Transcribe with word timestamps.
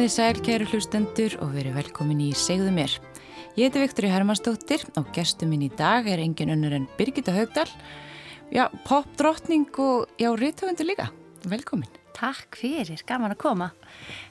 Komið 0.00 0.14
sæl, 0.14 0.38
kæru 0.40 0.64
hlustendur 0.70 1.34
og 1.44 1.50
verið 1.52 1.74
velkomin 1.76 2.22
í 2.24 2.30
Segðu 2.32 2.70
mér. 2.72 2.94
Ég 3.52 3.66
heiti 3.66 3.82
Viktori 3.82 4.08
Hermannsdóttir 4.08 4.86
og 4.96 5.10
gestur 5.12 5.50
minn 5.50 5.66
í 5.66 5.68
dag 5.76 6.08
er 6.08 6.22
engin 6.24 6.54
önnur 6.54 6.72
en 6.72 6.86
Birgitta 6.96 7.34
Haugdal. 7.36 7.66
Já, 8.48 8.62
popdrottning 8.88 9.68
og 9.76 10.08
já, 10.16 10.30
rítöfundur 10.32 10.88
líka. 10.88 11.10
Velkomin. 11.44 11.92
Takk 12.16 12.56
fyrir, 12.62 13.04
gaman 13.04 13.36
að 13.36 13.42
koma. 13.44 13.68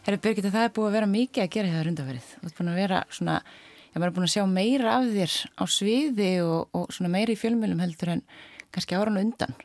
Herri 0.09 0.18
Birgitta, 0.26 0.50
það 0.50 0.72
er 0.72 0.76
búið 0.80 0.89
að 0.89 0.98
vera 0.98 1.14
mikið 1.14 1.45
að 1.45 1.53
gera 1.59 1.73
hér 1.78 1.94
undanverið. 1.94 2.33
Þú 2.33 2.50
ert 2.50 2.59
búin 2.64 2.73
að 2.73 2.81
vera 2.81 3.06
svona, 3.14 3.39
já, 3.86 3.95
maður 4.00 4.09
er 4.09 4.17
búin 4.17 4.30
að 4.31 4.36
sjá 4.39 4.45
meira 4.58 4.98
af 4.98 5.09
þér 5.14 5.39
á 5.54 5.64
sviði 5.70 6.36
og, 6.50 6.61
og 6.73 6.94
svona 6.98 7.14
meira 7.14 7.38
í 7.38 7.44
fjölmjölum 7.45 7.86
heldur 7.86 8.17
en 8.17 8.30
kannski 8.73 8.98
áran 8.98 9.22
undan. 9.22 9.59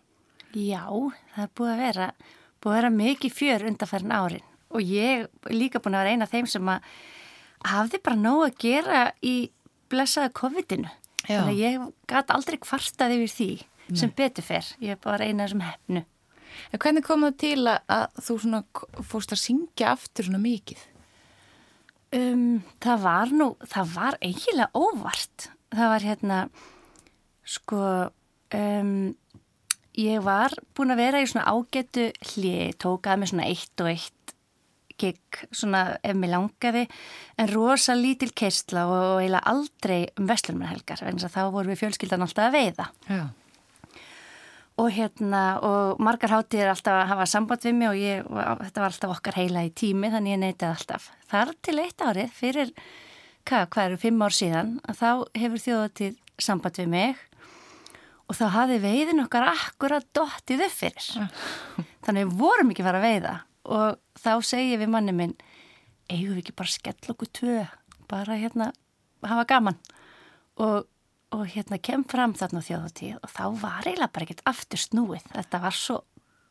Já, 0.52 0.84
það 0.84 1.46
er 1.48 1.55
búið 1.56 1.78
að 1.78 1.86
vera, 1.89 2.16
búið 2.61 2.74
að 2.74 2.83
vera 2.83 2.98
mikið 3.00 3.41
fjör 3.41 3.72
undanferðin 3.72 4.20
árin 4.20 4.50
og 4.75 4.83
ég 4.83 5.28
líka 5.53 5.80
búin 5.83 5.97
að 5.97 6.05
vera 6.05 6.14
eina 6.14 6.27
af 6.28 6.34
þeim 6.34 6.48
sem 6.50 6.70
að 6.70 6.89
hafði 7.64 8.00
bara 8.05 8.20
nóg 8.20 8.47
að 8.48 8.58
gera 8.64 9.05
í 9.25 9.36
blessaða 9.92 10.33
COVID-inu. 10.36 10.91
Þannig 11.25 11.53
að 11.55 11.62
ég 11.62 11.86
gæti 12.11 12.34
aldrei 12.34 12.58
kvartað 12.61 13.14
yfir 13.17 13.33
því 13.33 13.50
sem 13.97 14.12
betur 14.17 14.45
fer. 14.45 14.67
Ég 14.83 14.97
er 14.97 15.00
bara 15.00 15.28
eina 15.28 15.47
sem 15.48 15.62
hefnu. 15.64 16.05
En 16.70 16.80
hvernig 16.83 17.05
kom 17.06 17.25
það 17.27 17.39
til 17.42 17.61
að, 17.67 17.78
að 17.91 18.20
þú 18.27 18.36
fórst 19.11 19.34
að 19.34 19.42
syngja 19.42 19.95
aftur 19.95 20.28
svona 20.28 20.42
mikið? 20.42 20.84
Um, 22.14 22.62
það 22.83 23.02
var 23.02 23.34
nú, 23.34 23.48
það 23.70 23.95
var 23.97 24.19
eiginlega 24.22 24.70
óvart. 24.78 25.48
Það 25.75 25.91
var 25.91 26.06
hérna, 26.06 26.41
sko, 27.56 27.80
um, 28.55 28.92
ég 29.98 30.22
var 30.22 30.55
búin 30.77 30.95
að 30.95 31.02
vera 31.02 31.22
í 31.22 31.30
svona 31.30 31.50
ágætu 31.50 32.11
hlið, 32.30 32.77
tókaði 32.84 33.22
mig 33.22 33.33
svona 33.33 33.48
eitt 33.50 33.83
og 33.83 33.91
eitt 33.91 34.23
gig, 35.00 35.38
svona 35.54 35.96
ef 36.04 36.16
mér 36.18 36.34
langaði, 36.34 36.84
en 37.40 37.50
rosa 37.50 37.96
lítil 37.98 38.30
keistla 38.36 38.86
og, 38.88 39.22
eiginlega 39.22 39.50
aldrei 39.50 40.00
um 40.18 40.28
vestlunarhelgar, 40.30 41.02
vegna 41.04 41.22
þess 41.22 41.30
að 41.30 41.38
þá 41.38 41.54
vorum 41.56 41.72
við 41.72 41.80
fjölskyldan 41.82 42.26
alltaf 42.26 42.48
að 42.48 42.58
veiða. 42.58 42.88
Já. 43.08 43.24
Og 44.74 44.90
hérna, 44.90 45.42
og 45.62 46.00
margar 46.02 46.32
hátíðir 46.34 46.72
alltaf 46.72 46.96
að 46.98 47.10
hafa 47.12 47.28
samband 47.30 47.62
við 47.62 47.76
mig 47.78 47.90
og 47.92 48.00
ég, 48.00 48.24
og 48.26 48.64
þetta 48.64 48.82
var 48.82 48.90
alltaf 48.90 49.14
okkar 49.14 49.38
heila 49.38 49.62
í 49.62 49.70
tími 49.70 50.10
þannig 50.10 50.34
ég 50.34 50.42
neytið 50.42 50.70
alltaf. 50.72 51.06
Þar 51.30 51.54
til 51.62 51.76
eitt 51.82 52.02
árið 52.02 52.34
fyrir, 52.34 52.72
hvað, 53.46 53.68
hvað 53.70 53.86
eru, 53.86 54.00
fimm 54.02 54.26
ár 54.26 54.34
síðan, 54.34 54.74
að 54.82 54.98
þá 54.98 55.08
hefur 55.44 55.64
þjóðatíð 55.68 56.18
samband 56.42 56.83
við 56.83 56.90
mig 56.90 57.22
og 58.24 58.38
þá 58.38 58.44
hafði 58.56 58.80
veiðin 58.83 59.22
okkar 59.22 59.46
akkurat 59.52 60.06
dottið 60.16 60.66
upp 60.66 60.74
fyrir. 60.74 61.08
Þannig 62.06 62.27
við 62.27 62.38
vorum 62.40 62.72
ekki 62.72 62.83
að 62.83 62.90
fara 62.90 63.02
að 63.02 63.06
veiða 63.12 63.34
og 63.64 64.01
þá 64.20 64.33
segi 64.45 64.73
ég 64.75 64.83
við 64.83 64.92
manni 64.95 65.14
minn, 65.17 65.36
eigum 66.11 66.35
við 66.35 66.45
ekki 66.45 66.57
bara 66.57 66.70
að 66.70 66.79
skella 66.79 67.14
okkur 67.14 67.30
tvö, 67.41 67.61
bara 68.11 68.41
hérna 68.41 68.73
hafa 69.25 69.47
gaman 69.48 69.79
og 70.61 70.85
og 71.35 71.48
hérna 71.51 71.80
kem 71.83 72.05
fram 72.07 72.35
þarna 72.39 72.63
á 72.63 72.67
þjóðatíð 72.69 73.14
og 73.19 73.33
þá 73.33 73.45
var 73.58 73.89
eiginlega 73.89 74.13
bara 74.14 74.27
ekkert 74.27 74.45
aftur 74.47 74.80
snúið. 74.80 75.25
Þetta 75.33 75.61
var 75.64 75.75
svo 75.75 75.97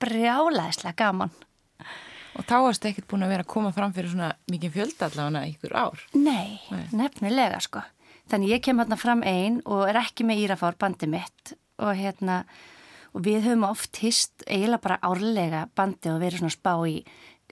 brjálæðislega 0.03 0.97
gaman. 0.99 1.31
Og 2.33 2.45
þá 2.49 2.55
varst 2.65 2.87
ekkert 2.89 3.07
búin 3.11 3.23
að 3.23 3.33
vera 3.35 3.45
að 3.45 3.51
koma 3.53 3.71
fram 3.75 3.93
fyrir 3.95 4.11
svona 4.11 4.31
mikið 4.51 4.75
fjölda 4.75 5.09
allavega 5.09 5.51
ykkur 5.53 5.75
ár. 5.77 6.03
Nei, 6.17 6.59
Nei. 6.73 6.85
nefnilega 6.97 7.61
sko. 7.63 7.83
Þannig 8.31 8.55
ég 8.55 8.63
kem 8.65 8.79
hérna 8.81 8.97
fram 8.99 9.23
einn 9.27 9.61
og 9.63 9.85
er 9.87 9.99
ekki 10.01 10.25
með 10.27 10.45
Írafár 10.47 10.77
bandi 10.79 11.09
mitt 11.11 11.53
og 11.79 11.93
hérna 11.99 12.41
og 13.13 13.23
við 13.25 13.45
höfum 13.47 13.65
oft 13.67 14.01
hist 14.03 14.43
eiginlega 14.47 14.83
bara 14.83 14.99
árlega 15.05 15.67
bandi 15.75 16.11
og 16.11 16.21
verið 16.23 16.43
svona 16.43 16.55
spá 16.55 16.73
í 16.89 16.99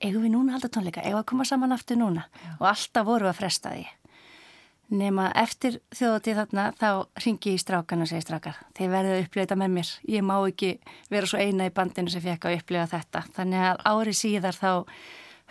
eigum 0.02 0.26
við 0.26 0.34
núna 0.34 0.56
halda 0.56 0.70
tónleika, 0.74 1.04
eigum 1.06 1.20
við 1.20 1.24
að 1.24 1.32
koma 1.32 1.48
saman 1.48 1.76
aftur 1.76 2.00
núna 2.02 2.28
og 2.58 2.70
alltaf 2.72 3.08
voru 3.08 3.28
við 3.28 3.34
að 3.34 3.42
fresta 3.42 3.74
því. 3.76 3.90
Nefna 4.92 5.30
eftir 5.40 5.78
þjóðatíð 5.96 6.40
þarna 6.42 6.64
þá 6.76 6.88
ringi 7.24 7.54
ég 7.54 7.60
í 7.60 7.62
strákan 7.62 8.04
og 8.04 8.10
segi 8.12 8.26
strákar, 8.26 8.58
þeir 8.76 8.90
verðið 8.92 9.14
að 9.14 9.22
upplifa 9.24 9.46
þetta 9.46 9.60
með 9.62 9.70
mér. 9.78 9.92
Ég 10.12 10.26
má 10.28 10.34
ekki 10.40 10.72
vera 11.14 11.30
svo 11.32 11.40
eina 11.40 11.68
í 11.70 11.72
bandinu 11.78 12.12
sem 12.12 12.24
fekk 12.26 12.50
að 12.50 12.58
upplifa 12.58 12.90
þetta. 12.92 13.22
Þannig 13.38 13.68
að 13.70 13.86
ári 13.88 14.16
síðar 14.20 14.58
þá 14.58 14.72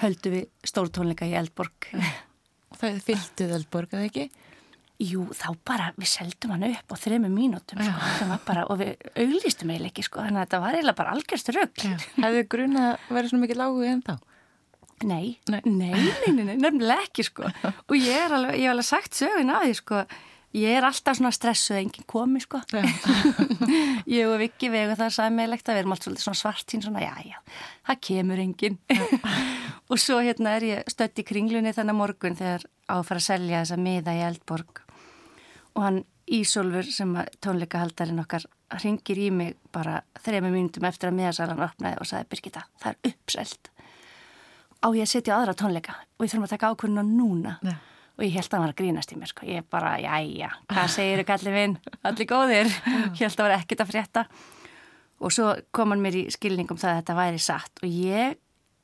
höldum 0.02 0.36
við 0.36 0.68
stórtónleika 0.68 1.30
í 1.30 1.32
Eldborg. 1.40 1.88
Það 2.80 3.00
fylgduð 3.06 3.56
Eldborg, 3.56 3.96
eða 3.96 4.10
ekki? 4.10 4.28
Jú, 5.00 5.22
þá 5.32 5.46
bara, 5.64 5.86
við 5.96 6.10
seldum 6.12 6.50
hann 6.52 6.66
upp 6.68 6.92
á 6.92 6.96
þremu 7.00 7.30
mínútum, 7.32 7.78
sko, 7.80 8.34
bara, 8.44 8.66
og 8.68 8.76
við 8.82 8.90
auglýstum 9.16 9.70
eiginlega 9.72 9.94
ekki, 9.94 10.04
sko, 10.04 10.20
þannig 10.26 10.42
að 10.42 10.44
þetta 10.44 10.58
var 10.66 10.76
eiginlega 10.76 10.98
bara 10.98 11.14
algjörst 11.16 11.52
rögl. 11.56 11.92
Hefðu 12.20 12.42
grunna 12.52 12.82
að 12.98 13.14
vera 13.16 13.30
svona 13.30 13.44
mikið 13.46 13.60
lágu 13.62 13.86
en 13.88 14.02
þá? 14.04 14.12
Nei, 15.08 15.38
Nei. 15.48 15.62
nei, 15.64 15.94
nei, 16.28 16.42
nei, 16.44 16.56
nefnilega 16.60 17.06
ekki, 17.06 17.24
sko, 17.30 17.48
og 17.64 17.94
ég 17.96 18.26
er 18.26 18.34
alveg, 18.36 18.58
ég 18.60 18.66
hef 18.68 18.74
alveg 18.74 18.88
sagt 18.90 19.16
sögin 19.16 19.54
af 19.56 19.64
því, 19.64 19.78
sko, 19.78 20.02
ég 20.60 20.76
er 20.76 20.84
alltaf 20.90 21.16
svona 21.16 21.32
stressuð 21.32 21.78
að 21.78 21.80
enginn 21.86 22.08
komi, 22.12 22.42
sko, 22.44 22.60
ég 24.18 24.28
og 24.28 24.36
Viki 24.42 24.68
vegu 24.72 24.98
það 25.00 25.14
sæmiðlegt 25.16 25.68
að 25.72 25.78
við 25.78 25.82
erum 25.86 25.94
alltaf 25.96 26.10
svolítið 26.10 26.26
svona 26.26 26.40
svartín, 26.42 26.84
svona, 26.84 27.00
já, 27.06 27.14
já, 27.32 27.40
það 27.88 28.02
kemur 28.10 28.44
enginn, 28.44 28.76
og 29.90 29.96
svo 30.04 30.20
hérna 30.20 30.58
er 30.58 30.68
ég 30.68 30.92
stött 30.92 31.24
í 31.24 31.26
kringlunni 31.32 31.72
þannig 31.76 31.96
morgun 32.02 32.36
þegar 32.36 32.68
á 32.90 32.94
að 33.00 33.06
fara 33.08 33.22
að 33.24 33.28
selja 33.30 33.64
þessa 33.64 33.80
miða 33.80 34.16
í 34.20 34.22
Eldborg 34.28 34.84
og 35.74 35.84
hann 35.86 36.02
Ísólfur 36.30 36.86
sem 36.86 37.10
tónleikahaldarinn 37.42 38.22
okkar 38.22 38.44
ringir 38.84 39.18
í 39.18 39.30
mig 39.34 39.56
bara 39.74 39.96
þrejum 40.22 40.52
mínútum 40.54 40.84
eftir 40.86 41.10
að 41.10 41.16
miðasalan 41.18 41.62
opnaði 41.66 41.98
og 41.98 42.06
sagði 42.06 42.28
Birgitta, 42.30 42.62
það 42.78 42.92
er 42.92 43.10
uppselt. 43.10 43.70
Á 44.78 44.86
ég 44.94 45.02
að 45.02 45.10
setja 45.10 45.34
á 45.34 45.38
aðra 45.40 45.56
tónleika? 45.58 45.96
Og 46.16 46.24
ég 46.24 46.30
þurfum 46.30 46.46
að 46.46 46.52
taka 46.54 46.70
ákvörðuna 46.70 47.04
núna. 47.08 47.56
Já. 47.66 47.74
og 48.20 48.24
ég 48.26 48.34
held 48.36 48.46
að 48.46 48.54
hann 48.54 48.62
var 48.66 48.72
að 48.74 48.78
grínast 48.78 49.12
í 49.12 49.16
mér 49.16 49.30
sko. 49.32 49.46
ég 49.48 49.66
bara, 49.72 49.90
jæja, 49.98 50.50
hvað 50.68 50.88
segir 50.92 51.22
þú 51.22 51.26
kallið 51.30 51.54
minn? 51.56 51.76
Allir 52.04 52.28
góðir, 52.28 52.72
ég 53.16 53.22
held 53.24 53.40
að 53.40 53.46
vera 53.48 53.58
ekkert 53.58 53.82
að 53.82 53.90
frétta. 53.90 54.24
Og 55.20 55.32
svo 55.34 55.54
kom 55.72 55.94
hann 55.94 56.04
mér 56.04 56.18
í 56.20 56.24
skilningum 56.32 56.78
það 56.80 56.92
að 56.92 57.00
þetta 57.00 57.16
væri 57.16 57.40
satt. 57.42 57.82
Og 57.82 57.88
ég 57.90 58.36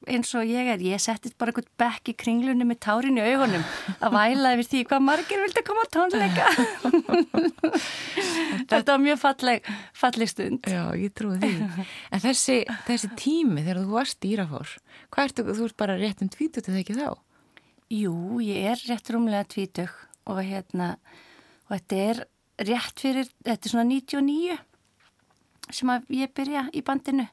eins 0.07 0.31
og 0.37 0.47
ég 0.47 0.69
er, 0.71 0.83
ég 0.85 1.01
settist 1.03 1.37
bara 1.41 1.51
eitthvað 1.53 1.71
bekk 1.81 2.11
í 2.13 2.15
kringlunni 2.21 2.67
með 2.69 2.79
tárin 2.85 3.19
í 3.19 3.25
augunum 3.25 3.65
að 3.97 4.17
væla 4.17 4.53
yfir 4.55 4.69
því 4.71 4.83
hvað 4.91 5.05
margir 5.07 5.43
vildi 5.43 5.63
koma 5.67 5.87
á 5.87 5.95
tónleika 5.97 6.51
þetta 8.71 8.93
var 8.93 9.03
mjög 9.03 9.21
falleg 9.23 9.71
falleg 9.97 10.31
stund 10.31 10.71
Já, 10.71 10.83
ég 11.01 11.15
trúi 11.17 11.39
því. 11.43 11.53
En 12.13 12.23
þessi, 12.23 12.59
þessi 12.87 13.11
tími 13.19 13.65
þegar 13.65 13.83
þú 13.83 13.97
varst 13.97 14.27
í 14.27 14.35
Írafár, 14.37 14.77
hvað 15.15 15.31
ertu, 15.31 15.47
þú 15.51 15.69
ert 15.71 15.79
bara 15.81 15.99
rétt 16.01 16.23
um 16.25 16.31
tvítut 16.33 16.69
eða 16.69 16.83
ekki 16.85 16.99
þá? 16.99 17.09
Jú, 17.97 18.15
ég 18.45 18.71
er 18.73 18.87
rétt 18.91 19.13
rúmlega 19.15 19.49
tvítug 19.49 19.93
og 20.27 20.43
hérna 20.43 20.97
og 21.67 21.77
þetta 21.77 22.01
er 22.05 22.25
rétt 22.67 23.03
fyrir 23.03 23.29
þetta 23.45 23.69
er 23.69 23.73
svona 23.75 23.89
99 23.91 24.57
sem 25.77 25.91
að 25.91 26.11
ég 26.15 26.33
byrja 26.35 26.69
í 26.77 26.83
bandinu 26.87 27.27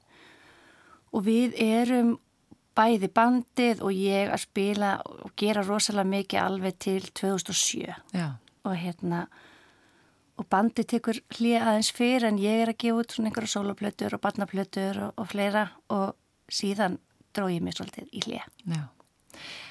og 1.14 1.26
við 1.28 1.58
erum 1.62 2.16
bæði 2.78 3.10
bandið 3.14 3.82
og 3.86 3.94
ég 3.96 4.32
að 4.34 4.44
spila 4.46 4.94
og 5.06 5.34
gera 5.40 5.64
rosalega 5.66 6.10
mikið 6.10 6.42
alveg 6.42 6.78
til 6.82 7.02
2007 7.14 7.94
Já. 8.16 8.28
og 8.66 8.78
hérna 8.80 9.28
og 10.42 10.48
bandið 10.50 10.90
tekur 10.96 11.20
hlið 11.36 11.60
aðeins 11.62 11.92
fyrir 11.94 12.28
en 12.30 12.40
ég 12.42 12.64
er 12.64 12.74
að 12.74 12.80
gefa 12.82 13.04
út 13.04 13.14
svona 13.14 13.30
einhverja 13.30 13.54
soloplötur 13.54 14.16
og 14.18 14.24
barnaplötur 14.24 15.02
og, 15.08 15.14
og 15.22 15.30
fleira 15.30 15.68
og 15.94 16.16
síðan 16.50 16.98
dró 17.34 17.48
ég 17.52 17.62
mig 17.66 17.78
svolítið 17.78 18.10
í 18.10 18.24
hlið. 18.26 18.48
Já. 18.74 18.84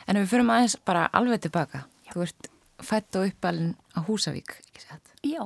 En 0.06 0.18
við 0.18 0.30
fyrir 0.30 0.54
aðeins 0.54 0.78
bara 0.86 1.08
alveg 1.14 1.44
tilbaka, 1.46 1.84
þú 2.12 2.24
ert 2.26 2.48
fætt 2.82 3.18
og 3.18 3.28
uppalinn 3.30 3.74
á 3.94 3.98
Húsavík, 4.06 4.56
ekki 4.62 4.86
sett? 4.86 5.12
Já. 5.26 5.42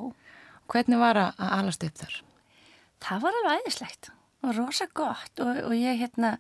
Hvernig 0.73 1.01
var 1.01 1.21
að 1.21 1.43
alast 1.47 1.85
upp 1.87 1.99
þar? 2.01 2.15
Það 3.07 3.27
var 3.27 3.41
alveg 3.41 3.61
æðislegt 3.61 4.11
og 4.47 4.57
rosa 4.57 4.89
gott 4.97 5.43
og, 5.45 5.61
og 5.69 5.75
ég 5.77 6.01
hérna 6.01 6.37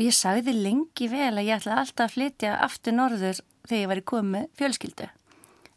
og 0.00 0.06
ég 0.08 0.16
sagði 0.16 0.54
lengi 0.56 1.10
vel 1.12 1.34
að 1.34 1.44
ég 1.44 1.58
ætlaði 1.58 1.82
alltaf 1.82 2.06
að 2.06 2.14
flytja 2.14 2.52
aftur 2.64 2.94
norður 2.96 3.40
þegar 3.68 3.80
ég 3.82 3.88
var 3.90 4.00
í 4.00 4.04
komið 4.08 4.46
fjölskyldu. 4.56 5.08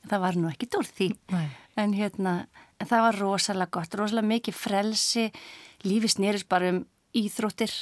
Það 0.07 0.21
var 0.23 0.37
nú 0.39 0.47
ekki 0.47 0.69
úr 0.79 0.87
því. 0.87 1.07
Nei. 1.33 1.47
En 1.83 1.95
hérna, 1.97 2.33
en 2.79 2.87
það 2.87 3.03
var 3.07 3.19
rosalega 3.19 3.73
gott, 3.75 3.97
rosalega 3.99 4.29
mikið 4.29 4.55
frelsi, 4.55 5.25
lífi 5.83 6.11
snýrist 6.13 6.47
bara 6.47 6.69
um 6.71 6.79
íþróttir 7.19 7.73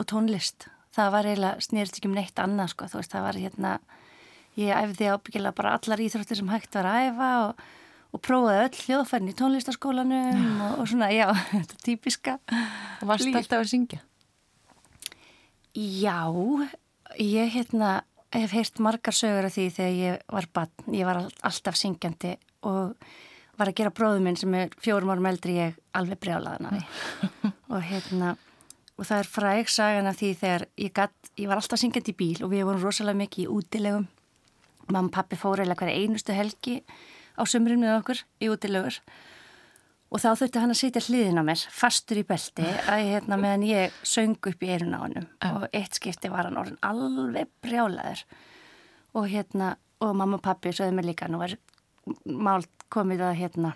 og 0.00 0.08
tónlist. 0.10 0.66
Það 0.96 1.12
var 1.14 1.30
eiginlega 1.30 1.66
snýrist 1.68 2.00
ekki 2.00 2.10
um 2.10 2.18
neitt 2.18 2.42
annað, 2.42 2.72
sko, 2.74 2.90
þú 2.90 3.00
veist, 3.00 3.14
það 3.14 3.26
var 3.28 3.40
hérna, 3.44 3.72
ég 4.58 4.74
æfði 4.74 5.10
ábyggilega 5.12 5.58
bara 5.60 5.76
allar 5.78 6.02
íþróttir 6.02 6.40
sem 6.40 6.50
hægt 6.50 6.74
var 6.80 6.90
að 6.90 7.12
æfa 7.12 7.30
og, 7.44 7.64
og 8.10 8.24
prófaði 8.26 8.66
öll 8.66 8.82
hljóðfærin 8.88 9.30
í 9.30 9.38
tónlistaskólanum 9.38 10.60
og, 10.66 10.82
og 10.82 10.90
svona, 10.90 11.12
já, 11.14 11.28
þetta 11.54 11.80
típiska. 11.86 12.38
Og 13.04 13.10
varst 13.12 13.30
alltaf 13.30 13.62
að 13.62 13.72
syngja? 13.76 14.02
Já, 15.76 16.18
ég 17.20 17.52
hérna 17.52 18.00
hef 18.32 18.52
heyrt 18.56 18.80
margar 18.82 19.14
sögur 19.16 19.46
af 19.48 19.54
því 19.54 19.66
þegar 19.76 19.96
ég 20.00 20.22
var 20.32 20.48
bann. 20.56 20.72
Ég 20.92 21.04
var 21.08 21.20
all- 21.20 21.36
alltaf 21.46 21.76
syngjandi 21.78 22.34
og 22.66 22.96
var 23.56 23.70
að 23.70 23.76
gera 23.78 23.92
bróðu 23.94 24.22
minn 24.24 24.36
sem 24.36 24.52
er 24.54 24.72
fjórum 24.82 25.12
árum 25.12 25.28
eldri 25.30 25.56
ég 25.60 25.76
alveg 25.96 26.18
brjálaðan 26.20 26.68
að 26.70 26.76
því. 26.80 26.84
og 27.72 27.82
hérna, 27.90 28.32
og 28.96 29.04
það 29.08 29.18
er 29.22 29.30
fræg 29.36 29.70
sagan 29.72 30.10
af 30.10 30.18
því 30.20 30.32
þegar 30.42 30.66
ég, 30.76 30.92
gat, 30.96 31.14
ég 31.36 31.48
var 31.48 31.60
alltaf 31.60 31.80
syngjandi 31.80 32.12
í 32.12 32.18
bíl 32.20 32.42
og 32.44 32.52
við 32.52 32.66
vorum 32.68 32.84
rosalega 32.84 33.20
mikið 33.22 33.44
í 33.46 33.48
útilegum 33.52 34.08
mamma 34.88 35.08
og 35.08 35.14
pappi 35.16 35.36
fór 35.40 35.64
eða 35.64 35.76
hverja 35.78 35.96
einustu 36.02 36.32
helgi 36.36 36.80
á 37.36 37.42
sömurinn 37.48 37.80
með 37.82 37.96
okkur 38.00 38.20
í 38.40 38.50
útilegur 38.52 39.00
og 40.10 40.22
þá 40.22 40.28
þurfti 40.38 40.62
hann 40.62 40.74
að 40.74 40.80
sitja 40.80 41.02
hliðin 41.06 41.40
á 41.42 41.44
mér 41.46 41.62
fastur 41.74 42.20
í 42.20 42.26
belti 42.26 42.66
að 42.66 43.06
hérna 43.10 43.38
meðan 43.40 43.64
ég 43.66 43.96
söng 44.06 44.36
upp 44.38 44.62
í 44.62 44.70
eirun 44.70 44.94
á 44.94 45.02
hannum 45.02 45.26
og 45.50 45.66
eitt 45.72 45.98
skipti 45.98 46.30
var 46.32 46.46
hann 46.48 46.60
orðin 46.60 46.78
alveg 46.86 47.50
brjálaður. 47.64 48.22
Og 49.16 49.26
hérna 49.32 49.74
og 50.04 50.14
mamma 50.16 50.38
og 50.38 50.44
pappi 50.44 50.74
sögðu 50.76 50.94
mig 50.98 51.08
líka 51.08 51.28
nú 51.30 51.40
er 51.44 51.56
mált 52.28 52.70
komið 52.92 53.24
að 53.26 53.38
hérna 53.40 53.74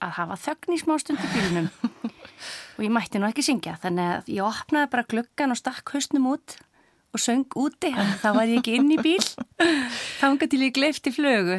að 0.00 0.16
hafa 0.16 0.38
þögn 0.46 0.74
í 0.76 0.80
smá 0.80 0.94
stund 1.02 1.20
í 1.20 1.30
bílunum 1.34 1.68
og 2.78 2.84
ég 2.84 2.92
mætti 2.94 3.20
nú 3.20 3.28
ekki 3.28 3.44
syngja 3.44 3.76
þannig 3.82 4.12
að 4.14 4.30
ég 4.32 4.46
opnaði 4.46 4.92
bara 4.94 5.08
gluggan 5.10 5.52
og 5.52 5.60
stakk 5.60 5.92
hausnum 5.92 6.30
út 6.30 6.56
og 7.10 7.18
söng 7.22 7.44
úti, 7.58 7.90
þá 7.90 8.28
var 8.36 8.46
ég 8.50 8.60
ekki 8.60 8.76
inn 8.78 8.90
í 8.94 8.98
bíl. 9.02 9.22
Þanga 10.20 10.48
til 10.50 10.60
ég 10.62 10.74
gleifti 10.76 11.12
flögu 11.14 11.56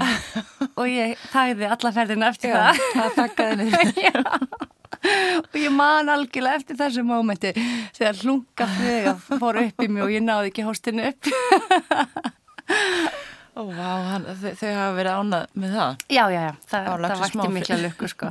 og 0.76 0.86
ég 0.88 1.18
þæði 1.34 1.68
alla 1.76 1.92
ferðina 1.96 2.30
eftir 2.32 2.54
Já, 2.56 2.72
það. 2.96 3.10
það 3.18 4.70
og 5.52 5.56
ég 5.58 5.74
man 5.74 6.10
algjörlega 6.14 6.60
eftir 6.62 6.78
þessu 6.80 7.04
mómenti 7.08 7.52
þegar 7.98 8.20
hlunga 8.22 8.68
fluga 8.76 9.14
fór 9.42 9.60
upp 9.64 9.84
í 9.84 9.90
mig 9.90 10.06
og 10.06 10.14
ég 10.14 10.24
náði 10.26 10.52
ekki 10.52 10.66
hóstinu 10.68 11.08
upp. 11.10 11.32
Ó, 13.52 13.66
vá, 13.68 13.90
hann, 14.08 14.28
þau, 14.40 14.52
þau 14.56 14.70
hafa 14.72 14.92
verið 14.96 15.18
ánað 15.20 15.56
með 15.60 15.74
það. 15.76 16.04
já, 16.08 16.22
já, 16.32 16.42
já, 16.46 16.52
það, 16.72 16.86
það 17.04 17.24
vakti 17.26 17.48
mikla 17.52 17.78
lukku 17.82 18.08
sko. 18.08 18.30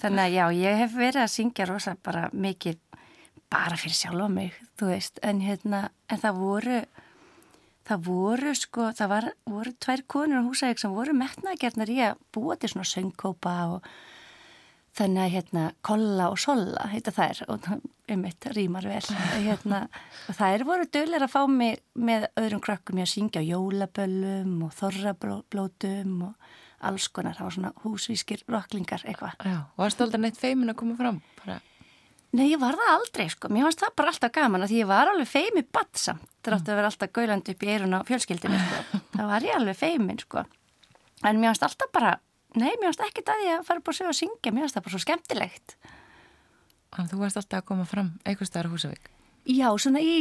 þannig 0.00 0.22
að 0.22 0.36
já, 0.36 0.44
ég 0.60 0.78
hef 0.84 0.94
verið 1.00 1.22
að 1.24 1.32
syngja 1.32 1.66
rosa 1.66 1.96
bara 2.06 2.28
mikið 2.30 2.78
bara 3.50 3.78
fyrir 3.80 3.96
sjálfa 3.98 4.28
mig, 4.32 4.56
þú 4.78 4.92
veist 4.92 5.20
en 5.26 5.40
hérna, 5.44 5.88
en 6.10 6.22
það 6.22 6.42
voru 6.44 6.80
það 7.90 8.06
voru 8.06 8.54
sko, 8.54 8.90
það 8.94 9.10
var, 9.10 9.26
voru 9.50 9.74
tvær 9.82 10.04
konur 10.10 10.44
á 10.44 10.46
húsæk 10.46 10.80
sem 10.80 10.94
voru 10.94 11.14
metnaðgerðnar 11.16 11.90
í 11.90 11.98
að 12.06 12.20
búa 12.34 12.56
til 12.60 12.70
svona 12.70 12.86
söngkópa 12.86 13.54
og 13.74 13.88
þannig 14.98 15.22
að 15.24 15.34
hérna 15.34 15.64
kolla 15.86 16.28
og 16.30 16.38
solla 16.42 16.88
heita 16.90 17.14
þær 17.14 17.42
og 17.48 17.66
um 18.10 18.24
eitt 18.26 18.46
rýmar 18.54 18.86
vel 18.90 19.02
hérna, 19.46 19.84
og 20.28 20.38
þær 20.38 20.66
voru 20.66 20.86
dölir 20.90 21.24
að 21.24 21.34
fá 21.34 21.42
mig 21.50 21.78
með 21.94 22.26
öðrum 22.40 22.62
krökkum 22.64 22.98
í 22.98 23.04
að 23.06 23.12
syngja 23.14 23.44
jólaböllum 23.46 24.56
og 24.66 24.74
þorrablótum 24.78 26.16
og 26.30 26.50
alls 26.86 27.10
konar, 27.12 27.36
það 27.36 27.46
var 27.46 27.56
svona 27.56 27.72
húsvískir 27.82 28.44
rocklingar 28.48 29.02
eitthvað. 29.04 29.34
Já, 29.44 29.58
og 29.68 29.82
varst 29.82 30.00
aldrei 30.00 30.22
neitt 30.24 30.38
feimin 30.40 30.72
að 30.72 30.78
koma 30.80 30.96
fram? 30.96 31.18
Bara, 31.42 31.58
Nei, 32.30 32.46
ég 32.52 32.60
var 32.62 32.76
það 32.78 32.92
aldrei 32.94 33.26
sko, 33.32 33.48
mér 33.50 33.66
fannst 33.66 33.80
það 33.82 33.94
bara 33.98 34.12
alltaf 34.12 34.32
gaman 34.36 34.62
að 34.62 34.70
því 34.70 34.76
ég 34.78 34.88
var 34.90 35.10
alveg 35.10 35.26
feimi 35.26 35.62
baddsamt 35.74 36.26
þrátt 36.46 36.68
að 36.68 36.76
vera 36.78 36.90
alltaf 36.92 37.12
gaulandi 37.16 37.54
upp 37.54 37.64
í 37.66 37.70
eirun 37.72 37.96
á 37.98 38.06
fjölskyldinu 38.06 38.58
sko. 38.60 38.98
það 39.16 39.30
var 39.32 39.46
ég 39.48 39.56
alveg 39.56 39.78
feimin 39.78 40.20
sko. 40.22 40.44
En 41.26 41.40
mér 41.40 41.50
fannst 41.50 41.66
alltaf 41.66 41.90
bara 41.92 42.12
nei, 42.54 42.70
mér 42.78 42.90
fannst 42.90 43.02
ekki 43.08 43.24
það 43.26 43.42
ég 43.46 43.56
að 43.58 43.64
fara 43.66 43.82
bara 43.82 43.96
að 43.96 43.98
segja 43.98 44.12
að 44.12 44.20
syngja. 44.20 44.52
Mér 44.54 44.64
fannst 44.64 44.78
það 44.78 44.86
bara 44.86 44.94
svo 44.94 45.02
skemmtilegt. 45.04 45.74
Þannig 46.90 47.02
að 47.02 47.10
þú 47.12 47.22
varst 47.24 47.40
alltaf 47.40 47.60
að 47.60 47.66
koma 47.70 47.86
fram 47.90 48.12
einhver 48.24 48.48
staðar 48.48 48.70
á 48.70 48.72
Húsavík. 48.74 49.10
Já, 49.50 49.66
svona 49.82 50.02
í 50.02 50.14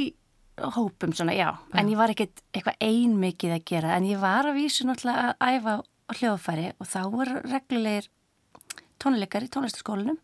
hópum 0.59 1.13
svona, 1.15 1.35
já, 1.37 1.53
en 1.77 1.87
ég 1.87 1.99
var 1.99 2.11
ekkit 2.11 2.41
eitthvað 2.51 2.81
einmikið 2.83 3.53
að 3.55 3.65
gera. 3.69 3.93
En 3.95 4.07
ég 4.09 4.19
var 4.21 4.49
að 4.49 4.57
vísu 4.59 4.87
náttúrulega 4.89 5.29
að 5.37 5.59
æfa 5.59 5.75
hljóðfæri 6.19 6.65
og 6.75 6.89
þá 6.89 6.99
voru 7.13 7.37
reglulegir 7.45 8.09
tónleikar 8.99 9.45
í 9.45 9.51
tónlistaskólanum 9.53 10.17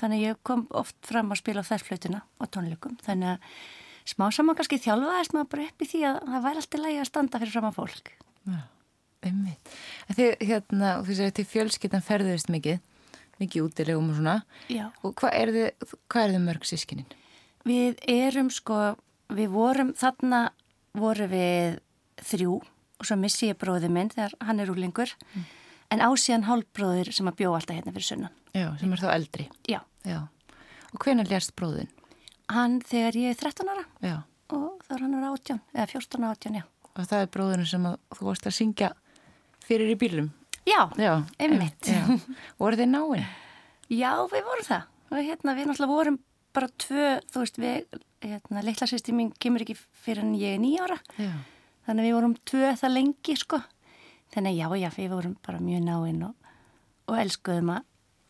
þannig 0.00 0.22
að 0.22 0.26
ég 0.28 0.40
kom 0.46 0.64
oft 0.78 0.96
fram 1.06 1.32
að 1.34 1.40
spila 1.42 1.64
á 1.64 1.68
þessflutuna 1.68 2.22
á 2.24 2.44
tónleikum 2.46 2.96
þannig 3.04 3.34
að 3.34 3.52
smá 4.08 4.28
saman 4.32 4.56
kannski 4.58 4.80
þjálfaðist 4.82 5.34
maður 5.36 5.50
bara 5.52 5.66
upp 5.68 5.84
í 5.84 5.88
því 5.90 6.02
að 6.08 6.18
það 6.24 6.44
væri 6.46 6.62
alltaf 6.62 6.84
lægi 6.84 7.00
að 7.02 7.08
standa 7.10 7.40
fyrir 7.42 7.54
fram 7.56 7.68
að 7.68 7.78
fólk. 7.78 8.12
En 9.28 10.14
þið, 10.14 10.30
hérna, 10.46 10.92
og 11.00 11.08
þú 11.08 11.18
segir 11.18 11.34
til 11.36 11.46
fjölskyttan 11.50 12.04
ferðuðist 12.06 12.52
mikið, 12.54 12.78
mikið 13.42 13.66
útilegum 13.66 14.12
og 14.12 14.20
svona. 14.20 14.36
Já. 14.70 14.86
Og 15.02 15.14
hvað 15.18 15.34
er 15.34 15.52
þið, 15.56 15.92
hvað 16.06 16.24
er 16.24 16.34
þið 16.34 16.46
mörg 16.46 16.68
sískinin? 16.70 17.12
Við 17.68 18.00
erum 18.14 18.48
sko, 18.54 18.78
við 19.34 19.52
vorum 19.52 19.92
þarna 19.98 20.42
voru 20.98 21.28
við 21.30 21.80
þrjú 22.28 22.58
og 22.98 23.06
svo 23.06 23.18
missi 23.20 23.50
ég 23.50 23.58
bróði 23.60 23.90
minn 23.92 24.10
þegar 24.14 24.34
hann 24.46 24.62
er 24.62 24.70
úrlingur 24.72 25.12
en 25.94 26.02
ásíðan 26.04 26.46
hálfbróðir 26.48 27.12
sem 27.16 27.28
að 27.30 27.38
bjó 27.40 27.52
alltaf 27.56 27.76
hérna 27.78 27.94
fyrir 27.94 28.08
sunnan. 28.08 28.34
Já, 28.56 28.68
sem 28.80 28.92
er 28.92 29.02
þá 29.04 29.08
eldri. 29.14 29.48
Já, 29.68 29.80
Já. 30.08 30.18
Og 30.94 31.02
hvenær 31.04 31.28
lérst 31.28 31.52
bróðin? 31.58 31.88
hann 32.48 32.78
þegar 32.80 33.16
ég 33.20 33.34
er 33.34 33.36
13 33.36 33.68
ára 33.68 33.82
Já. 34.00 34.14
og 34.56 34.78
þá 34.86 34.92
er 34.96 35.02
hann 35.04 35.16
ára 35.18 35.32
18, 35.34 35.58
eða 35.74 35.86
14 35.90 36.22
ára 36.24 36.30
18, 36.38 36.54
já. 36.56 36.62
Og 36.96 37.04
það 37.10 37.20
er 37.24 37.28
bróðurinn 37.34 37.68
sem 37.68 37.84
að 37.90 37.98
þú 38.16 38.24
varst 38.30 38.46
að 38.48 38.54
syngja 38.56 38.88
fyrir 39.68 39.92
í 39.92 39.98
bílum. 40.00 40.30
Já, 40.68 40.88
Já. 40.96 41.12
Einmitt. 41.38 41.84
Já. 41.92 42.00
Voru 42.60 42.78
þið 42.80 42.88
náinn? 42.94 43.26
já, 43.92 44.10
við 44.32 44.48
vorum 44.48 44.66
það. 44.66 44.88
Og 45.12 45.20
hérna, 45.24 45.54
við 45.56 45.68
náttúrulega 45.68 45.92
vorum 45.92 46.18
bara 46.56 46.68
tvö, 46.80 47.06
þú 47.32 47.44
veist, 47.44 47.60
við, 47.60 48.00
hérna, 48.24 48.64
mín 49.16 49.30
kemur 49.38 49.64
ekki 49.64 49.76
fyrir 49.76 50.24
en 50.24 50.34
ég 50.40 50.56
er 50.56 50.60
nýja 50.62 50.88
ára. 50.88 50.98
Já. 51.20 51.30
Þannig 51.86 52.08
við 52.08 52.16
vorum 52.16 52.34
tvö 52.48 52.72
það 52.80 52.94
lengi, 52.96 53.36
sko. 53.36 53.60
Þannig 54.34 54.58
já, 54.58 54.66
já, 54.82 54.88
við 54.96 55.08
vorum 55.14 55.36
bara 55.46 55.60
mjög 55.62 55.84
náinn 55.86 56.22
og, 56.28 56.34
og 57.08 57.16
elskuðum 57.22 57.70
að, 57.74 57.84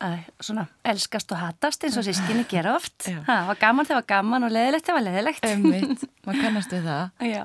að 0.07 0.19
svona, 0.47 0.64
elskast 0.93 1.33
og 1.35 1.40
hatast 1.43 1.85
eins 1.88 1.97
og 1.99 2.07
sískinni 2.07 2.45
gera 2.52 2.76
oft. 2.78 3.09
Já. 3.11 3.19
Það 3.26 3.49
var 3.50 3.59
gaman 3.64 3.88
þegar 3.88 4.00
var 4.02 4.09
gaman 4.14 4.47
og 4.49 4.55
leðilegt 4.55 4.87
þegar 4.87 4.99
var 5.00 5.07
leðilegt. 5.09 5.49
Einmitt. 5.50 6.07
Maður 6.28 6.45
kannast 6.47 6.76
við 6.76 6.87
það. 6.87 7.11
Já, 7.35 7.43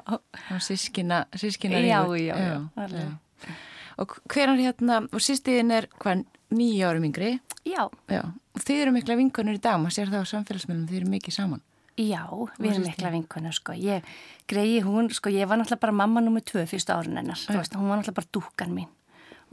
Og 0.53 0.61
sískina, 0.67 1.23
sískina 1.33 1.81
Já, 1.81 1.99
rífur. 2.03 2.21
já, 2.21 2.35
já, 2.37 2.59
alveg. 2.85 3.57
Og 4.03 4.13
hvenar 4.33 4.57
hérna, 4.61 5.01
og 5.13 5.21
sístiðin 5.21 5.73
er 5.75 5.85
hvað, 6.01 6.23
nýja 6.53 6.89
árum 6.93 7.03
yngri? 7.09 7.35
já, 7.65 7.85
Já. 8.09 8.23
Og 8.53 8.61
þið 8.61 8.79
eru 8.83 8.91
mikla 8.93 9.15
vinkonur 9.17 9.55
í 9.57 9.61
dag, 9.61 9.79
maður 9.81 9.95
sér 9.95 10.09
það 10.13 10.25
á 10.25 10.31
samfélagsmiðlum, 10.35 10.85
þið 10.89 10.97
eru 10.99 11.07
mikið 11.09 11.33
saman. 11.33 11.61
Já, 11.99 12.23
við 12.57 12.71
erum 12.71 12.85
mikla 12.87 13.11
vinkunum, 13.13 13.53
sko. 13.55 13.75
Ég 13.77 14.05
greiði 14.49 14.83
hún, 14.85 15.09
sko, 15.13 15.31
ég 15.33 15.49
var 15.49 15.59
náttúrulega 15.59 15.85
bara 15.85 15.95
mamma 16.03 16.23
nummið 16.23 16.47
tvö 16.51 16.65
fyrstu 16.69 16.95
árun 16.95 17.19
hennar. 17.19 17.39
Þú 17.39 17.59
veist, 17.59 17.77
hún 17.77 17.91
var 17.91 18.01
náttúrulega 18.01 18.19
bara 18.21 18.33
dúkan 18.37 18.73
mín. 18.75 18.89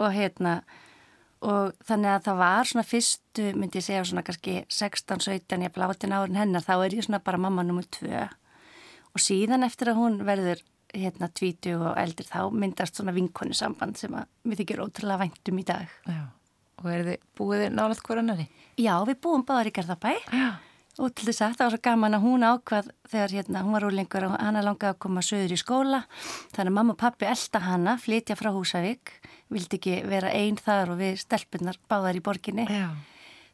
Og 0.01 0.15
hérna, 0.17 0.55
og 1.45 1.77
þannig 1.89 2.15
að 2.15 2.27
það 2.29 2.41
var 2.41 2.71
svona 2.71 2.87
fyrstu, 2.89 3.47
myndi 3.57 3.81
ég 3.81 3.87
segja 3.87 4.05
svona 4.09 4.25
kannski 4.27 4.57
16, 4.69 5.25
17, 5.29 5.65
ég 5.67 5.75
blátin 5.77 6.17
árin 6.17 6.41
hennar, 6.41 6.65
þá 6.65 6.75
er 6.79 6.99
ég 6.99 7.07
svona 7.07 7.23
bara 7.25 7.41
mamma 7.41 7.65
nummið 7.67 7.91
tvö. 8.01 8.27
Og 9.11 9.25
síðan 9.25 9.67
eftir 9.67 9.93
að 9.93 10.01
hún 10.01 10.21
verður 10.27 10.63
hérna 10.95 11.29
tvítu 11.31 11.77
og 11.79 11.95
eldri, 12.01 12.27
þá 12.27 12.51
myndast 12.55 12.99
svona 12.99 13.15
vinkonu 13.15 13.55
samband 13.55 13.99
sem 14.01 14.15
að 14.17 14.27
við 14.49 14.63
þykir 14.63 14.83
ótrúlega 14.87 15.23
væntum 15.23 15.61
í 15.61 15.67
dag. 15.69 15.93
Já. 16.09 16.25
Og 16.81 16.89
er 16.89 17.07
þið 17.07 17.29
búið 17.37 17.63
þið 17.65 17.77
nálat 17.77 18.03
hver 18.07 18.23
annari? 18.23 18.49
Já, 18.81 18.95
við 19.07 19.21
búum 19.23 19.45
báðar 19.47 19.69
í 19.69 19.75
Garðabæ. 19.77 20.13
Já. 20.33 20.49
Og 21.01 21.15
til 21.17 21.31
þess 21.31 21.43
að 21.47 21.57
það 21.57 21.67
var 21.67 21.75
svo 21.75 21.83
gaman 21.87 22.17
að 22.17 22.25
hún 22.27 22.45
ákvað 22.45 22.91
þegar 23.09 23.35
hérna, 23.39 23.63
hún 23.65 23.77
var 23.77 23.87
úrlingur 23.89 24.27
og 24.29 24.37
hana 24.37 24.63
langaði 24.65 24.93
að 24.93 25.01
koma 25.07 25.25
söður 25.25 25.55
í 25.57 25.59
skóla. 25.61 26.03
Þannig 26.53 26.71
að 26.71 26.77
mamma 26.77 26.97
og 26.97 27.01
pappi 27.01 27.29
elda 27.31 27.63
hana, 27.65 27.97
flytja 28.01 28.37
frá 28.37 28.51
Húsavík, 28.53 29.15
vildi 29.49 29.81
ekki 29.81 29.97
vera 30.11 30.33
einn 30.37 30.61
þar 30.61 30.95
og 30.95 31.01
við 31.01 31.21
stelpunar 31.25 31.81
báðar 31.91 32.21
í 32.21 32.25
borginni. 32.25 32.67
Já. 32.69 32.91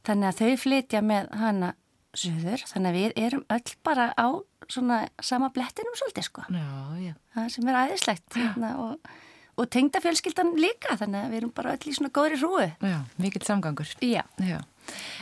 Þannig 0.07 0.31
að 0.33 0.41
þau 0.43 0.63
flytja 0.65 1.03
með 1.07 1.31
hana 1.39 1.73
söður, 2.17 2.65
þannig 2.71 2.91
að 2.91 2.99
við 2.99 3.17
erum 3.27 3.47
öll 3.53 3.77
bara 3.87 4.11
á 4.17 4.29
svona 4.73 5.01
sama 5.23 5.51
blettinum 5.55 5.95
svolítið 5.99 6.27
sko. 6.27 6.45
Já, 6.51 6.69
já. 7.03 7.15
Það 7.37 7.49
sem 7.55 7.71
er 7.71 7.79
æðislegt 7.85 8.39
hérna, 8.41 8.73
og, 8.83 9.11
og 9.57 9.69
tengda 9.73 10.01
fjölskyldan 10.05 10.55
líka, 10.61 10.97
þannig 11.01 11.23
að 11.25 11.31
við 11.33 11.41
erum 11.41 11.53
bara 11.57 11.73
öll 11.77 11.89
í 11.89 11.95
svona 11.97 12.11
góðri 12.13 12.37
hrúi. 12.41 12.67
Já, 12.85 12.99
mikill 13.23 13.45
samgangur. 13.47 13.89
Já. 14.05 14.23
Já. 14.45 14.59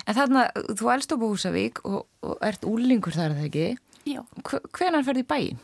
En 0.06 0.16
þarna, 0.18 0.46
þú 0.76 0.90
elst 0.92 1.14
á 1.14 1.16
Húsavík 1.20 1.78
og, 1.88 2.02
og 2.26 2.34
ert 2.44 2.66
úlingur 2.68 3.14
þar, 3.14 3.36
það 3.38 3.46
ekki? 3.48 3.68
Já. 4.10 4.20
Hve- 4.42 4.64
Hvenær 4.76 5.06
ferði 5.06 5.22
í 5.24 5.28
bæinn? 5.30 5.62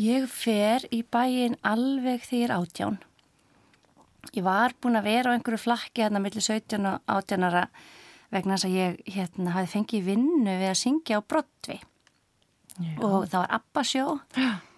Ég 0.00 0.26
fer 0.32 0.84
í 0.94 1.02
bæin 1.04 1.56
alveg 1.66 2.26
er 2.40 2.52
átján. 2.56 2.98
Ég 4.36 4.44
var 4.44 4.74
búin 4.80 4.98
að 5.00 5.06
vera 5.08 5.32
á 5.32 5.34
einhverju 5.36 5.58
flakki 5.62 6.02
hérna 6.04 6.20
millir 6.22 6.44
17 6.44 6.84
og 6.86 7.00
18 7.08 7.46
ára 7.48 7.62
vegna 8.30 8.54
þess 8.58 8.68
að 8.68 8.76
ég 8.76 8.98
hérna 9.16 9.54
hafi 9.56 9.70
fengið 9.72 10.04
vinnu 10.06 10.52
við 10.60 10.68
að 10.70 10.78
syngja 10.78 11.18
á 11.18 11.26
Brottvi 11.26 11.78
og 13.00 13.24
það 13.28 13.38
var 13.40 13.54
Abbasjó 13.56 14.04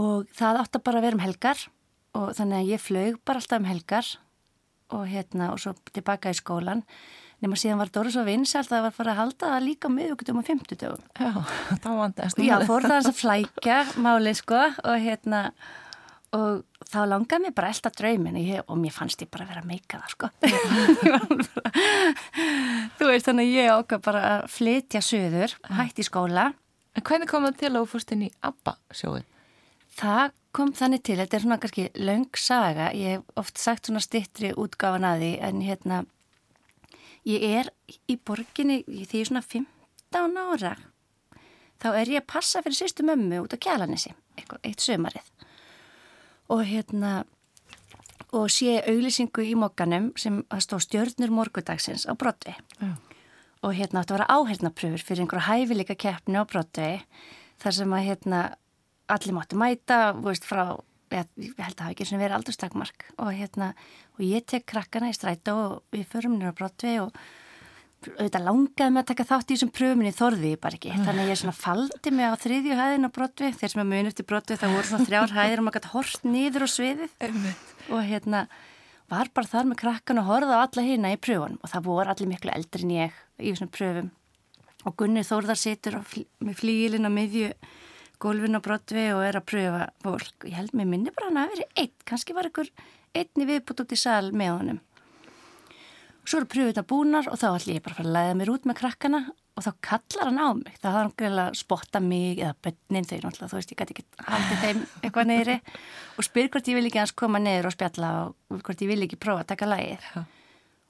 og 0.00 0.18
það 0.34 0.60
átti 0.62 0.78
bara 0.84 0.98
að 1.00 1.04
vera 1.08 1.18
um 1.18 1.24
helgar. 1.24 1.58
Og 2.14 2.26
þannig 2.38 2.58
að 2.60 2.70
ég 2.70 2.80
flög 2.82 3.12
bara 3.26 3.38
alltaf 3.42 3.60
um 3.62 3.68
helgar. 3.68 4.06
Og 4.94 5.02
hérna 5.10 5.44
og 5.54 5.58
svo 5.62 5.70
tilbaka 5.90 6.30
í 6.30 6.36
skólan 6.38 6.82
nema 7.44 7.56
síðan 7.60 7.80
var 7.82 7.90
Dóri 7.92 8.10
svo 8.14 8.22
vinsalt 8.24 8.70
að 8.70 8.74
það 8.76 8.84
var 8.86 8.94
farið 8.96 9.12
að 9.12 9.18
halda 9.20 9.44
það 9.50 9.64
líka 9.66 9.84
á 9.90 9.92
miðugutum 9.92 10.38
og 10.40 10.46
fimmtudögum. 10.48 11.02
Já, 11.18 11.32
þá 11.82 11.88
vandast. 11.98 12.36
Já, 12.40 12.56
fór 12.64 12.82
það 12.86 12.98
að 13.00 13.18
flækja 13.22 13.78
máli 14.00 14.32
sko. 14.38 14.60
Og 14.84 14.96
hérna 15.04 15.40
og 16.34 16.64
þá 16.90 17.00
langaði 17.06 17.42
mér 17.44 17.52
bara 17.54 17.68
elda 17.70 17.90
draumin 17.94 18.36
ég, 18.40 18.62
og 18.66 18.76
mér 18.80 18.90
fannst 18.94 19.20
ég 19.22 19.28
bara 19.30 19.46
vera 19.46 19.62
meika 19.66 20.00
það 20.00 20.10
sko. 20.14 20.26
Þú 22.98 23.04
veist 23.10 23.26
þannig 23.28 23.46
að 23.46 23.54
ég 23.54 23.70
ákvað 23.70 24.00
bara 24.08 24.22
að 24.32 24.40
flytja 24.54 25.00
söður, 25.04 25.50
hætti 25.78 26.02
skóla. 26.06 26.44
En 26.94 27.02
hvernig 27.06 27.28
kom 27.30 27.46
það 27.46 27.58
til 27.60 27.72
að 27.72 27.78
þú 27.80 27.86
fórst 27.92 28.12
inn 28.14 28.26
í 28.26 28.30
ABBA 28.46 28.72
sjóið? 28.94 29.24
Það 29.94 30.32
kom 30.54 30.72
þannig 30.74 31.04
til, 31.06 31.18
þetta 31.20 31.36
er 31.36 31.44
svona 31.44 31.60
kannski 31.62 31.84
laung 31.98 32.38
saga, 32.38 32.90
ég 32.94 33.18
hef 33.18 33.38
oft 33.40 33.60
sagt 33.62 33.88
svona 33.88 34.02
stittri 34.02 34.52
útgáfan 34.58 35.06
að 35.06 35.22
því 35.22 35.30
en 35.48 35.62
hérna 35.62 36.00
ég 37.28 37.46
er 37.60 37.70
í 38.10 38.16
borginni 38.16 38.82
því 38.86 39.22
ég 39.22 39.30
svona 39.30 39.44
15 39.44 40.40
ára. 40.44 40.74
Þá 41.82 41.88
er 41.92 42.12
ég 42.14 42.22
að 42.22 42.30
passa 42.32 42.62
fyrir 42.64 42.78
sýstu 42.78 43.06
mömmu 43.06 43.42
út 43.44 43.54
á 43.54 43.58
kjalanissi, 43.58 44.14
eitt 44.62 44.82
sömarið 44.82 45.30
og 46.52 46.64
hérna 46.68 47.24
og 48.34 48.50
sé 48.50 48.80
auglýsingu 48.82 49.44
í 49.46 49.54
mokkanum 49.58 50.10
sem 50.18 50.42
að 50.52 50.64
stó 50.66 50.80
stjörnur 50.82 51.32
morgudagsins 51.34 52.06
á 52.10 52.12
brotvi 52.18 52.54
Já. 52.54 52.90
og 53.62 53.76
hérna 53.78 54.02
að 54.02 54.16
vera 54.16 54.28
áhernapröfur 54.28 55.04
fyrir 55.06 55.24
einhverja 55.24 55.46
hæfileika 55.48 55.94
keppni 55.94 56.40
á 56.42 56.44
brotvi 56.44 56.90
þar 57.62 57.76
sem 57.78 57.94
að 57.94 58.06
hérna 58.08 58.40
allir 59.12 59.36
máttu 59.36 59.58
mæta, 59.60 60.00
veist, 60.24 60.46
frá, 60.48 60.76
ég, 61.12 61.30
ég 61.40 61.54
held 61.58 61.74
að 61.74 61.78
það 61.78 61.86
hafi 61.86 61.96
ekki 61.96 62.18
verið 62.18 62.36
aldurstakmark. 62.38 63.06
Og, 63.18 63.30
hérna, 63.36 63.72
og 64.16 64.26
ég 64.26 64.44
tek 64.48 64.66
krakkana 64.70 65.10
í 65.12 65.16
stræta 65.16 65.56
og 65.56 65.80
við 65.94 66.06
förum 66.12 66.38
nýra 66.38 66.54
brotvi 66.56 66.98
og 67.02 67.16
auðvitað 68.04 68.44
langaði 68.44 68.92
mig 68.92 69.00
að 69.00 69.08
taka 69.10 69.26
þátt 69.28 69.48
í 69.48 69.54
þessum 69.56 69.72
pröfum 69.72 70.02
en 70.04 70.16
þorði 70.16 70.50
ég 70.52 70.60
bara 70.60 70.76
ekki. 70.78 70.92
Þannig 71.06 71.22
að 71.24 71.30
ég 71.30 71.40
svona 71.40 71.56
faldi 71.56 72.12
mig 72.12 72.28
á 72.28 72.34
þriðju 72.42 72.78
hæðin 72.80 73.08
á 73.08 73.16
brotvi, 73.16 73.50
þeir 73.56 73.72
sem 73.72 73.80
er 73.80 73.88
munið 73.88 74.16
til 74.18 74.26
brotvi 74.28 74.58
það 74.60 74.74
voru 74.76 74.90
svona 74.90 75.08
þrjár 75.08 75.34
hæðir 75.38 75.62
og 75.62 75.66
maður 75.68 75.78
gæti 75.78 75.92
hort 75.94 76.26
nýður 76.28 76.66
á 76.66 76.68
sviðið. 76.74 77.14
Og 77.88 78.04
hérna 78.04 78.42
var 79.12 79.30
bara 79.36 79.50
þar 79.54 79.70
með 79.70 79.80
krakkan 79.84 80.20
og 80.20 80.28
horða 80.28 80.60
á 80.60 80.64
alla 80.66 80.84
hérna 80.84 81.14
í 81.14 81.20
pröfunum. 81.20 81.60
Og 81.62 81.72
það 81.72 81.88
voru 81.88 82.12
allir 82.12 82.30
miklu 82.30 82.52
eldri 82.52 82.84
en 82.84 82.94
ég 82.98 83.18
í 83.40 83.54
þessum 83.54 83.72
pröfum. 83.72 84.12
Og 84.84 84.96
Gunni 85.00 85.24
Þórðar 85.24 85.60
situr 85.60 86.00
með 86.44 86.60
flílinn 86.60 87.08
á 87.08 87.12
miðju 87.12 87.54
gólfin 88.24 88.56
á 88.56 88.60
brotvi 88.64 89.04
og 89.12 89.22
er 89.26 89.38
að 89.38 89.46
pröfa 89.52 89.84
fólk. 90.04 90.48
Ég 90.48 90.56
held 90.56 90.74
mér 90.74 90.90
minni 90.90 91.12
bara 91.14 91.30
hann 91.30 91.40
að 91.44 91.54
verið 91.54 91.78
eitt, 91.84 91.96
kannski 92.08 92.36
var 92.36 92.48
einhver 92.48 92.72
einni 93.14 93.48
viðbútt 93.48 93.84
út 93.84 93.94
í 93.94 94.00
sal 94.00 94.32
með 94.32 94.52
honum. 94.56 94.82
Svo 96.24 96.40
eru 96.40 96.48
pröfið 96.48 96.70
þetta 96.72 96.86
búnar 96.88 97.26
og 97.28 97.36
þá 97.36 97.48
ætlum 97.50 97.76
ég 97.76 97.84
bara 97.84 97.94
að 97.94 97.98
fara 98.00 98.08
að 98.08 98.14
læða 98.16 98.36
mér 98.40 98.52
út 98.54 98.68
með 98.68 98.78
krakkana 98.80 99.20
og 99.54 99.66
þá 99.66 99.70
kallar 99.84 100.30
hann 100.30 100.40
á 100.40 100.48
mig. 100.56 100.78
Það 100.80 100.94
har 100.94 101.04
hann 101.04 101.16
greiðilega 101.18 101.50
að 101.50 101.58
spotta 101.60 102.00
mig 102.02 102.40
eða 102.40 102.54
bönnin 102.64 103.08
þegar 103.10 103.26
náttúrulega, 103.28 103.50
þú 103.52 103.58
veist, 103.60 103.74
ég 103.74 103.82
gæti 103.82 103.94
ekki 103.94 104.06
haldið 104.30 104.64
þeim 104.64 104.80
eitthvað 105.02 105.28
neyri 105.30 105.58
og 106.16 106.26
spyr 106.26 106.48
hvort 106.48 106.70
ég 106.72 106.78
vil 106.78 106.88
ekki 106.88 107.02
hans 107.02 107.14
koma 107.20 107.42
neyður 107.44 107.68
og 107.68 107.76
spjalla 107.76 108.14
og 108.24 108.64
hvort 108.64 108.86
ég 108.86 108.90
vil 108.90 109.04
ekki 109.04 109.20
prófa 109.20 109.44
að 109.44 109.52
taka 109.52 109.68
lægið 109.68 110.08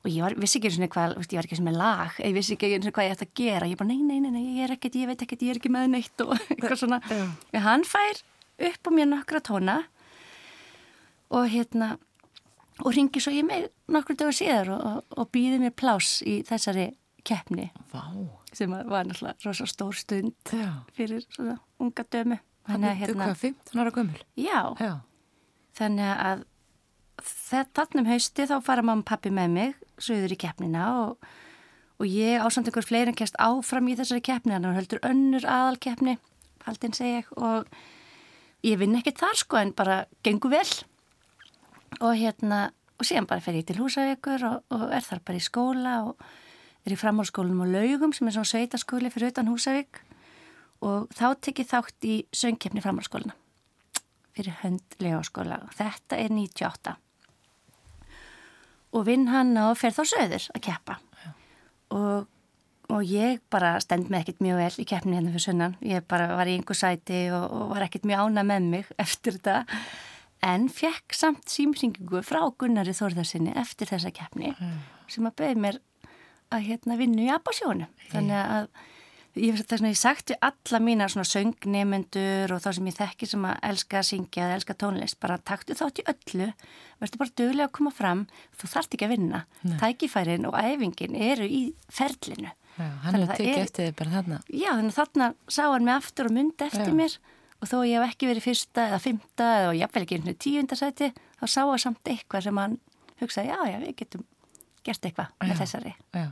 og 0.05 0.11
ég 0.13 0.21
var, 0.21 0.35
vissi 0.37 0.59
ekki 0.61 0.69
eins 0.69 0.79
og 0.85 0.93
hvað, 0.93 1.17
ég 1.25 1.39
var 1.39 1.49
ekki 1.49 1.59
sem 1.59 1.69
með 1.69 1.79
lag 1.81 2.19
ég 2.21 2.35
vissi 2.37 2.57
ekki 2.59 2.73
eins 2.77 2.89
og 2.91 2.97
hvað 2.97 3.09
ég 3.09 3.15
ætti 3.17 3.29
að 3.29 3.37
gera 3.41 3.69
ég 3.71 3.81
bara 3.81 3.89
nei, 3.89 4.03
nei, 4.05 4.21
nei, 4.21 4.33
nei, 4.35 4.45
ég 4.59 4.67
er 4.67 4.75
ekkert, 4.77 4.99
ég 5.01 5.09
veit 5.09 5.25
ekkert, 5.25 5.45
ég 5.47 5.55
er 5.55 5.61
ekki 5.61 5.73
með 5.73 5.91
neitt 5.95 6.25
og 6.25 6.35
eitthvað 6.51 6.81
svona 6.83 7.01
en 7.11 7.65
hann 7.65 7.87
fær 7.89 8.21
upp 8.69 8.89
á 8.89 8.91
mér 8.95 9.09
nokkra 9.11 9.41
tóna 9.45 9.79
og 11.35 11.49
hérna 11.51 11.95
og 12.83 12.91
ringi 12.95 13.23
svo 13.23 13.33
ég 13.35 13.47
með 13.47 13.69
nokkur 13.95 14.19
dagar 14.19 14.37
síðar 14.37 14.73
og, 14.75 14.85
og, 14.85 15.19
og 15.23 15.31
býði 15.35 15.61
mér 15.63 15.75
plás 15.79 16.19
í 16.27 16.41
þessari 16.47 16.91
keppni 17.25 17.71
Vá. 17.93 18.05
sem 18.53 18.71
var 18.71 19.07
náttúrulega 19.09 19.47
rosa 19.47 19.67
stór 19.71 19.97
stund 19.97 20.35
Já. 20.53 20.83
fyrir 20.97 21.25
svona 21.31 21.61
unga 21.81 22.05
dömu 22.11 22.41
Þannig 22.65 22.89
að 22.89 23.01
hérna, 23.03 23.27
15 23.37 23.81
ára 23.81 23.93
gömul 23.93 24.21
Já, 24.41 24.61
Já. 24.81 24.93
þannig 25.77 26.13
að 26.29 26.45
þannum 27.23 28.09
hausti 28.11 28.47
þá 28.51 28.59
fara 28.65 28.83
mamma 28.83 29.05
og 29.05 29.09
pappi 29.09 29.31
með 29.31 29.51
mig 29.55 29.75
söður 30.03 30.35
í 30.35 30.41
keppnina 30.41 30.85
og, 31.05 31.27
og 32.01 32.07
ég 32.11 32.43
ásamt 32.43 32.69
einhver 32.69 32.87
fleirin 32.87 33.17
kæst 33.17 33.39
áfram 33.39 33.89
í 33.89 33.97
þessari 33.99 34.25
keppni 34.25 34.57
þannig 34.57 34.73
að 34.73 34.79
höldur 34.81 35.05
önnur 35.11 35.47
aðal 35.47 35.79
keppni 35.79 36.19
haldinn 36.65 36.97
segi 36.97 37.19
ég 37.19 37.29
og 37.37 37.69
ég 38.65 38.81
vinn 38.81 38.97
ekkert 38.99 39.21
þar 39.21 39.39
sko 39.41 39.61
en 39.61 39.75
bara 39.77 39.99
gengur 40.25 40.55
vel. 40.55 40.71
Og 42.01 42.17
hérna 42.19 42.67
og 42.99 43.07
síðan 43.07 43.29
bara 43.31 43.45
fer 43.45 43.59
ég 43.59 43.69
til 43.69 43.79
húsavíkur 43.81 44.47
og, 44.49 44.65
og 44.75 44.89
er 44.95 45.05
þar 45.05 45.23
bara 45.27 45.41
í 45.41 45.45
skóla 45.45 45.95
og 46.09 46.25
er 46.85 46.95
í 46.95 47.01
framhálskólanum 47.01 47.65
á 47.65 47.67
laugum 47.69 48.13
sem 48.17 48.29
er 48.29 48.37
svona 48.37 48.51
sveitaskóli 48.51 49.13
fyrir 49.13 49.35
utan 49.35 49.51
húsavík. 49.53 50.03
Og 50.85 51.09
þá 51.17 51.27
tekið 51.47 51.71
þátt 51.71 52.09
í 52.09 52.19
söngkeppni 52.35 52.85
framhálskólana 52.85 53.37
fyrir 54.35 54.57
hönd 54.65 54.97
legaskóla 54.99 55.61
og 55.63 55.75
þetta 55.79 56.19
er 56.19 56.33
98 56.35 56.97
og 58.95 59.05
vinn 59.09 59.27
hann 59.33 59.57
og 59.61 59.75
fer 59.81 59.95
þá 59.95 60.03
söður 60.07 60.47
að 60.55 60.65
keppa. 60.69 60.97
Og, 61.95 62.25
og 62.91 63.05
ég 63.09 63.43
bara 63.53 63.75
stend 63.83 64.11
með 64.11 64.25
ekkert 64.25 64.43
mjög 64.47 64.63
vel 64.63 64.83
í 64.83 64.89
keppni 64.89 65.19
hérna 65.19 65.35
fyrir 65.35 65.47
sunnan. 65.47 65.77
Ég 65.85 66.07
bara 66.11 66.31
var 66.39 66.51
í 66.51 66.57
einhver 66.59 66.79
sæti 66.79 67.27
og, 67.35 67.45
og 67.45 67.75
var 67.75 67.87
ekkert 67.87 68.09
mjög 68.09 68.27
ána 68.27 68.47
með 68.47 68.71
mig 68.77 68.93
eftir 69.05 69.39
þetta. 69.39 69.65
En 70.45 70.69
fekk 70.69 71.17
samt 71.17 71.49
símringingu 71.49 72.21
frá 72.27 72.43
Gunnari 72.61 72.93
Þórðarsinni 72.97 73.55
eftir 73.57 73.89
þessa 73.89 74.13
keppni 74.13 74.53
sem 75.09 75.25
að 75.25 75.39
beði 75.41 75.61
mér 75.63 75.79
að 76.53 76.67
hérna 76.69 76.99
vinna 77.01 77.25
í 77.25 77.31
Abasjónu 77.33 77.87
þannig 78.11 78.37
að 78.37 78.67
ég, 79.39 79.59
þess 79.59 79.83
að 79.83 79.91
ég 79.91 79.99
sagt 79.99 80.33
við 80.33 80.41
alla 80.49 80.81
mína 80.83 81.07
svona 81.11 81.27
söngnemendur 81.29 82.55
og 82.55 82.63
þá 82.63 82.69
sem 82.77 82.89
ég 82.91 82.97
þekki 82.99 83.29
sem 83.31 83.47
að 83.49 83.61
elska 83.71 84.01
að 84.01 84.09
syngja 84.11 84.47
eða 84.47 84.59
elska 84.59 84.77
tónlist, 84.81 85.19
bara 85.23 85.39
taktu 85.39 85.77
þátt 85.79 86.03
í 86.03 86.07
öllu. 86.13 86.49
Verður 87.03 87.23
bara 87.23 87.37
dögulega 87.41 87.69
að 87.69 87.75
koma 87.79 87.95
fram. 87.95 88.25
Þú 88.61 88.71
þarft 88.75 88.97
ekki 88.97 89.09
að 89.09 89.15
vinna, 89.15 89.41
Nei. 89.63 89.77
tækifærin 89.83 90.49
og 90.51 90.59
æfingin 90.59 91.19
eru 91.31 91.49
í 91.49 91.63
ferlinu. 91.93 92.53
Já, 92.75 92.89
hann 93.05 93.19
er, 93.21 93.27
eftir 93.31 93.71
þið 93.87 93.97
bara 94.01 94.15
þarna. 94.17 94.41
Já, 94.51 94.71
þannig 94.73 94.93
að 94.93 95.01
þarna 95.01 95.31
sá 95.47 95.63
hann 95.69 95.87
mig 95.87 95.95
aftur 95.95 96.31
og 96.31 96.35
myndi 96.35 96.67
eftir 96.67 96.91
Já. 96.91 96.99
mér. 96.99 97.19
Og 97.63 97.71
þó 97.71 97.77
ég 97.87 98.01
hef 98.01 98.13
ekki 98.13 98.29
verið 98.29 98.45
fyrsta 98.45 98.89
eða 98.91 99.01
fymta 99.01 99.51
eða 99.63 99.77
jáfnvel 99.79 100.03
ekki 100.05 100.35
tíundarsæti 100.43 101.13
þá 101.15 101.45
sá 101.47 101.61
hann 101.63 101.81
samt 101.81 102.11
eitthvað 102.11 102.49
sem 102.49 102.59
hann 102.61 102.75
hugsaði, 103.23 103.55
já, 103.55 103.59
já, 103.71 103.77
við 103.81 103.95
getum 104.03 104.27
gert 104.85 105.07
eitthvað 105.07 105.31
með 105.47 105.63
þessari. 105.63 105.95
Já 106.13 106.27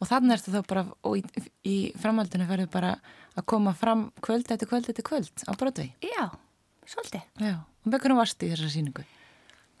og 0.00 0.10
þannig 0.10 0.36
ertu 0.36 0.54
þá 0.54 0.60
bara 0.70 0.86
í, 1.16 1.22
í 1.66 1.76
framhaldinu 2.00 2.48
verður 2.48 2.72
bara 2.72 2.94
að 3.36 3.46
koma 3.52 3.74
fram 3.76 4.08
kvöld 4.24 4.50
eftir 4.52 4.70
kvöld 4.70 4.90
eftir 4.90 5.06
kvöld 5.06 5.46
á 5.46 5.52
Brodvei 5.58 5.90
Já, 6.04 6.30
svolítið 6.88 7.44
Já, 7.44 7.54
og 7.60 7.92
með 7.92 8.02
hvernig 8.02 8.20
varst 8.22 8.42
í 8.42 8.50
þessar 8.52 8.72
síningu? 8.72 9.06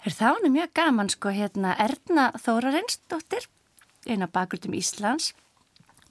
Það 0.06 0.44
er 0.44 0.52
mjög 0.54 0.72
gaman 0.76 1.08
sko 1.10 1.32
hérna 1.34 1.72
Erna 1.82 2.28
Þórarensdóttir 2.38 3.48
eina 4.06 4.28
bakgrutum 4.30 4.76
Íslands 4.78 5.32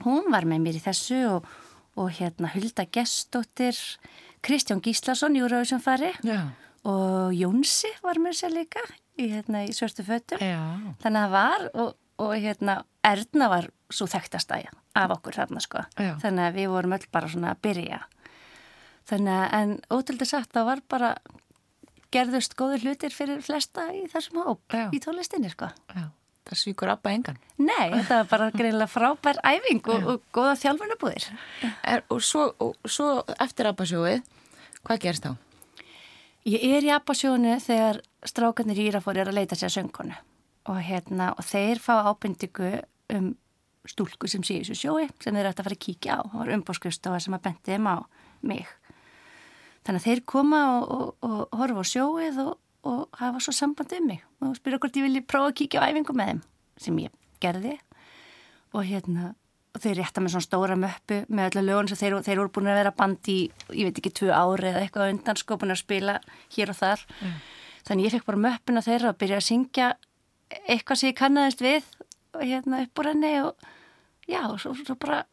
hún 0.04 0.28
var 0.32 0.44
með 0.48 0.64
mér 0.66 0.78
í 0.80 0.84
þessu 0.84 1.22
og, 1.30 1.46
og 1.96 2.12
hérna 2.18 2.50
Hulda 2.52 2.84
Gestóttir 2.92 3.78
Kristján 4.44 4.82
Gíslason 4.84 5.36
Júravísum 5.38 5.80
fari 5.82 6.12
Já. 6.26 6.52
og 6.86 7.32
Jónsi 7.34 7.90
var 8.04 8.20
með 8.22 8.40
sér 8.42 8.54
líka 8.54 8.82
í, 9.16 9.30
hérna, 9.32 9.64
í 9.64 9.72
svörstu 9.74 10.04
fötum 10.06 10.42
Já. 10.42 10.60
þannig 11.02 11.22
að 11.22 11.24
það 11.24 11.36
var 11.38 11.66
og, 11.72 11.94
og 12.22 12.34
hérna 12.36 12.76
Erna 13.06 13.48
var 13.52 13.70
svo 13.92 14.08
þekktastæja 14.10 14.72
af 14.98 15.14
okkur 15.14 15.36
þarna 15.38 15.62
sko. 15.62 15.84
Já. 15.94 16.14
Þannig 16.22 16.48
að 16.48 16.60
við 16.60 16.70
vorum 16.72 16.94
öll 16.96 17.08
bara 17.14 17.30
svona 17.30 17.52
að 17.54 17.62
byrja. 17.66 18.02
Þannig 19.06 19.38
að, 19.38 19.48
en 19.60 19.74
ótrúlega 19.94 20.26
sagt, 20.26 20.52
það 20.56 20.68
var 20.70 20.82
bara 20.90 21.10
gerðust 22.14 22.56
góður 22.58 22.86
hlutir 22.86 23.14
fyrir 23.14 23.42
flesta 23.44 23.88
í 23.94 24.06
þessum 24.10 24.42
hóp, 24.42 24.62
Já. 24.72 24.88
í 24.90 25.00
tónlistinni 25.02 25.50
sko. 25.52 25.68
Já, 25.94 26.08
það 26.48 26.60
svíkur 26.62 26.90
abba 26.90 27.12
engan. 27.14 27.38
Nei, 27.60 27.90
þetta 27.92 28.20
var 28.22 28.30
bara 28.32 28.50
greinlega 28.54 28.90
frábær 28.90 29.40
æfing 29.46 29.82
og, 29.94 30.06
og 30.12 30.22
góða 30.34 30.56
þjálfunabúðir. 30.64 31.28
Og 32.10 32.22
og 32.62 32.90
svo 32.90 33.10
eftir 33.38 33.70
abbasjóið, 33.70 34.22
hvað 34.86 35.02
gerst 35.06 35.28
þá? 35.28 35.36
Ég 36.46 36.62
er 36.78 36.86
í 36.86 36.92
abbasjónu 36.94 37.56
þegar 37.62 38.00
strákarnir 38.26 38.78
í 38.78 38.88
Írafóri 38.90 39.22
er 39.22 39.30
að 39.30 39.40
leita 39.40 39.58
sér 39.58 39.72
söngkonu 39.74 40.14
og 40.66 40.78
hérna, 40.82 41.32
og 41.38 41.46
þeir 41.46 41.78
fá 41.82 42.06
ábyndigu 42.10 42.72
um 43.14 43.34
stúlku 43.86 44.28
sem 44.30 44.42
sé 44.46 44.58
í 44.58 44.64
þessu 44.64 44.76
sjói 44.80 45.06
sem 45.22 45.36
þeir 45.36 45.50
ætti 45.50 45.62
að 45.62 45.68
fara 45.68 45.78
að 45.78 45.84
kíkja 45.86 46.18
á. 46.18 46.20
Og 46.26 46.36
var 46.40 46.52
umbóðskristofa 46.56 47.22
sem 47.22 47.36
að 47.36 47.44
bendi 47.46 47.72
þeim 47.72 47.88
á 47.90 47.96
mig. 48.46 48.66
Þannig 49.86 50.00
að 50.02 50.06
þeir 50.08 50.22
koma 50.26 50.62
og, 50.74 50.86
og, 50.90 51.08
og 51.22 51.58
horfa 51.60 51.86
á 51.86 51.92
sjóið 51.92 52.40
og, 52.42 52.52
og 52.90 53.18
hafa 53.20 53.42
svo 53.42 53.54
samband 53.54 53.94
um 54.00 54.08
mig 54.10 54.22
og 54.42 54.56
spyrja 54.58 54.80
hvort 54.82 54.98
ég 54.98 55.06
vilji 55.06 55.22
prófa 55.22 55.52
að 55.52 55.58
kíkja 55.62 55.82
á 55.82 55.88
æfingu 55.90 56.16
með 56.18 56.32
þeim 56.32 56.44
sem 56.82 57.02
ég 57.04 57.18
gerði. 57.42 57.76
Og 58.74 58.82
hérna 58.88 59.34
og 59.76 59.82
þeir 59.84 60.00
rétta 60.00 60.22
með 60.24 60.34
svona 60.34 60.46
stóra 60.46 60.76
möppu 60.80 61.20
með 61.28 61.50
öllu 61.50 61.66
lögun 61.66 61.90
sem 61.90 62.00
þeir, 62.00 62.16
þeir 62.24 62.40
voru 62.40 62.52
búin 62.54 62.70
að 62.72 62.78
vera 62.80 62.94
bandi 62.96 63.34
í, 63.34 63.44
ég 63.76 63.90
veit 63.90 64.00
ekki, 64.00 64.12
tvö 64.22 64.32
ári 64.32 64.70
eða 64.70 64.82
eitthvað 64.82 65.12
undan 65.12 65.40
sko 65.40 65.58
búin 65.60 65.74
að 65.74 65.82
spila 65.82 66.16
hér 66.56 66.72
og 66.72 66.78
þar. 66.80 67.04
Mm. 67.20 67.34
þannig 67.86 68.06
ég 68.06 68.14
fekk 68.16 68.28
bara 68.30 68.42
möppuna 68.46 68.82
þeirra 68.86 69.12
að 69.12 69.18
byrja 69.20 69.40
að 69.40 69.46
syngja 69.50 69.90
eitthvað 70.64 71.00
sem 71.00 71.10
ég 71.10 71.18
kannadist 71.18 71.64
við 71.64 71.90
hérna 72.42 72.82
upp 72.84 73.02
úr 73.02 73.10
henni 73.12 73.32
og 73.44 73.66
já, 74.26 74.42
og 74.50 74.60
svo, 74.62 74.74
svo 74.78 74.96
bara 75.00 75.24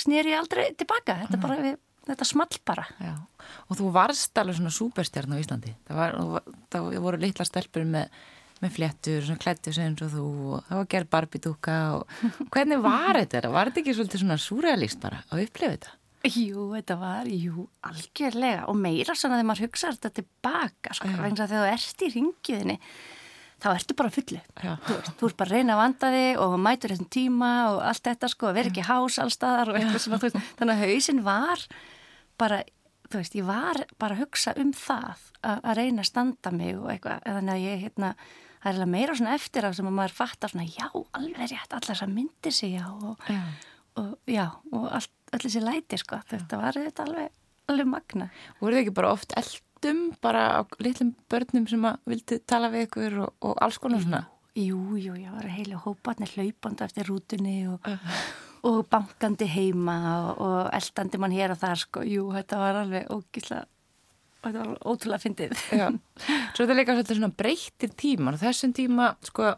snýr 0.00 0.30
ég 0.32 0.40
aldrei 0.40 0.70
tilbaka 0.78 1.20
þetta 1.24 1.40
bara 1.42 1.58
við 1.62 1.80
þetta 2.04 2.28
small 2.28 2.60
bara. 2.68 2.84
Já, 3.00 3.14
og 3.68 3.78
þú 3.78 3.90
varst 3.94 4.40
alveg 4.40 4.58
svona 4.58 4.72
súperstjarn 4.74 5.34
á 5.36 5.40
Íslandi. 5.40 5.74
Það, 5.88 6.00
var, 6.00 6.54
það 6.72 6.88
voru 7.06 7.20
litla 7.22 7.46
stelpur 7.48 7.86
með, 7.88 8.22
með 8.60 8.76
fléttur, 8.76 9.24
svona 9.24 9.40
klættu 9.40 9.74
sem 9.74 9.96
og 10.04 10.12
þú 10.12 10.28
og 10.54 10.68
það 10.68 10.80
var 10.80 10.88
gerð 10.94 11.10
barbidúka 11.16 11.80
og 11.98 12.16
hvernig 12.54 12.84
var 12.84 13.20
þetta? 13.22 13.52
Var 13.56 13.70
þetta 13.70 13.84
ekki 13.84 13.98
svolítið 13.98 14.24
svona 14.24 14.40
súrealist 14.44 15.00
bara 15.04 15.22
að 15.30 15.46
upplifa 15.46 15.76
þetta? 15.76 15.98
Jú, 16.24 16.70
þetta 16.72 16.94
var, 16.96 17.28
jú, 17.28 17.66
algjörlega 17.84 18.68
og 18.72 18.78
meira 18.80 19.12
svona 19.12 19.36
þegar 19.36 19.48
maður 19.50 19.66
hugsa 19.66 19.90
þetta 19.92 20.12
tilbaka, 20.20 20.94
sko, 20.96 21.10
vegna 21.20 21.48
þegar 21.50 21.66
þú 21.66 21.74
ert 21.74 22.04
í 22.04 22.08
ringiðinni 22.14 22.78
þá 23.64 23.68
ertu 23.72 23.96
bara 23.98 24.12
fullu. 24.12 24.40
Þú, 24.60 25.00
þú 25.18 25.28
ert 25.30 25.40
bara 25.40 25.50
að 25.50 25.56
reyna 25.56 25.74
að 25.74 25.82
vanda 25.82 26.12
þig 26.14 26.44
og 26.44 26.54
mætur 26.60 26.94
þessum 26.94 27.10
tíma 27.16 27.50
og 27.72 27.82
allt 27.88 28.06
þetta 28.10 28.30
sko 28.30 28.50
að 28.50 28.56
vera 28.60 28.72
ekki 28.72 28.86
hás 28.86 29.18
allstaðar 29.24 29.72
og 29.72 29.80
eitthvað 29.80 30.04
svona 30.04 30.22
veist, 30.22 30.40
þannig 30.60 30.74
að 30.74 30.84
hausin 30.84 31.22
var 31.24 31.66
bara 32.40 32.62
þú 33.10 33.20
veist, 33.20 33.36
ég 33.38 33.46
var 33.48 33.84
bara 34.00 34.16
að 34.16 34.24
hugsa 34.24 34.54
um 34.60 34.72
það 34.76 35.28
að, 35.44 35.68
reyna 35.78 36.02
að 36.02 36.10
standa 36.10 36.52
mig 36.54 36.74
og 36.78 36.88
eitthvað, 36.92 37.22
þannig 37.26 37.54
að 37.54 37.64
ég 37.64 37.84
hérna 37.84 38.10
það 38.64 38.80
er 38.80 38.90
meira 38.94 39.16
svona 39.18 39.36
eftir 39.36 39.68
af 39.68 39.76
sem 39.76 39.88
að 39.90 39.96
maður 39.98 40.16
fattar 40.16 40.52
svona 40.54 40.66
já, 40.66 40.86
alveg 40.88 41.52
rétt, 41.52 41.68
allar 41.68 41.90
þess 41.90 42.06
að 42.06 42.14
myndi 42.16 42.52
sig 42.54 42.74
já 42.78 42.86
og 42.88 43.28
já, 43.28 43.42
og, 44.00 44.10
já, 44.30 44.46
og 44.72 44.86
allt, 44.98 45.12
allir 45.36 45.52
sér 45.52 45.66
læti 45.68 46.00
sko 46.00 46.20
þetta 46.30 46.60
var 46.62 46.80
þetta 46.80 47.06
alveg, 47.06 47.36
alveg 47.72 47.90
magna 47.92 48.30
voru 48.60 48.78
þið 48.78 48.82
ekki 48.84 48.96
bara 48.96 49.12
oft 49.14 49.36
eld 49.38 49.60
hlustum 49.84 50.14
bara 50.22 50.60
á 50.60 50.66
litlum 50.80 51.14
börnum 51.28 51.66
sem 51.68 51.84
að 51.84 51.98
vildi 52.08 52.38
tala 52.46 52.70
við 52.72 52.86
ykkur 52.88 53.18
og, 53.24 53.34
og 53.44 53.60
alls 53.60 53.78
konar 53.78 54.02
svona? 54.02 54.24
Jú, 54.54 54.96
jú, 54.96 55.14
já, 55.18 55.30
það 55.32 55.38
var 55.40 55.50
heilu 55.50 55.78
hóparnir 55.82 56.32
hlaupandi 56.36 56.84
eftir 56.84 57.08
rútunni 57.08 57.56
og, 57.68 57.84
uh. 57.88 58.18
og 58.70 58.84
bankandi 58.88 59.48
heima 59.50 59.96
og, 60.14 60.44
og 60.46 60.58
eldandi 60.72 61.20
mann 61.20 61.34
hér 61.34 61.54
og 61.54 61.60
þar 61.60 61.80
sko, 61.80 62.04
jú, 62.06 62.28
þetta 62.34 62.60
var 62.60 62.80
alveg 62.84 63.10
ógísla 63.10 63.64
þetta 64.44 64.60
var 64.60 64.78
ótrúlega 64.84 65.24
fyndið. 65.24 65.52
Já, 65.80 65.88
svo 66.54 66.62
þetta 66.62 66.72
er 66.72 66.80
líka 66.80 66.96
svona 67.08 67.32
breyttir 67.34 67.92
tímar 67.96 68.38
og 68.38 68.44
þessum 68.44 68.74
tíma 68.76 69.14
sko 69.24 69.52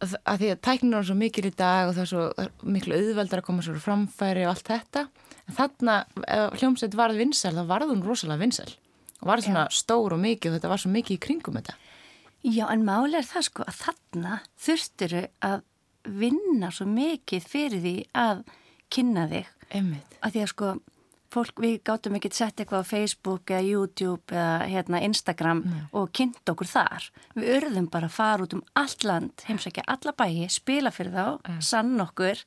að 0.00 0.40
því 0.40 0.48
að 0.54 0.60
tæknir 0.64 0.96
er 0.96 1.08
svo 1.08 1.16
mikil 1.18 1.44
í 1.44 1.52
dag 1.52 1.88
og 1.88 1.96
það 1.96 2.04
er 2.04 2.10
svo 2.10 2.68
miklu 2.72 2.96
auðveldar 2.96 3.42
að 3.42 3.46
koma 3.50 3.64
svo 3.64 3.74
framfæri 3.80 4.46
og 4.46 4.54
allt 4.54 4.70
þetta 4.70 5.02
en 5.44 5.56
þarna, 5.58 5.96
ef 6.24 6.56
hljómsveit 6.60 6.96
varð 6.96 7.20
vinsæl 7.20 7.52
þá 7.58 7.64
varð 7.68 7.92
hún 7.92 8.06
rosalega 8.06 8.40
vinsæl 8.40 8.70
og 9.20 9.28
var 9.28 9.42
svona 9.44 9.66
Já. 9.68 9.76
stór 9.80 10.14
og 10.16 10.22
mikið 10.22 10.50
og 10.52 10.58
þetta 10.58 10.72
var 10.72 10.82
svo 10.82 10.92
mikið 10.94 11.16
í 11.16 11.22
kringum 11.26 11.58
þetta. 11.60 11.74
Já, 12.40 12.64
en 12.72 12.84
máli 12.86 13.18
er 13.18 13.26
það 13.28 13.48
sko 13.50 13.66
að 13.68 13.80
þarna 13.82 14.36
þurfturu 14.64 15.26
að 15.44 15.58
vinna 16.08 16.70
svo 16.72 16.86
mikið 16.88 17.48
fyrir 17.50 17.82
því 17.84 17.96
að 18.16 18.44
kynna 18.92 19.26
þig. 19.28 19.50
Einmitt. 19.70 20.16
Að 20.24 20.32
því 20.34 20.40
að 20.42 20.48
sko, 20.54 20.70
fólk, 21.30 21.60
við 21.62 21.76
gáttum 21.86 22.16
ekki 22.16 22.30
að 22.32 22.38
setja 22.38 22.64
eitthvað 22.64 22.82
á 22.82 22.90
Facebook 22.90 23.52
eða 23.52 23.66
YouTube 23.68 24.34
eða 24.34 24.56
hérna 24.72 25.02
Instagram 25.06 25.60
Nei. 25.66 25.82
og 25.92 26.08
kynnt 26.16 26.52
okkur 26.54 26.70
þar. 26.70 27.10
Við 27.36 27.52
örðum 27.58 27.90
bara 27.92 28.08
að 28.08 28.16
fara 28.16 28.46
út 28.48 28.56
um 28.56 28.64
allt 28.80 29.04
land, 29.06 29.44
heimsækja 29.46 29.84
alla 29.86 30.16
bæi, 30.16 30.48
spila 30.50 30.90
fyrir 30.94 31.12
þá, 31.14 31.26
Nei. 31.44 31.60
sann 31.60 31.92
okkur 32.02 32.40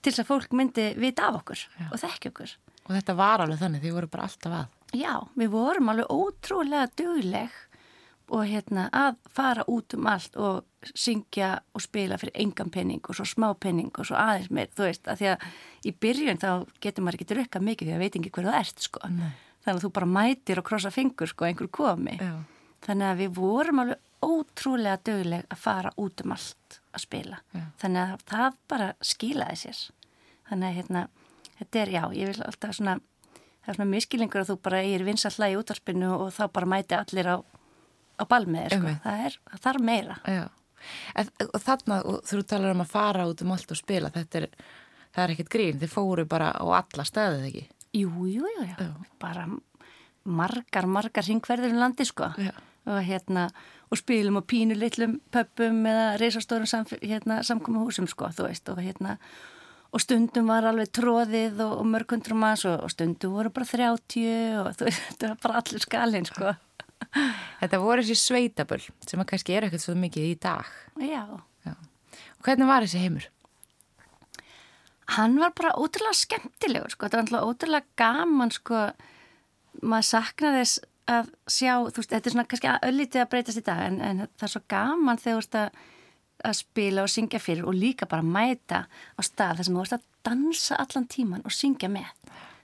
til 0.00 0.12
þess 0.12 0.22
að 0.22 0.30
fólk 0.30 0.54
myndi 0.56 0.86
vita 1.02 1.26
af 1.28 1.42
okkur 1.42 1.66
Já. 1.66 1.90
og 1.90 2.00
þekki 2.00 2.30
okkur. 2.32 2.56
Og 2.86 2.94
þetta 2.94 3.18
var 3.18 3.42
alveg 3.42 3.58
þannig, 3.58 3.82
því 3.82 3.94
voru 3.98 4.08
bara 4.14 4.28
alltaf 4.30 4.52
að. 4.62 4.66
Já, 4.96 5.14
við 5.36 5.52
vorum 5.52 5.92
alveg 5.92 6.12
ótrúlega 6.12 6.88
dugleg 6.98 7.54
og 8.26 8.42
hérna 8.48 8.88
að 8.94 9.18
fara 9.30 9.64
út 9.70 9.94
um 9.94 10.08
allt 10.10 10.36
og 10.40 10.64
syngja 10.96 11.52
og 11.74 11.82
spila 11.82 12.18
fyrir 12.18 12.34
engan 12.42 12.72
penning 12.74 13.02
og 13.06 13.18
svo 13.18 13.26
smá 13.28 13.48
penning 13.58 13.92
og 13.94 14.08
svo 14.08 14.18
aðeins 14.18 14.50
meir, 14.54 14.70
þú 14.74 14.86
veist, 14.88 15.06
að 15.06 15.20
því 15.20 15.28
að 15.32 15.46
í 15.86 15.92
byrjun 16.04 16.42
þá 16.42 16.50
getur 16.82 17.06
maður 17.06 17.18
ekki 17.20 17.28
drukka 17.32 17.62
mikið 17.62 17.88
því 17.88 17.94
að 17.96 18.02
veit 18.02 18.18
ekki 18.18 18.32
hverðu 18.34 18.52
það 18.52 18.60
ert, 18.60 18.84
sko. 18.88 19.10
Nei. 19.14 19.30
Þannig 19.66 19.78
að 19.78 19.84
þú 19.84 19.92
bara 19.98 20.10
mætir 20.16 20.60
og 20.60 20.66
krossa 20.66 20.92
fingur, 20.94 21.30
sko, 21.30 21.46
einhver 21.46 21.70
komi. 21.74 22.16
Já. 22.22 22.32
Þannig 22.86 23.08
að 23.08 23.22
við 23.22 23.32
vorum 23.38 23.82
alveg 23.82 24.26
ótrúlega 24.26 25.00
dugleg 25.06 25.46
að 25.50 25.62
fara 25.62 25.92
út 26.02 26.22
um 26.22 26.34
allt 26.36 26.80
að 26.94 27.02
spila. 27.02 27.40
Já. 27.54 27.64
Þannig 27.82 28.02
að 28.02 28.26
það 28.30 28.60
bara 28.70 28.88
skilaði 29.02 29.60
sér. 29.62 29.82
Þannig 30.50 30.68
að 30.68 30.78
hérna, 30.80 31.02
þetta 31.58 31.82
er, 31.82 31.94
já, 31.94 32.02
ég 32.14 32.30
vil 32.30 32.46
alltaf 32.46 32.78
svona 32.78 32.98
það 33.66 33.72
er 33.72 33.78
svona 33.80 33.90
miskilingur 33.90 34.42
að 34.42 34.52
þú 34.52 34.58
bara 34.62 34.82
er 34.86 35.04
vinsall 35.06 35.50
í 35.50 35.58
útvarpinu 35.58 36.12
og 36.14 36.32
þá 36.36 36.44
bara 36.54 36.70
mæti 36.70 36.96
allir 36.96 37.32
á, 37.34 37.36
á 37.42 38.24
balmiðir, 38.30 38.78
sko. 38.78 38.96
það 39.02 39.26
er 39.26 39.38
það 39.52 39.70
er 39.72 39.82
meira 39.90 40.18
en, 41.18 41.30
og 41.50 41.62
þarna, 41.62 42.00
þú 42.30 42.42
talar 42.46 42.76
um 42.76 42.84
að 42.86 42.92
fara 42.94 43.26
út 43.26 43.42
um 43.42 43.54
allt 43.56 43.74
og 43.74 43.80
spila, 43.80 44.12
þetta 44.14 44.44
er 44.44 44.50
það 45.16 45.24
er 45.24 45.34
ekkert 45.34 45.52
grín, 45.52 45.80
þið 45.80 45.92
fóru 45.92 46.26
bara 46.28 46.52
á 46.52 46.64
alla 46.78 47.06
staðið 47.08 47.48
ekki? 47.50 47.64
Jú, 47.96 48.10
jú, 48.28 48.44
jú, 48.52 48.66
jú. 48.68 48.90
bara 49.22 49.46
margar, 50.26 50.88
margar 50.90 51.26
hringverður 51.26 51.72
í 51.72 51.80
landi, 51.80 52.06
sko 52.06 52.30
já. 52.36 52.52
og 52.86 53.02
hérna, 53.06 53.48
og 53.90 54.00
spilum 54.00 54.40
og 54.42 54.46
pínu 54.50 54.76
litlum 54.76 55.18
pöpum 55.32 55.84
eða 55.88 56.08
reysastórum 56.20 56.68
sam, 56.68 56.86
hérna, 57.02 57.40
samkomi 57.46 57.80
húsum, 57.82 58.08
sko, 58.10 58.28
þú 58.36 58.50
veist, 58.50 58.68
og 58.72 58.82
hérna 58.84 59.16
og 59.96 60.02
stundum 60.04 60.50
var 60.50 60.66
alveg 60.68 60.90
tróðið 60.92 61.60
og, 61.64 61.78
og 61.80 61.86
mörgundrum 61.88 62.42
manns 62.42 62.66
og, 62.68 62.82
og 62.84 62.92
stundum 62.92 63.32
voru 63.32 63.52
bara 63.54 63.68
30 63.68 64.58
og 64.60 64.70
þú 64.76 64.90
þetta 64.96 65.30
var 65.30 65.38
bara 65.44 65.62
allir 65.62 65.84
skalinn 65.84 66.28
sko. 66.28 66.52
Þetta 67.60 67.80
voru 67.80 68.02
þessi 68.04 68.16
sveitaböll 68.20 68.84
sem 69.04 69.20
að 69.20 69.28
kannski 69.30 69.54
er 69.56 69.66
ekkert 69.66 69.84
svo 69.84 69.94
mikið 70.00 70.28
í 70.30 70.36
dag. 70.40 70.68
Já. 71.00 71.22
Já. 71.64 71.72
Og 72.36 72.48
hvernig 72.48 72.68
var 72.68 72.84
þessi 72.84 73.02
heimur? 73.04 73.26
Hann 75.16 75.36
var 75.38 75.52
bara 75.56 75.74
ótrúlega 75.78 76.18
skemmtilegur 76.18 76.92
sko, 76.92 77.06
þetta 77.06 77.20
var 77.20 77.26
alltaf 77.26 77.50
ótrúlega 77.50 78.00
gaman 78.00 78.52
sko, 78.52 78.80
maður 79.84 80.08
saknaði 80.08 80.62
þess 80.64 80.80
að 81.16 81.28
sjá, 81.46 81.72
þú 81.86 82.00
veist, 82.00 82.10
þetta 82.10 82.28
er 82.28 82.34
svona 82.34 82.48
kannski 82.50 82.72
öllítið 82.88 83.22
að 83.22 83.28
breytast 83.32 83.60
í 83.60 83.66
dag 83.68 83.84
en, 83.86 84.00
en 84.02 84.24
það 84.26 84.48
er 84.48 84.52
svo 84.56 84.62
gaman 84.72 85.20
þegar 85.22 85.36
þú 85.36 85.42
veist 85.44 85.60
að 85.60 85.84
að 86.46 86.60
spila 86.60 87.04
og 87.04 87.12
syngja 87.12 87.40
fyrir 87.42 87.66
og 87.66 87.76
líka 87.76 88.08
bara 88.10 88.24
mæta 88.24 88.84
á 88.86 89.20
stað 89.24 89.60
þar 89.60 89.68
sem 89.68 89.76
þú 89.76 89.84
ert 89.84 89.96
að 89.96 90.06
dansa 90.26 90.78
allan 90.82 91.08
tíman 91.10 91.44
og 91.46 91.54
syngja 91.54 91.90
með. 91.92 92.08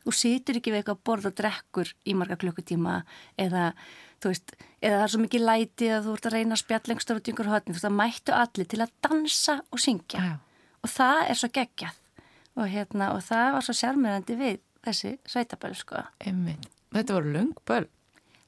Þú 0.03 0.15
situr 0.19 0.59
ekki 0.59 0.73
við 0.73 0.83
eitthvað 0.83 1.03
borð 1.07 1.29
og 1.31 1.37
drekkur 1.39 1.93
í 2.09 2.15
marga 2.19 2.39
klukkutíma 2.41 3.03
eða 3.39 3.71
þú 4.23 4.33
veist, 4.33 4.55
eða 4.83 4.99
það 4.99 5.05
er 5.05 5.13
svo 5.15 5.23
mikið 5.23 5.47
læti 5.47 5.89
að 5.91 6.07
þú 6.07 6.17
ert 6.17 6.29
að 6.29 6.37
reyna 6.37 6.57
að 6.57 6.63
spjall 6.63 6.91
lengstur 6.91 7.19
út 7.19 7.29
í 7.29 7.33
einhver 7.33 7.51
hotni, 7.51 7.73
þú 7.73 7.79
veist, 7.79 7.87
það 7.87 7.99
mættu 7.99 8.37
allir 8.39 8.69
til 8.71 8.83
að 8.83 8.95
dansa 9.07 9.57
og 9.71 9.83
syngja 9.83 10.23
Já. 10.23 10.35
og 10.83 10.93
það 10.93 11.23
er 11.23 11.41
svo 11.41 11.51
geggjað 11.59 11.99
og 12.53 12.69
hérna, 12.69 13.09
og 13.17 13.25
það 13.25 13.49
var 13.57 13.67
svo 13.67 13.75
sérmyrandi 13.79 14.37
við 14.39 14.61
þessi 14.85 15.13
sveitaböl, 15.31 15.75
sko. 15.79 16.03
Einmitt. 16.21 16.69
Þetta 16.93 17.17
voru 17.17 17.35
lungböl 17.37 17.87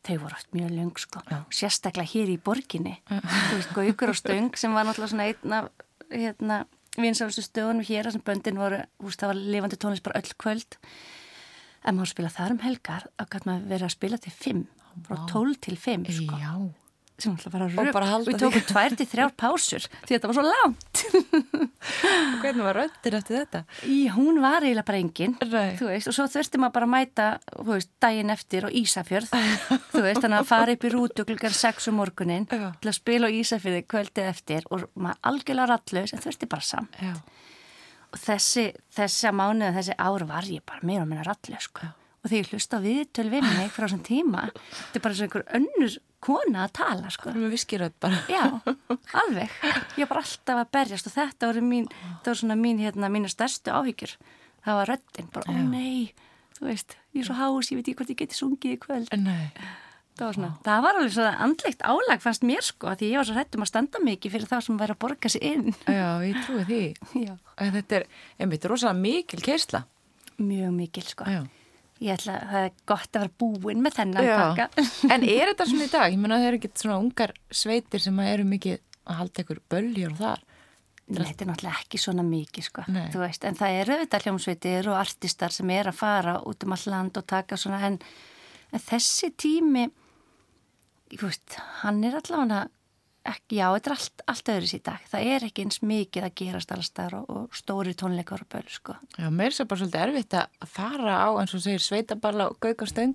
þau 0.04 0.18
voru 0.22 0.36
oft 0.36 0.50
mjög 0.56 0.70
lung 0.74 1.00
sko. 1.00 1.22
Já. 1.30 1.38
sérstaklega 1.48 2.12
hér 2.12 2.32
í 2.34 2.38
borginni. 2.44 2.94
Þú 3.08 3.58
veist, 3.58 3.74
Gaukur 3.76 4.12
og 4.12 4.20
Stöng 4.20 4.54
sem 4.60 4.76
var 4.76 4.86
náttúrulega 4.88 5.12
svona 5.14 5.28
einn 5.30 5.56
af 5.56 5.70
hérna, 6.12 6.60
vinsálustu 7.00 7.44
stöðunum 7.44 7.86
hér 7.88 8.10
sem 8.12 8.22
böndin 8.24 8.60
voru, 8.60 8.82
veist, 9.02 9.20
það 9.22 9.32
var 9.32 9.42
lifandi 9.56 9.80
tónlist 9.80 10.06
bara 10.06 10.20
öll 10.20 10.38
kvöld. 10.38 10.78
En 11.84 11.98
maður 11.98 12.14
spila 12.14 12.32
þar 12.32 12.54
um 12.54 12.64
helgar 12.64 13.10
að 13.20 13.30
gæt 13.34 13.48
maður 13.48 13.68
verið 13.72 13.88
að 13.88 13.96
spila 13.96 14.20
til 14.20 14.32
fimm 14.32 14.64
frá 15.04 15.26
tól 15.28 15.56
til 15.60 15.76
fimm 15.80 16.06
sko. 16.06 16.38
Já 16.38 16.54
alltaf 17.32 17.54
bara 17.94 18.16
og 18.18 18.28
við 18.28 18.38
tókum 18.42 18.64
tvær 18.68 18.96
til 18.98 19.08
þrjár 19.10 19.32
pásur 19.40 19.86
því 20.04 20.12
þetta 20.12 20.30
var 20.30 20.38
svo 20.38 20.44
langt 20.46 21.02
og 22.34 22.42
hvernig 22.42 22.66
var 22.66 22.78
röttir 22.78 23.16
eftir 23.18 23.38
þetta? 23.40 23.62
Í, 23.88 23.98
hún 24.14 24.40
var 24.42 24.64
eiginlega 24.64 24.86
bara 24.88 25.00
engin 25.00 25.36
veist, 25.40 26.08
og 26.10 26.16
svo 26.16 26.26
þurfti 26.30 26.60
maður 26.60 26.76
bara 26.78 26.88
að 26.88 26.94
mæta 26.94 27.26
veist, 27.68 27.90
daginn 28.02 28.34
eftir 28.34 28.68
og 28.68 28.76
Ísafjörð 28.80 29.32
þú 29.32 30.04
veist, 30.04 30.22
þannig 30.22 30.38
að 30.40 30.50
fara 30.52 30.76
upp 30.76 30.86
í 30.86 30.92
rútu 30.94 31.26
klukkan 31.28 31.56
6 31.56 31.90
um 31.92 31.98
morgunin 32.00 32.48
Já. 32.50 32.68
til 32.80 32.92
að 32.92 32.98
spila 32.98 33.30
á 33.30 33.36
Ísafjörði 33.40 33.82
kvöldið 33.88 34.30
eftir 34.30 34.68
og 34.70 34.86
maður 34.94 35.20
algjörlega 35.32 35.70
rattlaus 35.72 36.14
en 36.14 36.24
þurfti 36.24 36.50
bara 36.50 36.68
samt 36.68 36.96
Já. 37.02 37.12
og 38.12 38.22
þessi, 38.22 38.70
þessi 38.94 39.34
mánu 39.34 39.72
þessi 39.76 39.98
ár 39.98 40.26
var 40.30 40.48
ég 40.50 40.64
bara 40.66 40.86
meira 40.86 41.04
og 41.04 41.12
meina 41.12 41.26
rattlaus 41.26 41.68
sko. 41.70 41.92
og 42.24 42.30
þegar 42.30 42.40
ég 42.40 42.54
hlusta 42.54 42.80
á 42.80 42.84
viðtöl 42.84 43.28
við 43.32 43.46
mig 43.58 43.70
frá 43.74 43.86
þessum 43.86 44.04
tíma 44.06 44.48
þetta 44.54 45.00
er 45.00 45.06
bara 45.06 45.18
svona 45.18 45.30
einhver 45.30 45.48
önnur 45.60 45.98
kona 46.24 46.64
að 46.66 46.72
tala 46.80 47.12
sko. 47.12 47.32
Með 47.36 47.54
viskiröð 47.54 47.94
bara. 48.02 48.18
Já, 48.32 48.42
alveg. 49.20 49.54
Ég 50.00 50.10
var 50.10 50.22
alltaf 50.22 50.60
að 50.62 50.72
berjast 50.78 51.10
og 51.10 51.14
þetta 51.16 51.50
var 51.50 51.60
mín, 51.64 51.88
það 52.24 52.30
var 52.32 52.40
svona 52.40 52.58
mín, 52.60 52.82
hérna, 52.82 53.10
mínu 53.12 53.30
stærstu 53.32 53.72
áhyggjur. 53.74 54.16
Það 54.64 54.78
var 54.80 54.92
röddinn, 54.94 55.32
bara, 55.34 55.52
ó 55.52 55.64
nei, 55.68 56.12
þú 56.56 56.68
veist, 56.70 56.94
ég 57.12 57.20
er 57.24 57.28
svo 57.28 57.36
hás, 57.36 57.68
ég 57.68 57.80
veit 57.80 57.88
ekki 57.90 57.98
hvort 58.00 58.12
ég 58.14 58.20
geti 58.22 58.38
sungið 58.38 58.76
í 58.76 58.78
kvöld. 58.80 59.16
Nei. 59.20 59.50
Það 60.14 60.28
var 60.28 60.36
svona, 60.36 60.48
það 60.62 60.82
var 60.84 60.98
alveg 61.00 61.12
svona 61.16 61.30
andlegt 61.42 61.80
álag 61.82 62.20
fannst 62.22 62.44
mér 62.46 62.62
sko, 62.62 62.92
því 62.94 63.08
ég 63.10 63.18
var 63.18 63.26
svo 63.26 63.34
hættum 63.34 63.64
að 63.64 63.70
standa 63.72 64.00
mikið 64.04 64.34
fyrir 64.36 64.50
það 64.52 64.60
sem 64.68 64.76
væri 64.78 64.94
að 64.94 65.00
borga 65.02 65.30
sér 65.34 65.46
inn. 65.48 65.74
Já, 65.90 66.06
ég 66.22 66.38
trúi 66.46 66.62
því. 66.68 66.82
Já. 67.26 67.32
Þetta 67.74 67.98
er, 67.98 68.06
einmitt, 68.38 68.68
rosalega 68.70 69.00
mikil 69.02 69.42
kersla. 69.42 69.82
Mjög 70.38 70.70
mikil 70.78 71.04
sko. 71.08 71.26
Já. 71.26 71.42
Ég 72.02 72.16
ætla 72.16 72.38
að 72.40 72.48
það 72.50 72.64
er 72.66 72.72
gott 72.90 73.16
að 73.16 73.22
vera 73.22 73.34
búin 73.38 73.84
með 73.84 73.98
þennan 74.00 74.30
pakka. 74.30 74.66
en 75.14 75.26
er 75.28 75.52
þetta 75.52 75.68
svona 75.70 75.86
í 75.86 75.92
dag? 75.92 76.08
Ég 76.10 76.18
menna 76.18 76.38
að 76.38 76.42
það 76.42 76.48
eru 76.48 76.58
ekki 76.60 76.72
svona 76.82 76.98
ungar 77.04 77.32
sveitir 77.54 78.02
sem 78.02 78.18
eru 78.24 78.46
mikið 78.50 78.80
að 79.04 79.20
halda 79.20 79.44
ykkur 79.44 79.62
böljur 79.70 80.12
og 80.14 80.20
þar. 80.20 80.44
Nei, 81.04 81.20
þetta 81.20 81.44
er 81.44 81.48
náttúrulega 81.50 81.82
ekki 81.82 81.98
svona 82.00 82.22
mikið 82.24 82.64
sko, 82.64 82.82
Nei. 82.88 83.02
þú 83.12 83.20
veist, 83.20 83.42
en 83.44 83.58
það 83.58 83.74
eru 83.82 83.92
auðvitað 83.94 84.24
hljómsveitir 84.24 84.86
og 84.88 84.96
artistar 84.96 85.52
sem 85.52 85.72
er 85.74 85.90
að 85.90 85.98
fara 85.98 86.38
út 86.48 86.64
um 86.64 86.72
all 86.72 86.84
land 86.88 87.18
og 87.20 87.26
taka 87.28 87.58
svona, 87.60 87.80
en, 87.90 87.98
en 88.72 88.82
þessi 88.86 89.28
tími, 89.36 89.82
þú 91.12 91.26
veist, 91.26 91.58
hann 91.82 92.00
er 92.08 92.16
allavega 92.22 92.62
ekki, 93.24 93.56
já, 93.56 93.64
þetta 93.72 93.90
er 93.90 93.94
allt, 93.94 94.22
allt 94.28 94.50
öðris 94.52 94.74
í 94.76 94.80
dag, 94.84 95.04
það 95.08 95.28
er 95.32 95.44
ekki 95.46 95.64
eins 95.64 95.80
mikið 95.84 96.26
að 96.26 96.34
gerast 96.40 96.72
allstar 96.74 97.16
og, 97.16 97.30
og 97.32 97.56
stóri 97.56 97.94
tónleikar 97.96 98.44
og 98.44 98.50
böl, 98.52 98.64
sko. 98.68 98.96
Já, 99.16 99.28
mér 99.32 99.48
er 99.48 99.56
svo 99.56 99.66
bara 99.70 99.80
svolítið 99.80 100.04
erfitt 100.04 100.36
að 100.38 100.68
fara 100.74 101.16
á 101.24 101.28
eins 101.40 101.54
og 101.56 101.64
segir 101.64 101.84
sveitaballa 101.84 102.50
og 102.52 102.58
gaukastöng 102.64 103.14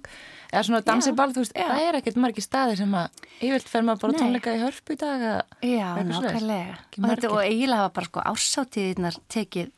eða 0.49 0.63
svona 0.65 0.81
dansiball, 0.87 1.29
þú 1.35 1.45
veist, 1.45 1.55
já. 1.55 1.67
það 1.69 1.85
er 1.85 1.99
ekkert 2.01 2.21
margi 2.25 2.45
staðir 2.45 2.81
sem 2.81 2.97
að 2.97 3.23
yfirlt 3.37 3.69
fer 3.69 3.85
maður 3.85 4.03
bara 4.05 4.17
Nei. 4.17 4.21
tónleika 4.23 4.55
í 4.57 4.61
hörpu 4.63 4.97
í 4.97 5.01
dag 5.05 5.25
Já, 5.61 5.87
nákvæmlega. 6.09 6.77
Og, 6.97 7.09
þetta, 7.13 7.33
og 7.33 7.41
eiginlega 7.45 7.85
var 7.85 7.95
bara 7.99 8.09
sko 8.09 8.27
ársátíðirnar 8.33 9.23
tekið, 9.29 9.73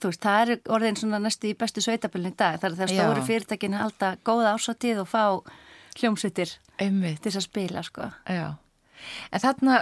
þú 0.00 0.12
veist, 0.12 0.24
það 0.24 0.40
er 0.44 0.72
orðin 0.76 1.00
svona 1.00 1.24
næstu 1.24 1.48
í 1.50 1.56
bestu 1.56 1.84
sveitabölinu 1.84 2.34
í 2.34 2.36
dag. 2.36 2.60
Það 2.60 2.70
er 2.70 2.78
þegar 2.78 2.92
Já. 2.92 3.00
stóru 3.00 3.28
fyrirtækin 3.28 3.76
halda 3.80 4.16
góða 4.26 4.54
ársátíð 4.56 5.04
og 5.04 5.08
fá 5.08 5.24
hljómsveitir 6.00 6.58
til 6.80 7.16
þess 7.24 7.40
að 7.40 7.46
spila, 7.46 7.84
sko. 7.84 8.10
já. 8.28 8.56
En 9.30 9.42
þarna 9.42 9.80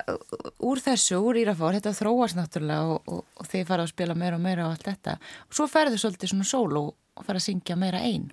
úr 0.68 0.82
þessu, 0.84 1.20
úr 1.24 1.40
Írafár, 1.42 1.76
þetta 1.78 1.94
þróast 1.96 2.38
náttúrulega 2.38 2.94
og, 2.94 3.10
og, 3.10 3.24
og 3.38 3.50
þið 3.50 3.66
fara 3.68 3.86
að 3.86 3.92
spila 3.92 4.16
meira 4.18 4.38
og 4.38 4.44
meira 4.44 4.66
og 4.66 4.76
allt 4.76 4.88
þetta 4.90 5.18
og 5.18 5.58
svo 5.58 5.68
ferðu 5.70 6.00
svolítið 6.00 6.32
svona 6.34 6.48
sóló 6.48 6.84
og 6.88 7.26
fara 7.26 7.40
að 7.40 7.48
syngja 7.48 7.78
meira 7.78 8.02
einn. 8.04 8.28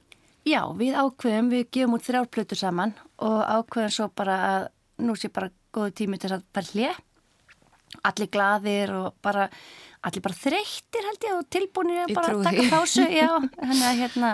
Já, 0.45 0.62
við 0.78 0.93
ákveðum, 0.93 1.50
við 1.50 1.63
gefum 1.74 1.95
út 1.98 2.06
þrjárplötur 2.06 2.60
saman 2.60 2.93
og 3.26 3.39
ákveðum 3.41 3.93
svo 3.95 4.10
bara 4.13 4.36
að 4.52 4.67
nú 5.02 5.15
sé 5.17 5.32
bara 5.34 5.50
góðu 5.74 5.95
tími 5.98 6.19
til 6.21 6.36
að 6.36 6.45
bara 6.54 6.69
hlje. 6.71 6.91
Allir 8.06 8.30
glaðir 8.30 8.91
og 8.93 9.15
bara, 9.26 9.48
allir 10.06 10.24
bara 10.24 10.38
þreyttir 10.38 11.10
held 11.10 11.26
ég 11.26 11.36
og 11.39 11.50
tilbúinir 11.54 12.02
Ég 12.04 12.12
að 12.12 12.17
bara 12.19 12.34
trúi 12.34 12.45
taka 12.45 12.65
pásu, 12.74 13.06
já, 13.21 13.30
þannig 13.56 13.86
að 13.88 14.02
hérna, 14.04 14.32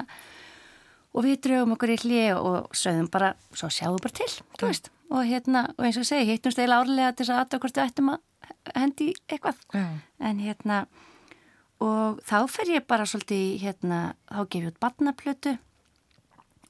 og 1.14 1.28
við 1.28 1.38
draugum 1.46 1.76
okkur 1.78 1.94
í 1.94 2.00
hlje 2.02 2.26
og 2.40 2.76
sögðum 2.76 3.12
bara, 3.14 3.32
svo 3.54 3.70
sjáum 3.72 3.96
við 3.96 4.06
bara 4.08 4.18
til, 4.20 4.32
þú 4.58 4.72
veist, 4.72 4.92
og 5.12 5.28
hérna, 5.28 5.68
og 5.78 5.86
eins 5.88 6.00
og 6.00 6.08
segi, 6.08 6.30
hittumst 6.32 6.60
eiginlega 6.60 6.86
árlega 6.86 7.14
til 7.16 7.26
þess 7.26 7.34
að 7.36 7.42
aðtöða 7.44 7.64
hvort 7.66 7.78
við 7.78 7.86
ættum 7.86 8.12
að 8.14 8.76
hendi 8.78 9.08
eitthvað, 9.28 9.62
Já. 9.76 9.86
en 10.30 10.42
hérna, 10.42 10.82
og 11.82 12.22
þá 12.28 12.38
fer 12.52 12.74
ég 12.78 12.88
bara 12.88 13.08
svolítið, 13.10 13.46
hérna, 13.66 14.02
þá 14.32 14.42
gef 14.46 14.62
ég 14.62 14.72
út 14.72 14.82
barnaplötu 14.84 15.56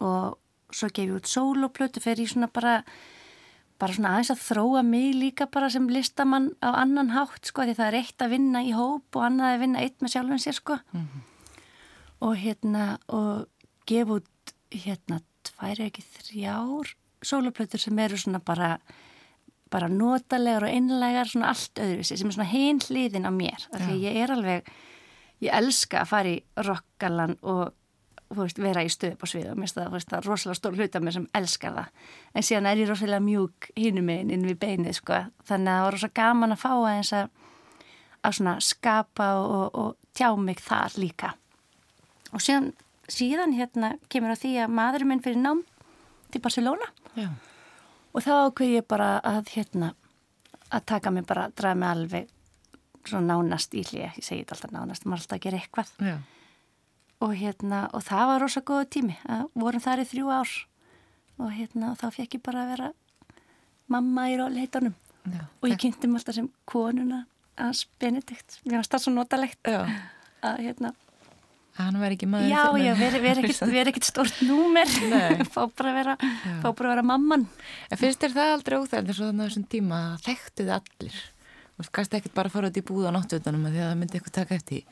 og 0.02 0.38
svo 0.74 0.90
gef 0.90 1.06
ég 1.06 1.18
út 1.20 1.30
sóloplötu 1.30 2.02
fer 2.04 2.22
ég 2.22 2.32
svona 2.32 2.50
bara 2.52 2.82
bara 3.82 3.96
svona 3.98 4.14
aðeins 4.14 4.32
að 4.36 4.44
þróa 4.46 4.84
mig 4.86 5.16
líka 5.18 5.48
bara 5.50 5.70
sem 5.74 5.88
listamann 5.90 6.52
á 6.62 6.70
annan 6.84 7.14
hátt 7.16 7.50
sko 7.50 7.66
því 7.66 7.76
það 7.80 7.88
er 7.88 7.98
eitt 8.02 8.24
að 8.24 8.34
vinna 8.36 8.62
í 8.62 8.74
hóp 8.78 9.18
og 9.18 9.26
annað 9.26 9.56
að 9.56 9.64
vinna 9.66 9.82
eitt 9.82 9.98
með 10.04 10.14
sjálfum 10.14 10.42
sér 10.44 10.58
sko. 10.58 10.78
Og 12.22 12.36
hérna 12.38 12.86
og 13.10 13.48
gef 13.90 14.12
út 14.18 14.54
hérna 14.70 15.22
tvær 15.48 15.82
ekki 15.88 16.04
þrjár 16.06 16.94
sóloplötur 17.26 17.82
sem 17.82 18.00
eru 18.00 18.20
svona 18.20 18.42
bara 18.44 18.78
bara 19.72 19.88
notalegar 19.88 20.66
og 20.68 20.74
einlegar 20.74 21.30
svona 21.32 21.52
allt 21.54 21.80
öðru 21.80 22.04
sem 22.04 22.28
er 22.28 22.36
svona 22.36 22.50
hinn 22.52 22.82
hliðin 22.84 23.28
á 23.28 23.32
mér. 23.32 23.68
Af 23.72 23.86
því 23.86 23.94
að 23.94 24.02
ég 24.04 24.18
er 24.24 24.34
alveg 24.36 24.72
ég 25.42 25.54
elska 25.62 26.02
að 26.02 26.10
fara 26.12 26.34
í 26.34 26.42
rockalan 26.68 27.38
og 27.42 27.72
veist, 28.36 28.60
vera 28.60 28.84
í 28.84 28.92
stöðu 28.92 29.18
på 29.20 29.30
svið 29.32 29.52
og 29.52 29.60
mér 29.60 29.72
finnst 29.72 30.12
það, 30.12 30.28
rosalega 30.28 30.60
stór 30.60 30.76
hlut 30.78 30.98
af 30.98 31.06
mér 31.06 31.16
sem 31.18 31.30
elskar 31.40 31.78
það. 31.78 32.10
En 32.36 32.48
síðan 32.48 32.70
er 32.72 32.82
ég 32.84 32.92
rosalega 32.92 33.24
mjúk 33.24 33.72
hínum 33.80 34.08
meginn 34.12 34.34
inn 34.36 34.48
við 34.48 34.60
beinið 34.62 35.00
sko. 35.00 35.24
Þannig 35.48 35.72
að 35.72 35.80
það 35.80 35.86
var 35.86 35.98
rosalega 35.98 36.20
gaman 36.22 36.56
að 36.56 36.64
fá 36.64 36.72
aðeins 36.74 37.14
að 37.16 37.32
að 38.22 38.38
svona 38.38 38.56
skapa 38.62 39.28
og, 39.40 39.52
og, 39.52 39.78
og 39.82 40.18
tjá 40.18 40.30
mig 40.38 40.62
þar 40.62 40.98
líka. 41.02 41.34
Og 42.32 42.44
síðan, 42.44 42.72
síðan 43.10 43.56
hérna 43.58 43.96
kemur 44.14 44.36
á 44.36 44.38
því 44.38 44.52
að 44.62 44.76
maðurinn 44.78 45.12
minn 45.12 45.24
fyrir 45.26 45.42
nám 45.42 45.64
til 46.32 46.44
Barcelona 46.44 46.92
Já. 47.16 47.30
og 48.14 48.24
þá 48.24 48.32
ákveð 48.48 48.76
ég 48.76 48.88
bara 48.88 49.10
að 49.28 49.52
hérna 49.56 49.94
að 50.72 50.86
taka 50.94 51.12
mig 51.12 51.26
bara, 51.28 51.50
draga 51.56 51.76
mig 51.76 51.90
alveg 51.90 52.30
svona 53.08 53.36
nánast 53.36 53.74
í 53.76 53.84
hlið, 53.84 54.04
ég 54.20 54.24
segi 54.24 54.44
þetta 54.44 54.56
alltaf 54.58 54.74
nánast 54.76 55.06
maður 55.06 55.24
alltaf 55.24 55.38
að 55.38 55.46
gera 55.46 55.60
eitthvað 55.62 55.92
Já. 56.06 56.16
og 57.26 57.36
hérna, 57.38 57.82
og 57.96 58.06
það 58.08 58.26
var 58.32 58.44
rosa 58.46 58.64
góða 58.66 58.90
tími 58.96 59.18
að 59.26 59.46
vorum 59.64 59.84
þar 59.84 60.04
í 60.04 60.08
þrjú 60.12 60.32
ár 60.32 60.56
og 61.42 61.54
hérna, 61.56 61.94
þá 61.98 62.08
fekk 62.18 62.38
ég 62.38 62.44
bara 62.46 62.66
að 62.66 62.74
vera 62.76 62.92
mamma 63.92 64.28
í 64.32 64.38
róleitunum 64.40 64.96
Já. 65.32 65.44
og 65.62 65.70
ég 65.70 65.80
kynnti 65.82 66.10
mig 66.10 66.22
alltaf 66.22 66.38
sem 66.38 66.50
konuna 66.70 67.26
hans 67.60 67.86
Benedikt, 68.00 68.62
mér 68.66 68.80
varst 68.80 68.94
það 68.94 69.06
svo 69.06 69.16
notalegt 69.16 69.68
Já. 69.68 69.82
að 70.46 70.62
hérna, 70.68 70.94
Hann 71.80 71.96
var 72.02 72.12
ekki 72.12 72.28
maður. 72.28 72.52
já, 72.52 72.64
já, 72.84 72.94
veri 73.72 73.90
ekkit 73.94 74.08
stort 74.10 74.42
númer 74.44 74.90
Nei. 75.08 75.46
fá 75.54 75.62
bara 75.72 75.94
að 75.94 75.98
vera 76.02 76.16
fá 76.20 76.68
bara 76.68 76.90
að 76.90 76.92
vera 76.92 77.06
mamman 77.08 77.46
En 77.90 78.02
finnst 78.02 78.20
þér 78.22 78.36
það 78.36 78.52
aldrei 78.58 78.76
og 78.78 78.90
þannig 78.92 79.16
á 79.16 79.32
þessum 79.46 79.68
tíma 79.72 80.00
að 80.12 80.26
þekktu 80.28 80.66
þið 80.66 80.74
allir? 80.76 81.20
Veist, 81.80 81.94
kannski 81.96 82.20
ekkert 82.20 82.36
bara 82.36 82.52
að 82.52 82.56
fara 82.58 82.70
út 82.72 82.80
í 82.82 82.84
búð 82.86 83.08
á 83.08 83.12
náttutunum 83.16 83.64
því 83.72 83.80
að 83.80 83.88
það 83.88 84.00
myndi 84.02 84.20
eitthvað 84.20 84.36
taka 84.36 84.58
eftir. 84.60 84.84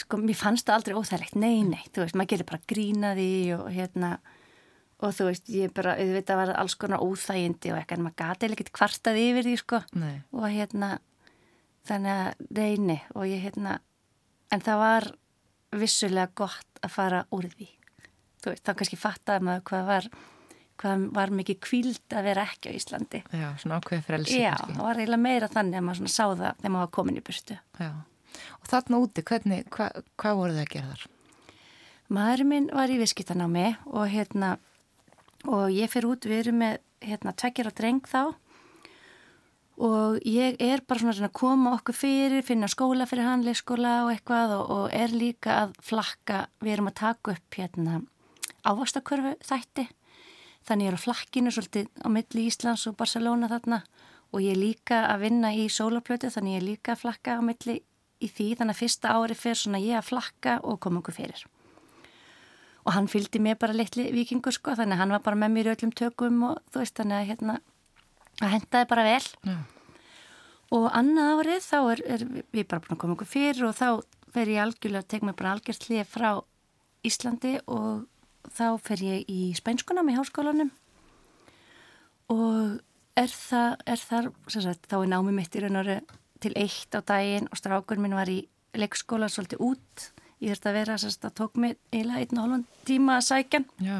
sko, 0.00 0.20
mér 0.20 0.38
fannst 0.38 0.68
það 0.68 0.76
aldrei 0.76 0.94
óþægilegt, 1.00 1.38
nei, 1.40 1.62
nei, 1.66 1.80
þú 1.90 2.04
veist, 2.04 2.14
maður 2.20 2.30
gerir 2.34 2.46
bara 2.50 2.60
grína 2.70 3.10
því 3.18 3.30
og 3.56 3.64
hérna, 3.74 4.10
og 5.00 5.14
þú 5.16 5.26
veist, 5.30 5.48
ég 5.50 5.72
bara, 5.74 5.96
auðvitað 5.98 6.38
var 6.40 6.52
alls 6.60 6.76
konar 6.78 7.02
óþægindi 7.02 7.72
og 7.72 7.80
eitthvað, 7.80 7.98
en 7.98 8.06
maður 8.06 8.18
gati 8.22 8.50
ekkert 8.52 8.70
kvartað 8.76 9.18
yfir 9.24 9.48
því, 9.48 9.56
sko, 9.64 9.80
Nei. 9.98 10.14
og 10.36 10.46
hérna, 10.52 10.92
þannig 11.90 12.20
að 12.20 12.46
reyni 12.60 12.98
og 13.16 13.26
ég, 13.26 13.42
hérna, 13.48 13.74
en 14.54 14.64
það 14.68 14.80
var 14.84 15.08
vissulega 15.76 16.30
gott 16.34 16.82
að 16.82 16.94
fara 16.94 17.22
úr 17.36 17.48
því, 17.52 17.68
veist, 18.46 18.64
þá 18.64 18.72
kannski 18.74 18.98
fattaði 18.98 19.46
maður 19.46 19.64
hvað 19.70 19.88
var, 19.90 20.08
hvað 20.80 21.06
var 21.18 21.34
mikið 21.40 21.60
kvíld 21.66 22.16
að 22.16 22.28
vera 22.30 22.46
ekki 22.48 22.72
á 22.72 22.76
Íslandi. 22.78 23.22
Já, 23.30 23.48
svona 23.60 23.80
ákveði 23.80 24.06
frelsi 24.06 24.40
Já, 24.40 24.54
það 24.64 24.82
var 24.86 25.02
eiginlega 25.02 25.24
meira 25.26 25.50
þannig 25.52 25.80
að 25.80 25.86
maður 25.88 26.12
sá 26.14 26.24
það 26.24 26.44
þegar 26.48 26.74
maður 26.74 26.86
var 26.86 26.92
komin 26.98 27.20
í 27.20 27.24
burtu. 27.30 27.58
Já. 27.78 27.90
Og 28.60 28.68
þarna 28.70 29.00
úti, 29.04 29.24
hvernig, 29.26 29.64
hva, 29.74 29.88
hvað 30.20 30.38
voru 30.40 30.56
þið 30.56 30.64
að 30.64 30.74
gera 30.74 30.92
þar? 30.94 31.06
Maðurinn 32.10 32.50
minn 32.50 32.68
var 32.74 32.90
í 32.90 32.98
viðskiptanámi 32.98 33.66
og 33.86 34.06
hérna 34.10 34.54
og 35.46 35.70
ég 35.72 35.90
fyrir 35.92 36.10
út, 36.10 36.26
við 36.26 36.44
erum 36.44 36.62
með 36.64 36.80
hérna 37.06 37.34
tveggjara 37.38 37.72
dreng 37.76 38.02
þá 38.08 38.34
og 39.80 40.20
ég 40.28 40.58
er 40.60 40.82
bara 40.84 41.00
svona 41.00 41.30
að 41.30 41.36
koma 41.40 41.72
okkur 41.78 41.96
fyrir, 41.96 42.44
finna 42.44 42.68
skóla 42.68 43.06
fyrir 43.08 43.24
hann, 43.24 43.44
leikskóla 43.46 44.02
og 44.04 44.12
eitthvað 44.12 44.56
og, 44.58 44.72
og 44.76 44.96
er 44.96 45.14
líka 45.14 45.56
að 45.64 45.76
flakka, 45.84 46.42
við 46.60 46.74
erum 46.74 46.90
að 46.90 46.98
taka 47.00 47.36
upp 47.36 47.56
hérna 47.56 48.02
ávastakörfu 48.68 49.36
þætti. 49.44 49.86
Þannig 50.68 50.86
ég 50.86 50.92
er 50.92 50.98
á 51.00 51.04
flakkinu 51.06 51.52
svolítið 51.54 51.88
á 52.04 52.08
milli 52.12 52.46
Íslands 52.50 52.84
og 52.90 52.98
Barcelona 53.00 53.48
þarna. 53.48 53.80
Og 54.30 54.44
ég 54.44 54.52
er 54.54 54.60
líka 54.60 54.98
að 55.08 55.24
vinna 55.24 55.54
í 55.56 55.64
sólaplötu 55.72 56.28
þannig 56.30 56.58
ég 56.58 56.60
er 56.60 56.66
líka 56.66 56.92
að 56.94 57.06
flakka 57.06 57.38
á 57.38 57.42
milli 57.42 57.80
í 58.20 58.28
því. 58.28 58.50
Þannig 58.60 58.76
að 58.76 58.82
fyrsta 58.82 59.14
ári 59.16 59.38
fyrir 59.38 59.58
svona 59.62 59.80
ég 59.80 59.96
að 59.98 60.10
flakka 60.10 60.58
og 60.60 60.78
koma 60.84 61.00
okkur 61.00 61.16
fyrir. 61.16 61.46
Og 62.84 62.94
hann 62.94 63.08
fylgdi 63.08 63.40
mér 63.42 63.58
bara 63.60 63.76
litli 63.76 64.10
vikingur 64.12 64.54
sko 64.54 64.76
þannig 64.76 64.98
að 64.98 65.02
hann 65.02 65.16
var 65.16 65.24
bara 65.24 65.40
með 65.40 65.56
mér 65.56 65.70
í 65.70 65.74
öllum 65.74 65.96
tökum 65.96 66.44
og 66.52 66.60
þú 66.70 66.84
veist 66.84 67.00
þannig 67.00 67.16
að 67.16 67.28
hérna 67.32 67.58
að 68.40 68.54
hendaði 68.56 68.88
bara 68.90 69.06
vel 69.06 69.26
Já. 69.46 69.56
og 70.76 70.86
annað 70.96 71.32
árið 71.40 71.66
þá 71.66 71.78
er, 71.80 72.04
er 72.16 72.26
við 72.52 72.68
bara 72.70 72.84
búin 72.84 72.96
að 72.96 73.02
koma 73.02 73.16
okkur 73.16 73.30
fyrir 73.30 73.66
og 73.68 73.76
þá 73.78 73.88
fer 74.30 74.52
ég 74.52 74.62
algjörlega 74.64 75.04
að 75.04 75.10
teka 75.14 75.28
mig 75.28 75.38
bara 75.38 75.54
algjört 75.56 75.88
hlið 75.88 76.06
frá 76.08 76.30
Íslandi 77.06 77.56
og 77.66 78.06
þá 78.52 78.66
fer 78.84 79.02
ég 79.04 79.32
í 79.32 79.40
spænskunam 79.56 80.10
í 80.12 80.16
háskólanum 80.16 80.70
og 82.30 82.80
er 83.18 83.32
það, 83.34 83.76
er 83.90 84.00
þar, 84.00 84.30
sagt, 84.52 84.88
þá 84.88 84.96
er 85.00 85.12
námi 85.12 85.34
mitt 85.34 85.56
í 85.56 85.62
raun 85.64 85.80
og 85.80 85.88
veru 85.88 86.18
til 86.40 86.54
eitt 86.56 86.94
á 86.96 87.00
daginn 87.04 87.50
og 87.50 87.58
strákur 87.60 88.00
minn 88.00 88.16
var 88.16 88.30
í 88.32 88.42
leikskóla 88.78 89.28
svolítið 89.28 89.64
út 89.66 90.10
ég 90.40 90.54
þurfti 90.54 90.70
að 90.70 90.78
vera, 90.78 90.96
sagt, 91.00 91.20
það 91.24 91.36
tók 91.40 91.60
mig 91.60 91.76
eiginlega 91.92 92.22
einn 92.22 92.38
og 92.38 92.44
hálfan 92.44 92.64
tíma 92.88 93.18
að 93.18 93.26
sækja. 93.28 93.60
Já. 93.84 93.98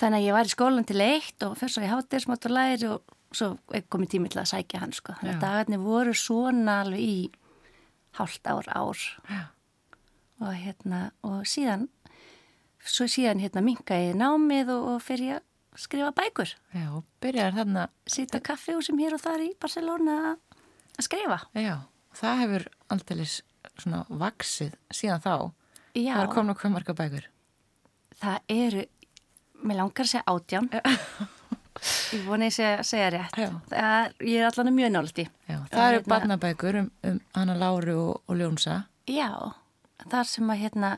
Þannig 0.00 0.20
að 0.20 0.26
ég 0.26 0.36
var 0.36 0.48
í 0.48 0.52
skólan 0.54 0.86
til 0.88 1.00
eitt 1.00 1.42
og 1.46 1.56
fyrst 1.60 1.78
svo 1.78 1.84
í 1.84 1.90
hátir 1.90 2.26
og 2.28 2.50
læri 2.52 2.88
og 2.92 3.02
svo 3.36 3.56
kom 3.90 4.04
ég 4.06 4.10
tími 4.12 4.28
til 4.32 4.40
að 4.42 4.50
sækja 4.52 4.80
hann 4.80 4.92
sko. 4.92 5.12
þannig 5.20 5.34
að 5.36 5.40
dagarnir 5.44 5.78
voru 5.82 6.14
svona 6.14 6.80
alveg 6.84 7.00
í 7.00 7.30
hálft 8.18 8.46
ár 8.46 8.68
ár 8.72 9.00
Já. 9.28 9.42
og 10.40 10.54
hérna 10.54 11.10
og 11.22 11.42
síðan 11.48 11.88
svo 12.86 13.06
síðan 13.10 13.40
hérna 13.42 13.62
minka 13.64 13.94
ég 13.98 14.14
námið 14.16 14.70
og, 14.76 14.88
og 14.94 15.02
fyrir 15.02 15.32
ég 15.34 15.40
að 15.40 15.82
skrifa 15.82 16.12
bækur 16.16 16.54
Já, 16.72 16.86
og 16.96 17.04
byrjar 17.20 17.52
þarna, 17.58 17.88
sita 18.06 18.40
kaffihúsum 18.40 19.00
hér 19.02 19.16
og 19.18 19.20
þar 19.24 19.42
í 19.44 19.50
Barcelona 19.60 20.16
að- 20.32 21.04
skrifa 21.04 21.40
já, 21.52 21.76
það 22.16 22.38
hefur 22.44 22.68
aldrei 22.88 23.26
svona 23.76 24.06
vaksið 24.08 24.72
síðan 24.94 25.20
þá. 25.20 25.34
Já, 25.96 26.14
Það 26.14 26.22
er 26.22 26.30
komin 26.32 26.54
okkur 26.54 26.70
marga 26.72 26.94
bækur. 26.96 27.26
það 28.22 28.38
eru 28.48 28.84
mér 29.68 29.82
langar 29.82 30.06
að 30.06 30.12
segja 30.12 30.24
átján 30.30 30.70
ég 32.16 32.24
voni 32.26 32.48
að 32.48 32.82
segja 32.86 33.10
rétt. 33.12 33.38
Er, 33.70 34.14
ég 34.24 34.40
er 34.40 34.48
allan 34.48 34.74
mjög 34.74 34.92
nált 34.94 35.20
í. 35.20 35.26
Já, 35.46 35.58
það 35.70 35.84
eru 35.84 35.98
hérna, 36.00 36.10
barnabækur 36.14 36.80
um, 36.80 36.90
um 37.10 37.20
Hanna 37.36 37.56
Láru 37.60 37.96
og, 38.00 38.22
og 38.26 38.40
Ljónsa. 38.40 38.80
Já, 39.10 39.30
þar 40.06 40.30
sem 40.30 40.52
að 40.52 40.62
hérna, 40.64 40.92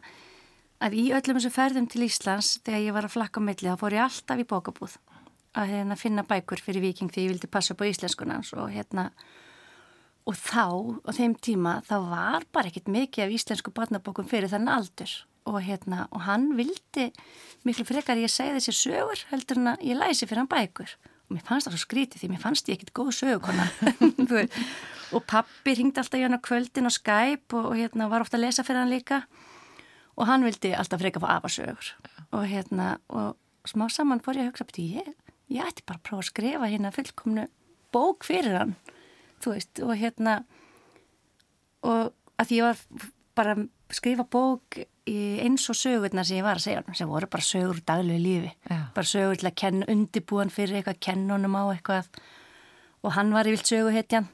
að 0.85 0.97
í 1.01 1.09
öllum 1.17 1.41
þessu 1.41 1.53
ferðum 1.55 1.89
til 1.91 2.07
Íslands, 2.07 2.55
þegar 2.67 2.85
ég 2.87 2.97
var 2.97 3.09
að 3.09 3.17
flakka 3.17 3.43
á 3.43 3.47
milli, 3.49 3.73
þá 3.73 3.83
fór 3.83 3.99
ég 3.99 4.07
alltaf 4.07 4.43
í 4.43 4.49
bókabúð 4.49 4.97
að 5.59 5.75
hérna, 5.75 5.99
finna 5.99 6.25
bækur 6.29 6.63
fyrir 6.63 6.85
viking 6.85 7.13
því 7.13 7.27
ég 7.27 7.35
vildi 7.35 7.51
passa 7.51 7.75
upp 7.75 7.83
á 7.83 7.91
íslenskunans 7.91 8.53
og 8.55 8.71
hérna 8.73 9.09
og 10.29 10.37
þá, 10.37 10.67
á 11.09 11.11
þeim 11.17 11.35
tíma, 11.41 11.79
þá 11.89 11.97
var 12.11 12.45
bara 12.53 12.71
ekkit 12.71 12.91
mikið 12.93 13.25
af 13.25 13.35
íslensku 13.39 13.73
barnabókum 13.75 14.29
fyrir 14.29 14.53
þann 14.53 14.69
aldur 14.71 15.15
og 15.49 15.61
hérna, 15.65 16.07
og 16.15 16.25
hann 16.27 16.51
vildi 16.59 17.09
miklu 17.67 17.87
frekar 17.89 18.21
ég 18.21 18.33
segði 18.33 18.59
þessi 18.59 18.75
sögur 18.77 19.23
heldur 19.33 19.61
en 19.61 19.73
að 19.73 19.87
ég 19.89 19.99
læsi 19.99 20.29
fyrir 20.29 20.43
hann 20.43 20.51
bækur. 20.51 20.95
Og 21.29 21.37
mér 21.37 21.45
fannst 21.45 21.69
það 21.69 21.77
svo 21.77 21.83
skrítið 21.85 22.23
því 22.23 22.31
mér 22.33 22.43
fannst 22.43 22.69
ég 22.71 22.79
ekkit 22.79 22.95
góð 22.97 23.11
sögukonna 23.19 23.67
og 25.17 25.25
pappi 25.29 25.75
ringdi 25.77 26.01
alltaf 26.01 26.21
í 26.21 26.25
hann 26.25 26.37
á 26.37 26.41
kvöldin 26.45 26.89
og 26.89 26.95
Skype 26.95 27.57
og, 27.57 27.71
og 27.73 27.77
hérna 27.77 28.09
var 28.13 28.25
ofta 28.25 28.39
að 28.39 28.47
lesa 28.47 28.65
fyrir 28.65 28.83
hann 28.83 28.93
líka. 28.93 29.23
Og 30.19 30.29
hann 30.29 30.45
vildi 30.47 30.73
alltaf 30.77 31.01
freka 31.01 31.21
á 31.21 31.37
afasögur. 31.39 31.93
Og 32.33 32.45
hérna, 32.49 32.99
og 33.09 33.37
smá 33.69 33.89
saman 33.93 34.23
fór 34.25 34.41
ég 34.41 34.49
að 34.49 34.53
hugsa 34.53 34.69
betur 34.69 35.01
ég, 35.01 35.13
ég 35.53 35.65
ætti 35.65 35.85
bara 35.87 36.01
að 36.01 36.07
prófa 36.09 36.25
að 36.25 36.31
skrifa 36.33 36.71
hérna 36.71 36.93
fullkomnu 36.97 37.49
bók 37.95 38.27
fyrir 38.29 38.57
hann. 38.59 38.77
Þú 39.45 39.55
veist, 39.55 39.83
og 39.85 39.95
hérna 40.01 40.41
og 41.87 42.13
að 42.41 42.55
ég 42.57 42.67
var 42.67 42.81
bara 43.39 43.55
að 43.57 43.69
skrifa 43.95 44.27
bók 44.27 44.81
eins 45.45 45.65
og 45.71 45.77
sögurna 45.79 46.25
sem 46.27 46.39
ég 46.41 46.47
var 46.47 46.59
að 46.59 46.67
segja 46.67 46.97
sem 46.97 47.09
voru 47.11 47.29
bara 47.31 47.45
sögur 47.45 47.81
daglegu 47.87 48.23
lífi. 48.23 48.51
Já. 48.71 48.81
bara 48.95 49.07
sögur 49.07 49.39
til 49.39 49.49
að 49.51 49.59
kenna 49.63 49.89
undibúan 49.93 50.53
fyrir 50.53 50.81
eitthvað 50.81 51.01
kennunum 51.07 51.57
á 51.57 51.63
eitthvað. 51.73 52.11
Og 53.07 53.15
hann 53.15 53.33
var 53.33 53.47
í 53.47 53.55
vilt 53.55 53.69
söguhetjan 53.69 54.29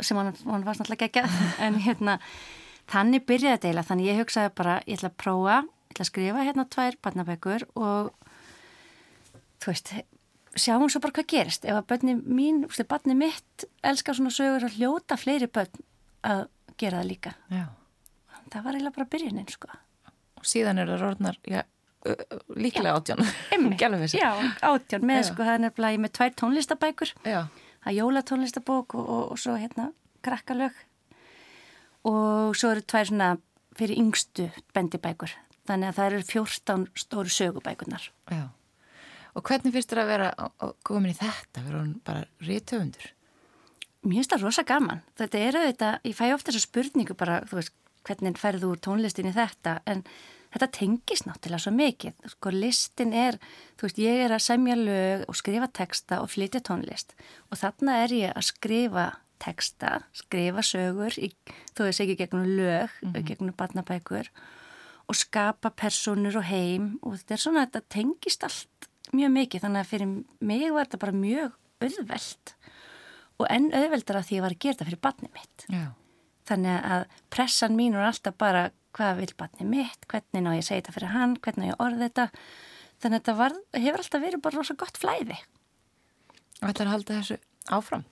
sem 0.00 0.18
hann, 0.18 0.34
hann 0.44 0.66
var 0.66 0.74
snáttúrulega 0.74 1.06
ekki 1.06 1.22
en 1.64 1.78
hérna 1.84 2.18
þannig 2.90 3.26
byrjaði 3.28 3.54
þetta 3.54 3.68
eiginlega. 3.68 3.88
Þannig 3.90 4.10
ég 4.10 4.20
hugsaði 4.22 4.52
bara 4.58 4.76
ég 4.84 4.98
ætla 4.98 5.12
að 5.12 5.18
prófa, 5.22 5.56
ég 5.62 5.94
ætla 5.94 6.06
að 6.06 6.10
skrifa 6.10 6.44
hérna 6.48 6.66
tvær 6.74 7.00
barnabækur 7.06 7.66
og 7.78 8.12
þú 9.62 9.72
veist 9.72 9.94
sjáum 10.56 10.90
svo 10.90 11.02
bara 11.04 11.16
hvað 11.20 11.30
gerist. 11.32 11.64
Ef 11.64 11.78
að 11.78 11.88
bönni 11.92 12.18
mín, 12.20 12.62
þú 12.66 12.74
veist, 12.74 12.90
bönni 12.90 13.18
mitt 13.18 13.66
elskar 13.86 14.18
svona 14.18 14.34
sögur 14.34 14.66
að 14.68 14.78
hljóta 14.80 15.18
fleiri 15.20 15.48
bönn 15.52 15.82
að 16.26 16.46
gera 16.76 17.00
það 17.00 17.10
líka. 17.12 17.36
Já. 17.48 17.66
það 18.52 18.62
var 18.62 18.76
eiginlega 18.76 18.96
bara 18.96 19.12
byrjunin 19.14 19.50
sko 19.50 19.68
og 20.36 20.48
síðan 20.48 20.82
er 20.82 20.92
það 20.92 21.06
orðnar 21.10 21.38
já, 21.46 21.62
líklega 22.54 22.96
átján. 22.96 23.22
Já, 24.20 24.30
átján 24.62 25.06
með 25.06 25.22
já. 25.22 25.28
sko, 25.30 25.46
það 25.46 25.54
er 25.54 25.64
nefnilega 25.64 26.02
með 26.04 26.14
tvær 26.18 26.36
tónlistabækur. 26.42 27.14
Það 27.26 27.90
er 27.92 27.96
jólatónlistabók 28.00 28.98
og, 28.98 29.08
og, 29.08 29.24
og 29.34 29.40
svo 29.40 29.56
hérna 29.58 29.90
krakkalög. 30.26 30.76
Og 32.06 32.54
svo 32.58 32.70
eru 32.74 32.84
tvær 32.86 33.10
svona 33.10 33.32
fyrir 33.76 33.98
yngstu 34.00 34.48
bendibækur. 34.74 35.34
Þannig 35.66 35.90
að 35.90 35.98
það 35.98 36.08
eru 36.12 36.26
fjórstán 36.28 36.86
stóru 36.94 37.32
sögubækunar 37.32 38.10
Já. 38.30 38.46
Og 39.36 39.44
hvernig 39.44 39.74
finnst 39.74 39.90
þér 39.92 40.00
að 40.00 40.10
vera 40.14 40.28
komin 40.86 41.12
í 41.12 41.16
þetta? 41.18 41.60
Verður 41.60 41.82
hún 41.82 41.96
bara 42.06 42.22
rítöfundur? 42.40 43.10
Mér 44.06 44.22
finnst 44.22 44.32
það 44.32 44.46
rosa 44.46 44.64
gaman. 44.64 45.02
Þetta 45.18 45.42
er 45.42 45.58
auðvitað, 45.60 45.98
ég 46.08 46.16
fæ 46.16 46.24
ofta 46.32 46.54
þessa 46.54 46.64
spurningu 46.64 47.16
bara, 47.18 47.42
þú 47.44 47.58
veist, 47.58 47.74
hvernig 48.06 48.40
ferðu 48.40 48.72
úr 48.72 48.80
tónlistin 48.82 49.30
í 49.30 49.34
þetta, 49.34 49.80
en 49.86 50.04
þetta 50.54 50.70
tengis 50.78 51.26
náttúrulega 51.26 51.64
svo 51.66 51.74
mikið. 51.76 52.16
Sko, 52.32 52.52
listin 52.54 53.14
er, 53.16 53.38
þú 53.76 53.88
veist, 53.88 54.02
ég 54.02 54.24
er 54.24 54.34
að 54.36 54.44
semja 54.46 54.78
lög 54.78 55.26
og 55.26 55.38
skrifa 55.38 55.68
texta 55.80 56.22
og 56.22 56.32
flytja 56.32 56.62
tónlist 56.64 57.16
og 57.50 57.60
þarna 57.60 58.00
er 58.04 58.16
ég 58.16 58.36
að 58.36 58.48
skrifa 58.52 59.06
texta, 59.42 60.00
skrifa 60.16 60.64
sögur, 60.64 61.16
í, 61.20 61.32
þú 61.76 61.88
veist 61.88 62.00
ekki 62.00 62.16
gegnum 62.22 62.46
lög, 62.56 62.88
mm 63.02 63.12
-hmm. 63.12 63.26
gegnum 63.26 63.56
barnabækur 63.56 64.30
og 65.06 65.16
skapa 65.16 65.70
personur 65.70 66.36
og 66.36 66.44
heim 66.44 66.98
og 67.02 67.18
þetta 67.18 67.34
er 67.34 67.42
svona, 67.42 67.66
þetta 67.66 67.82
tengist 67.88 68.44
allt 68.44 68.88
mjög 69.14 69.30
mikið 69.36 69.60
þannig 69.60 69.80
að 69.80 69.90
fyrir 69.92 70.24
mig 70.40 70.72
var 70.72 70.86
þetta 70.86 71.02
bara 71.04 71.12
mjög 71.12 71.52
auðveld 71.84 72.54
og 73.36 73.46
enn 73.52 73.68
auðveldar 73.74 74.16
að 74.16 74.28
því 74.28 74.34
að 74.34 74.36
ég 74.36 74.44
var 74.46 74.56
að 74.56 74.62
gera 74.64 74.74
þetta 74.74 74.88
fyrir 74.88 75.04
batni 75.06 75.30
mitt 75.34 75.66
Já. 75.68 75.84
Þannig 76.48 76.88
að 76.96 77.04
pressan 77.34 77.76
mín 77.78 77.96
var 77.98 78.10
alltaf 78.10 78.36
bara 78.38 78.68
hvað 78.96 79.20
vil 79.20 79.32
batni 79.36 79.66
mitt, 79.68 80.06
hvernig 80.08 80.42
ná 80.44 80.54
ég 80.54 80.62
að 80.64 80.68
segja 80.70 80.82
þetta 80.82 80.96
fyrir 80.96 81.12
hann 81.12 81.36
hvernig 81.44 81.62
ná 81.62 81.68
ég 81.68 81.76
að 81.76 81.86
orða 81.86 82.08
þetta 82.08 82.26
þannig 82.96 83.16
að 83.16 83.20
þetta 83.20 83.38
var, 83.42 83.56
hefur 83.76 84.02
alltaf 84.04 84.26
verið 84.26 84.44
bara 84.46 84.60
rosa 84.60 84.78
gott 84.80 85.00
flæði 85.00 85.38
Og 86.62 86.70
þetta 86.70 86.82
er 86.82 86.88
að 86.88 86.94
halda 86.94 87.16
þessu 87.18 87.36
áfram? 87.76 88.04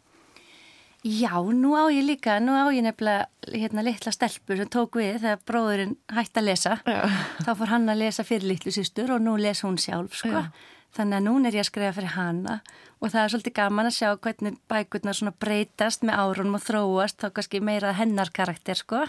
Já, 1.04 1.36
nú 1.52 1.74
á 1.76 1.84
ég 1.92 2.04
líka, 2.04 2.38
nú 2.40 2.54
á 2.56 2.64
ég 2.72 2.84
nefnilega 2.84 3.26
hérna 3.52 3.82
litla 3.84 4.12
stelpur 4.12 4.56
sem 4.56 4.68
tók 4.72 4.96
við 4.96 5.18
þegar 5.20 5.42
bróðurinn 5.44 5.96
hætti 6.16 6.40
að 6.40 6.46
lesa 6.48 6.76
Já. 6.88 7.02
þá 7.44 7.50
fór 7.58 7.72
hann 7.74 7.92
að 7.92 8.00
lesa 8.00 8.24
fyrir 8.24 8.48
litlu 8.48 8.72
sýstur 8.72 9.12
og 9.12 9.20
nú 9.20 9.34
les 9.36 9.60
hún 9.66 9.76
sjálf 9.80 10.16
sko 10.16 10.32
Já. 10.32 10.46
Þannig 10.94 11.18
að 11.18 11.24
núna 11.26 11.48
er 11.50 11.56
ég 11.58 11.64
að 11.64 11.70
skrifa 11.72 11.94
fyrir 11.96 12.14
hana 12.14 12.60
og 13.02 13.10
það 13.10 13.20
er 13.20 13.32
svolítið 13.32 13.54
gaman 13.56 13.88
að 13.88 13.96
sjá 13.96 14.08
hvernig 14.14 14.58
bækurnar 14.70 15.16
svona 15.18 15.34
breytast 15.42 16.04
með 16.06 16.20
árunum 16.22 16.58
og 16.58 16.62
þróast 16.62 17.18
þá 17.18 17.26
kannski 17.34 17.60
meira 17.64 17.94
hennar 17.98 18.30
karakter 18.34 18.78
sko. 18.78 19.02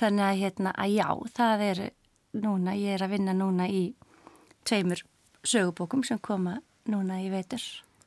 Þannig 0.00 0.24
að 0.24 0.40
hérna 0.40 0.72
að 0.72 0.94
já, 0.96 1.08
það 1.36 1.64
er 1.66 1.82
núna, 2.40 2.76
ég 2.80 2.96
er 2.96 3.04
að 3.04 3.12
vinna 3.12 3.36
núna 3.36 3.68
í 3.68 3.82
tveimur 4.66 5.04
sögubókum 5.46 6.04
sem 6.04 6.18
koma 6.18 6.58
núna 6.88 7.20
í 7.20 7.28
veitur. 7.32 7.62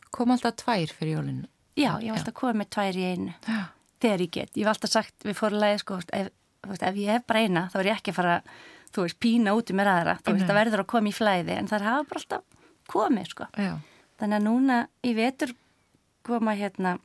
Kom 0.09 0.33
alltaf 0.33 0.57
tvær 0.63 0.89
fyrir 0.89 1.19
jólinu? 1.19 1.45
Já, 1.77 1.93
ég 2.01 2.09
var 2.09 2.17
alltaf 2.17 2.33
að 2.33 2.39
koma 2.41 2.59
með 2.63 2.73
tvær 2.73 2.97
í 2.97 3.07
einu. 3.13 3.37
Já. 3.45 3.61
Þegar 3.99 4.21
ég 4.25 4.33
get. 4.33 4.53
Ég 4.57 4.65
var 4.65 4.73
alltaf 4.73 4.95
sagt 4.95 5.27
við 5.27 5.37
fórlega 5.37 5.79
sko, 5.81 6.01
ef, 6.15 6.29
ef 6.73 6.97
ég 6.97 7.13
hef 7.13 7.25
bara 7.29 7.45
eina 7.45 7.67
þá 7.69 7.81
er 7.83 7.91
ég 7.91 7.99
ekki 7.99 8.13
að 8.15 8.19
fara, 8.19 8.37
þú 8.95 9.05
veist, 9.05 9.19
pína 9.21 9.53
út 9.57 9.69
um 9.69 9.77
mér 9.77 9.91
aðra. 9.93 10.21
Þú 10.23 10.35
veist, 10.35 10.47
það 10.49 10.59
verður 10.63 10.83
að 10.83 10.89
koma 10.95 11.11
í 11.11 11.15
flæði 11.19 11.57
en 11.59 11.69
það 11.69 11.85
hafa 11.91 12.07
bara 12.09 12.23
alltaf 12.23 12.58
komið 12.89 13.33
sko. 13.33 13.49
Þannig 14.19 14.39
að 14.39 14.45
núna 14.47 14.79
í 15.05 15.13
vetur 15.17 15.55
koma 16.27 16.55
hérna 16.59 16.97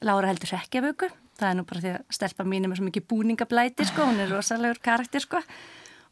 Lára 0.00 0.30
heldur 0.30 0.48
Rekkjavöku, 0.54 1.10
það 1.36 1.50
er 1.50 1.56
nú 1.58 1.66
bara 1.68 1.80
því 1.84 1.90
að 1.92 2.14
stelpa 2.16 2.44
mín 2.48 2.64
er 2.64 2.70
með 2.72 2.80
svo 2.80 2.86
mikið 2.86 3.08
búningablæti 3.10 3.84
sko, 3.84 4.06
hún 4.08 4.22
er 4.22 4.30
rosalegur 4.32 4.80
karakter 4.80 5.20
sko 5.20 5.42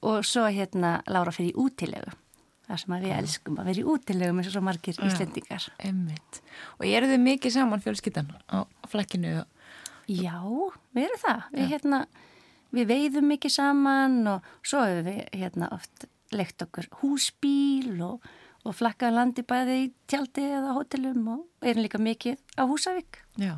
og 0.04 0.26
svo 0.28 0.44
hérna 0.52 0.98
Lára 1.08 1.32
fyrir 1.32 1.54
í 1.54 1.62
útilegu 1.64 2.12
það 2.68 2.80
sem 2.82 2.94
við 3.00 3.14
elskum 3.16 3.58
að 3.60 3.70
vera 3.70 3.80
í 3.80 3.86
útilegum 3.94 4.40
eins 4.40 4.50
og 4.50 4.54
svo 4.54 4.62
margir 4.66 4.98
ja, 4.98 5.08
íslendingar 5.08 5.68
einmitt. 5.80 6.40
Og 6.76 6.84
eru 6.88 7.08
þið 7.08 7.22
mikið 7.24 7.54
saman 7.54 7.84
fjölskyttan 7.84 8.28
á 8.52 8.68
flakkinu? 8.92 9.38
Já, 10.08 10.36
við 10.96 11.06
erum 11.06 11.22
það 11.22 11.46
við, 11.54 11.62
ja. 11.62 11.68
hérna, 11.72 12.02
við 12.76 12.90
veiðum 12.92 13.32
mikið 13.32 13.54
saman 13.56 14.18
og 14.34 14.52
svo 14.60 14.84
hefur 14.84 15.08
við 15.08 15.22
hérna, 15.32 15.70
oft 15.78 16.08
lekt 16.34 16.64
okkur 16.66 16.90
húsbíl 17.00 17.96
og 18.04 18.28
og 18.66 18.76
flakkaði 18.76 19.14
landi 19.16 19.44
bæði 19.46 19.78
í 19.84 19.88
tjaldi 20.10 20.44
eða 20.58 20.74
hótelum 20.76 21.24
og 21.34 21.66
erum 21.66 21.84
líka 21.84 22.00
mikið 22.02 22.38
á 22.58 22.62
Húsavík. 22.68 23.22
Já. 23.38 23.56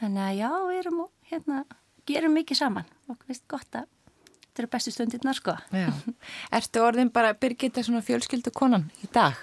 Þannig 0.00 0.22
að 0.26 0.38
já, 0.38 0.48
við 0.68 0.80
erum 0.82 1.02
og 1.06 1.10
hérna, 1.30 1.64
gerum 2.08 2.36
mikið 2.36 2.60
saman 2.60 2.88
og 3.08 3.20
veist 3.28 3.46
gott 3.48 3.78
að 3.78 3.86
þetta 3.86 4.62
eru 4.62 4.72
bestu 4.72 4.94
stundirnar 4.94 5.38
sko. 5.38 5.56
Já. 5.72 5.90
Ertu 6.58 6.84
orðin 6.84 7.12
bara 7.12 7.34
Birgitta 7.36 7.84
svona 7.84 8.04
fjölskyldu 8.04 8.52
konan 8.54 8.90
í 9.04 9.10
dag? 9.12 9.38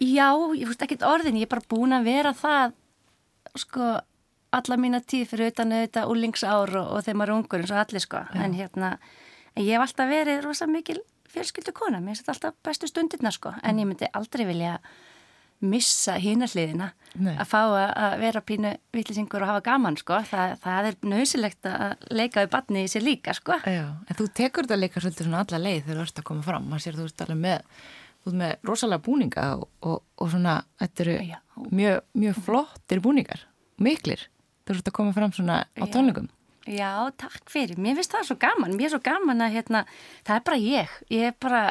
Já, 0.00 0.32
ég 0.56 0.64
fúst 0.64 0.82
ekki 0.84 0.96
orðin, 1.04 1.36
ég 1.36 1.44
er 1.48 1.52
bara 1.52 1.68
búin 1.68 1.92
að 1.92 2.06
vera 2.08 2.32
það 2.36 2.76
sko 3.60 3.98
alla 4.50 4.76
mína 4.80 5.00
tíð 5.04 5.28
fyrir 5.30 5.52
utan 5.52 5.74
auðvitað 5.74 6.10
úlingsár 6.10 6.72
og, 6.80 6.88
og 6.96 7.04
þeim 7.06 7.22
að 7.22 7.30
rungur 7.30 7.62
eins 7.62 7.72
og 7.74 7.82
allir 7.82 8.02
sko, 8.02 8.22
Já. 8.32 8.40
en 8.44 8.56
hérna 8.56 8.90
ég 9.58 9.74
hef 9.74 9.84
alltaf 9.84 10.10
verið 10.10 10.42
rosa 10.46 10.66
mikil 10.70 10.98
fjölskyldu 11.30 11.72
kona, 11.76 12.00
mér 12.02 12.18
finnst 12.18 12.32
alltaf 12.32 12.56
bestu 12.66 12.88
stundirna 12.90 13.32
sko, 13.34 13.54
en 13.62 13.78
ég 13.80 13.88
myndi 13.88 14.08
aldrei 14.16 14.46
vilja 14.48 14.78
missa 15.60 16.14
hínarliðina 16.16 16.86
að 17.20 17.48
fá 17.50 17.58
að 17.68 18.14
vera 18.22 18.40
pínu 18.40 18.70
vittlisingur 18.96 19.42
og 19.44 19.50
hafa 19.50 19.64
gaman 19.66 19.98
sko, 20.00 20.22
Þa, 20.30 20.44
það 20.62 20.88
er 20.88 20.96
nöðsilegt 21.04 21.68
að 21.68 22.06
leika 22.16 22.44
við 22.44 22.52
batni 22.54 22.84
í 22.86 22.88
sér 22.88 23.04
líka 23.04 23.34
sko. 23.36 23.58
Já, 23.68 23.84
en 24.08 24.16
þú 24.16 24.28
tekur 24.40 24.64
þetta 24.64 24.78
líka 24.80 25.02
svolítið 25.04 25.28
svona 25.28 25.42
alla 25.44 25.60
leið 25.60 25.82
þegar 25.84 26.00
þú 26.00 26.06
ert 26.06 26.22
að 26.22 26.28
koma 26.30 26.46
fram, 26.46 26.68
maður 26.70 26.86
sér 26.86 26.96
þú 26.96 27.08
ert 27.10 27.24
alveg 27.26 27.42
með, 27.44 27.84
þú 28.22 28.32
ert 28.32 28.40
með 28.40 28.56
rosalega 28.70 29.04
búninga 29.10 29.46
og, 29.58 29.68
og, 29.84 30.02
og 30.16 30.32
svona, 30.32 30.56
þetta 30.80 31.04
eru 31.06 31.18
mjög, 31.68 32.02
mjög 32.24 32.42
flottir 32.48 33.04
búningar, 33.04 33.44
miklir, 33.84 34.24
þú 34.64 34.78
ert 34.78 34.92
að 34.94 34.96
koma 35.02 35.16
fram 35.18 35.36
svona 35.36 35.62
á 35.68 35.84
tónleikum. 35.92 36.32
Já, 36.68 37.08
takk 37.16 37.48
fyrir. 37.50 37.78
Mér 37.80 37.96
finnst 37.98 38.12
það 38.12 38.26
svo 38.28 38.36
gaman. 38.40 38.76
Mér 38.76 38.90
er 38.90 38.94
svo 38.94 39.02
gaman 39.04 39.44
að 39.44 39.54
hérna, 39.56 39.84
það 40.26 40.36
er 40.36 40.46
bara 40.48 40.60
ég. 40.60 40.96
Ég 41.10 41.30
er 41.30 41.36
bara, 41.40 41.62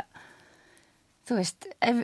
þú 1.30 1.40
veist, 1.40 1.68
ef, 1.86 2.04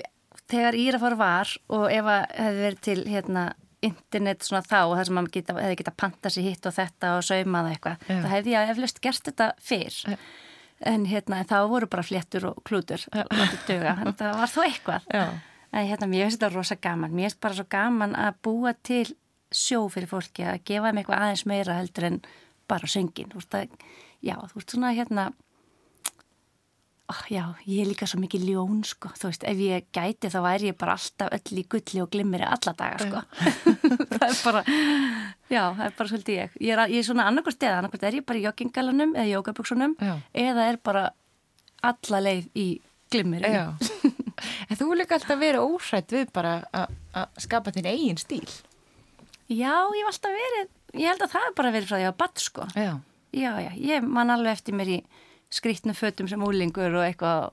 þegar 0.52 0.78
Írafár 0.78 1.16
var 1.20 1.54
og 1.74 1.86
ef 1.90 2.06
það 2.06 2.26
hefði 2.38 2.66
verið 2.68 2.84
til 2.90 2.98
hérna, 3.10 3.46
internet 3.86 4.46
svona 4.46 4.66
þá 4.66 4.78
og 4.84 4.96
það 4.96 5.08
sem 5.08 5.18
maður 5.20 5.34
geta, 5.36 5.58
hefði 5.62 5.80
getað 5.82 5.98
panta 6.02 6.32
sér 6.34 6.46
hitt 6.48 6.66
og 6.66 6.74
þetta 6.74 7.12
og 7.18 7.26
saumað 7.28 7.72
eitthvað, 7.74 8.06
þá 8.08 8.30
hefði 8.32 8.54
ég 8.56 8.72
eflaust 8.74 9.02
gert 9.04 9.28
þetta 9.30 9.50
fyrr. 9.62 9.98
Já. 10.14 10.18
En 10.92 11.06
hérna, 11.08 11.42
þá 11.48 11.58
voru 11.72 11.88
bara 11.90 12.04
fléttur 12.04 12.50
og 12.50 12.64
klútur, 12.68 13.04
látið 13.14 13.62
döga. 13.70 13.94
En 14.04 14.16
það 14.18 14.40
var 14.42 14.52
þó 14.52 14.62
eitthvað. 14.66 15.06
Já. 15.14 15.26
en 15.76 15.88
hérna, 15.90 16.08
mér 16.08 16.26
finnst 16.26 16.40
þetta 16.40 16.54
rosa 16.54 16.76
gaman 16.80 17.14
mér 17.16 17.30
finnst 17.30 17.42
bara 17.44 17.58
svo 17.58 17.66
gaman 17.70 18.16
að 18.16 18.38
búa 18.48 18.74
til 18.86 19.06
sjó 19.56 19.86
fyrir 19.92 20.10
fólki, 20.10 20.44
að 20.48 20.64
gefa 20.68 20.90
þeim 20.90 21.00
eitthvað 21.02 21.24
aðeins 21.26 21.46
meira 21.50 21.78
heldur 21.80 22.08
en 22.10 22.20
bara 22.68 22.90
söngin 22.90 23.32
þú 23.32 23.42
veist 23.42 23.58
að, 23.58 23.76
já, 24.26 24.36
þú 24.38 24.60
veist 24.60 24.76
svona 24.76 24.94
hérna 24.96 25.30
oh, 27.12 27.22
já, 27.30 27.44
ég 27.70 27.84
er 27.84 27.90
líka 27.92 28.08
svo 28.10 28.20
mikið 28.22 28.48
ljón 28.50 28.82
sko, 28.88 29.12
þú 29.18 29.30
veist, 29.30 29.46
ef 29.48 29.62
ég 29.62 29.90
gæti 29.96 30.32
þá 30.34 30.40
væri 30.46 30.72
ég 30.72 30.78
bara 30.80 30.96
alltaf 30.98 31.34
öll 31.38 31.60
í 31.62 31.66
gulli 31.70 32.02
og 32.04 32.10
glimmiri 32.14 32.48
alla 32.48 32.74
daga 32.78 33.06
sko. 33.06 33.22
Það 34.16 34.26
er 34.28 34.40
bara, 34.42 34.64
já, 35.52 35.62
það 35.76 35.86
er 35.86 35.96
bara 36.00 36.10
svolítið 36.10 36.40
ég. 36.40 36.58
Ég 36.64 36.74
er, 36.74 36.82
ég 36.90 37.02
er 37.02 37.08
svona 37.08 37.28
annarkvært 37.30 37.66
eða, 37.68 37.80
annarkvært 37.82 38.08
er 38.08 38.18
ég 38.20 38.26
bara 38.26 38.42
í 38.42 38.46
joggingalanum 38.46 39.16
eða 39.16 39.28
jógabuksunum 39.34 39.96
eða 40.46 40.68
er 40.72 40.80
bara 40.84 41.04
alla 41.86 42.22
leið 42.26 42.48
í 42.58 42.68
glimmiri 43.14 43.52
Já. 43.54 43.66
En 44.68 44.80
þú 44.80 44.90
líka 44.98 45.16
alltaf 45.16 45.40
verið 45.40 45.64
óhrætt 45.64 46.12
við 46.12 46.32
bara 46.36 46.58
að 46.76 47.44
skapa 47.46 47.72
þinn 47.76 47.92
eigin 47.92 48.20
stíl. 48.20 48.48
Já, 49.46 49.86
ég 49.94 50.02
hef 50.02 50.10
alltaf 50.10 50.34
verið, 50.34 50.72
ég 50.96 51.10
held 51.12 51.26
að 51.26 51.34
það 51.36 51.50
er 51.50 51.58
bara 51.60 51.74
verið 51.76 51.92
frá 51.92 51.98
því 52.00 52.08
að 52.10 52.18
badd 52.24 52.44
sko. 52.44 52.68
Já. 52.76 52.92
Já, 53.36 53.52
já, 53.60 53.72
ég 53.76 54.08
man 54.08 54.32
alveg 54.32 54.56
eftir 54.56 54.78
mér 54.78 54.94
í 54.96 55.02
skrítnu 55.54 55.94
fötum 55.96 56.30
sem 56.32 56.42
úlingur 56.44 56.94
og 56.96 57.04
eitthvað 57.04 57.52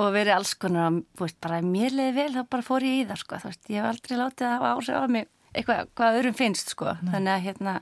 og 0.00 0.08
verið 0.14 0.36
alls 0.38 0.54
konar, 0.56 1.02
þú 1.18 1.26
veist, 1.26 1.38
bara 1.42 1.58
mér 1.64 1.92
leiði 1.92 2.14
vel 2.16 2.30
þá 2.36 2.42
bara 2.54 2.64
fór 2.64 2.86
ég 2.86 3.02
í 3.02 3.08
það 3.10 3.20
sko, 3.20 3.40
þú 3.42 3.50
veist, 3.50 3.66
ég 3.68 3.82
hef 3.82 3.90
aldrei 3.90 4.16
látið 4.20 4.46
að 4.46 4.54
hafa 4.54 4.70
áhrif 4.72 4.96
á 4.96 5.06
mig 5.12 5.28
eitthvað, 5.52 5.90
hvað 5.98 6.18
öðrum 6.20 6.38
finnst 6.38 6.72
sko, 6.72 6.94
Nei. 6.96 7.12
þannig 7.12 7.34
að 7.34 7.46
hérna 7.48 7.76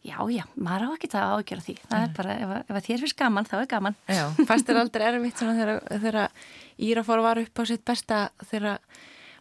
Já, 0.00 0.16
já, 0.32 0.46
maður 0.56 0.86
á 0.88 0.96
ekki 0.96 1.08
það 1.12 1.22
að 1.26 1.32
ágjöra 1.36 1.62
því. 1.66 1.72
Það 1.90 2.02
er 2.06 2.12
bara, 2.16 2.34
ef, 2.40 2.52
ef 2.72 2.84
þér 2.86 3.02
finnst 3.02 3.16
gaman, 3.18 3.48
þá 3.50 3.56
er 3.58 3.66
gaman. 3.68 3.96
Já, 4.08 4.22
fannst 4.48 4.70
þér 4.70 4.78
aldrei 4.80 5.02
erfitt 5.10 5.42
svona 5.42 5.74
þegar 5.90 6.46
Írafór 6.80 7.20
var 7.26 7.40
upp 7.42 7.60
á 7.60 7.62
sitt 7.68 7.82
besta 7.84 8.20
þegar 8.48 8.78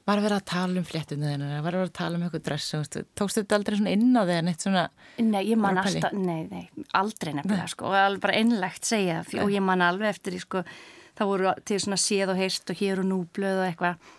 var 0.07 0.19
að 0.19 0.25
vera 0.25 0.37
að 0.39 0.45
tala 0.49 0.81
um 0.81 0.85
fléttunni 0.87 1.27
þennan, 1.29 1.55
var 1.63 1.75
að 1.75 1.81
vera 1.81 1.89
að 1.89 1.97
tala 1.99 2.17
um 2.19 2.25
eitthvað 2.25 2.45
dress, 2.47 2.69
tókstu 3.19 3.41
þetta 3.41 3.57
aldrei 3.59 3.79
svona 3.79 3.95
inn 3.95 4.15
á 4.15 4.23
neitt 4.45 4.65
svona... 4.65 4.85
Nei, 5.21 5.41
ég 5.51 5.59
man 5.59 5.81
alltaf, 5.81 6.15
nei, 6.15 6.45
nei, 6.49 6.85
aldrei 6.97 7.33
nefnilega, 7.35 7.65
nei. 7.67 7.73
sko, 7.73 7.89
og 7.89 7.97
alveg 7.99 8.23
bara 8.23 8.39
einlegt 8.39 8.89
segja 8.89 9.19
það, 9.27 9.43
og 9.45 9.53
ég 9.53 9.65
man 9.65 9.83
alveg 9.85 10.13
eftir 10.15 10.35
því, 10.35 10.41
sko, 10.45 10.63
það 11.19 11.33
voru 11.33 11.53
til 11.67 11.81
svona 11.83 11.99
séð 12.01 12.33
og 12.33 12.41
heist 12.41 12.73
og 12.73 12.81
hér 12.81 13.03
og 13.03 13.09
nú 13.11 13.19
blöð 13.35 13.61
og 13.61 13.67
eitthvað, 13.67 14.09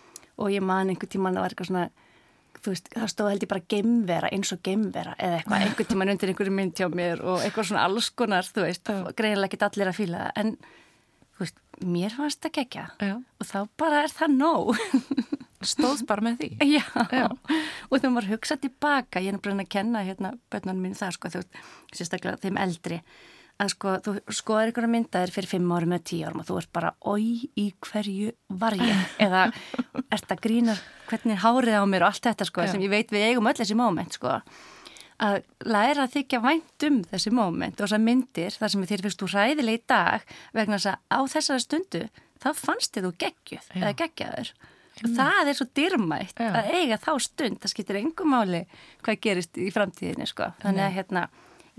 og 0.41 0.53
ég 0.53 0.65
man 0.65 0.93
einhver 0.93 1.11
tíma 1.11 1.31
að 1.31 1.39
það 1.39 1.45
var 1.45 1.55
eitthvað 1.55 1.71
svona 1.71 1.89
þú 2.61 2.73
veist, 2.75 2.91
það 2.93 3.09
stóð 3.09 3.31
held 3.31 3.43
ég 3.45 3.49
bara 3.51 3.69
gemvera 3.73 4.29
eins 4.35 4.51
og 4.53 4.59
gemvera 4.65 5.15
eða 5.17 5.39
eitthvað, 5.39 5.63
einhvern 5.65 5.89
tíman 5.89 6.11
undir 6.13 6.31
einhverju 6.31 6.53
mynd 6.53 6.77
hjá 6.77 6.87
mér 6.93 7.23
og 7.25 7.41
eitthvað 7.41 7.71
svona 7.71 7.85
alls 7.87 8.11
konar, 8.13 8.45
þú 8.45 8.65
veist, 8.67 8.91
greinilega 9.17 9.49
ekki 9.49 9.65
allir 9.65 9.89
að 9.89 9.97
fýla 9.97 10.25
það, 10.27 10.43
en 10.43 10.53
veist, 11.41 11.61
mér 11.81 12.13
fannst 12.15 12.43
það 12.45 12.57
gegja 12.59 12.87
Já. 13.01 13.15
og 13.17 13.49
þá 13.49 13.59
bara 13.81 14.03
er 14.05 14.13
það 14.13 14.35
nóg. 14.37 14.75
Stóðs 15.61 16.05
bara 16.09 16.25
með 16.25 16.39
því? 16.41 16.49
Já, 16.77 16.85
Já. 17.11 17.27
og 17.29 17.93
þegar 17.99 18.13
maður 18.15 18.31
hugsa 18.35 18.57
tilbaka, 18.61 19.21
ég 19.21 19.35
er 19.35 19.43
bara 19.43 19.61
að 19.61 19.69
kenna 19.75 20.01
hérna 20.07 20.33
börnunum 20.51 20.87
mín 20.87 20.97
það, 20.97 21.15
sko, 21.17 21.31
þú 21.35 21.43
sérstaklega 21.93 22.41
þeim 22.41 22.59
eldri, 22.61 22.99
að 23.61 23.73
sko, 23.75 23.93
þú 24.05 24.15
skoðar 24.33 24.71
ykkur 24.71 24.87
að 24.87 24.93
mynda 24.95 25.21
þér 25.21 25.33
fyrir 25.35 25.51
fimm 25.51 25.73
árum 25.75 25.95
eða 25.95 26.07
tíu 26.09 26.25
árum 26.25 26.41
og 26.41 26.49
þú 26.49 26.57
ert 26.61 26.71
bara, 26.73 26.91
oi, 27.11 27.49
í 27.59 27.67
hverju 27.85 28.33
var 28.61 28.77
ég? 28.79 29.05
Eða 29.21 29.45
ert 30.11 30.33
að 30.33 30.43
grína 30.47 30.77
hvernig 31.11 31.41
hárið 31.43 31.77
á 31.77 31.85
mér 31.85 32.07
og 32.07 32.13
allt 32.13 32.29
þetta, 32.29 32.47
sko, 32.49 32.65
Já. 32.65 32.73
sem 32.73 32.85
ég 32.87 32.93
veit 32.93 33.13
við 33.13 33.27
eigum 33.29 33.49
öll 33.51 33.57
þessi 33.59 33.77
móment, 33.77 34.17
sko. 34.17 34.39
Að 35.21 35.43
læra 35.69 36.07
að 36.07 36.15
þykja 36.15 36.41
vænt 36.41 36.85
um 36.87 37.01
þessi 37.11 37.31
móment 37.37 37.75
og 37.77 37.85
þessar 37.85 38.01
myndir, 38.01 38.55
þar 38.57 38.71
sem 38.73 38.85
þér 38.89 39.03
fyrst 39.05 39.25
úr 39.27 39.33
ræðileg 39.35 39.77
í 39.77 39.81
dag, 39.91 40.23
vegna 40.57 40.79
þess 40.79 40.95
að 40.95 41.01
á 41.13 41.19
þessari 41.35 41.61
stundu, 41.67 42.05
þá 42.41 42.47
fannst 42.57 42.95
þið 42.95 43.05
þú 43.05 43.11
geggjuð, 43.21 43.67
eða 43.77 43.91
geggjaður. 43.99 44.53
Og 45.01 45.15
það 45.17 45.51
er 45.51 45.57
svo 45.57 45.67
dyrmætt 45.77 46.41
Já. 46.41 46.51
að 46.59 46.73
eiga 46.77 46.97
þá 47.01 47.11
stund, 47.25 47.61
það 47.61 47.73
skiptir 47.73 48.01
engum 48.01 48.33
máli 48.35 48.65
hvað 49.05 49.21
gerist 49.25 49.57
í 49.57 49.69
framtíðinni, 49.73 50.27
sko. 50.29 50.51
Þannig 50.61 50.85
að, 50.85 50.93
hérna, 50.99 51.23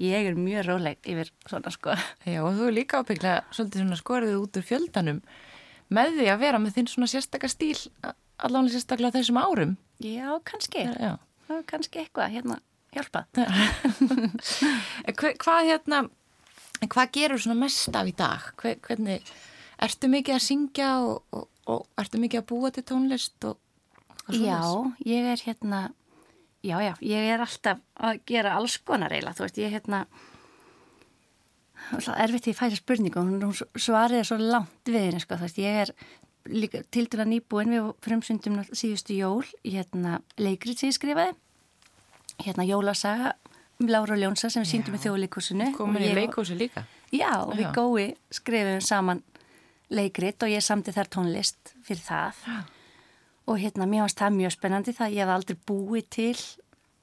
ég 0.02 0.28
er 0.30 0.38
mjög 0.38 0.66
róleg 0.70 1.12
yfir 1.12 1.30
svona 1.46 1.72
sko. 1.74 1.96
Já 2.26 2.40
og 2.42 2.58
þú 2.58 2.68
er 2.68 2.76
líka 2.80 3.02
ábygglega 3.02 3.44
svolítið 3.54 3.84
svona 3.84 4.00
skorðið 4.00 4.40
út 4.40 4.58
úr 4.58 4.66
fjöldanum 4.66 5.22
með 5.92 6.18
því 6.18 6.28
að 6.32 6.42
vera 6.42 6.60
með 6.62 6.76
þinn 6.78 6.90
svona 6.90 7.10
sérstakar 7.12 7.52
stíl 7.52 7.76
allavega 8.42 8.74
sérstaklega 8.74 9.18
þessum 9.18 9.40
árum. 9.42 9.76
Já, 10.02 10.28
kannski. 10.48 10.86
Já. 10.88 11.16
Kannski 11.68 12.02
eitthvað 12.02 12.32
hérna 12.32 12.58
hjálpa. 12.92 13.24
Hva, 15.18 15.32
hvað 15.40 15.68
hérna, 15.68 16.02
hvað 16.88 17.14
gerur 17.14 17.42
svona 17.42 17.58
mest 17.60 17.96
af 17.96 18.08
í 18.08 18.14
dag? 18.16 18.48
Hver, 18.60 18.78
hvernig, 18.86 19.32
ertu 19.82 20.10
mikið 20.12 20.38
að 20.38 20.44
syngja 20.46 20.90
og, 21.04 21.22
og, 21.34 21.48
og 21.70 21.86
ertu 22.00 22.20
mikið 22.22 22.42
að 22.42 22.48
búa 22.50 22.72
til 22.74 22.86
tónlist 22.88 23.48
og? 23.48 23.58
Já, 24.32 24.62
ég 25.06 25.32
er 25.32 25.42
hérna 25.46 25.90
Já, 26.62 26.78
já, 26.78 26.92
ég 27.02 27.26
er 27.26 27.42
alltaf 27.42 27.80
að 27.98 28.20
gera 28.30 28.52
alls 28.54 28.76
konar 28.86 29.10
eiginlega, 29.10 29.34
þú 29.34 29.42
veist, 29.48 29.56
ég 29.58 29.66
er 29.66 29.72
hérna 29.74 30.04
erfitt 32.22 32.46
því 32.46 32.52
að 32.52 32.58
færa 32.60 32.78
spurningu 32.78 33.22
hún 33.26 33.56
svariði 33.74 34.28
svo 34.28 34.38
langt 34.38 34.86
við 34.86 35.08
henni, 35.08 35.22
sko, 35.24 35.40
þú 35.40 35.48
veist, 35.48 35.58
ég 35.58 35.80
er 35.82 35.92
líka 36.46 36.84
til 36.94 37.08
dæla 37.10 37.26
nýbúin 37.26 37.74
við 37.74 37.88
frumsundum 38.06 38.60
síðustu 38.70 39.18
jól, 39.18 39.42
hérna 39.66 40.20
leikrið 40.38 40.84
sem 40.84 40.92
ég 40.92 40.98
skrifaði 41.00 41.34
hérna 42.46 42.66
Jólasaga 42.66 43.34
um 43.82 43.90
Lára 43.90 44.14
og 44.14 44.22
Ljónsa 44.22 44.50
sem 44.50 44.62
við 44.62 44.70
síndum 44.76 44.96
í 44.96 45.02
þjóðleikúsinu 45.02 45.72
Komin 45.74 46.06
í 46.06 46.14
leikúsi 46.14 46.54
líka? 46.58 46.86
Já, 47.10 47.42
við 47.50 47.74
gói 47.74 48.06
skrifum 48.30 48.80
saman 48.84 49.22
leikrið 49.92 50.46
og 50.46 50.54
ég 50.54 50.64
samti 50.64 50.94
þær 50.94 51.10
tónlist 51.12 51.74
fyrir 51.84 52.06
það. 52.06 52.46
Já 52.48 52.60
og 53.46 53.58
hérna 53.58 53.86
mér 53.90 54.04
finnst 54.06 54.20
það 54.20 54.36
mjög 54.38 54.54
spennandi 54.54 54.92
það 54.96 55.14
ég 55.16 55.24
hef 55.24 55.32
aldrei 55.34 55.56
búið 55.68 56.10
til 56.14 56.36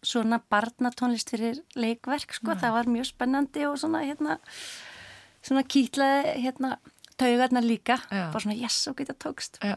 svona 0.10 0.40
barnatónlist 0.52 1.34
fyrir 1.34 1.60
leikverk 1.76 2.38
sko, 2.38 2.54
Nei. 2.54 2.62
það 2.62 2.76
var 2.78 2.92
mjög 2.94 3.10
spennandi 3.10 3.66
og 3.68 3.76
svona 3.82 4.06
hérna 4.06 4.38
svona 5.44 5.66
kýtlaði 5.68 6.38
hérna 6.46 6.78
taugarna 7.20 7.60
líka, 7.60 7.98
Já. 8.08 8.30
bara 8.32 8.40
svona 8.40 8.56
yes 8.56 8.80
og 8.88 8.96
geta 8.96 9.14
tókst. 9.14 9.60
Já. 9.60 9.76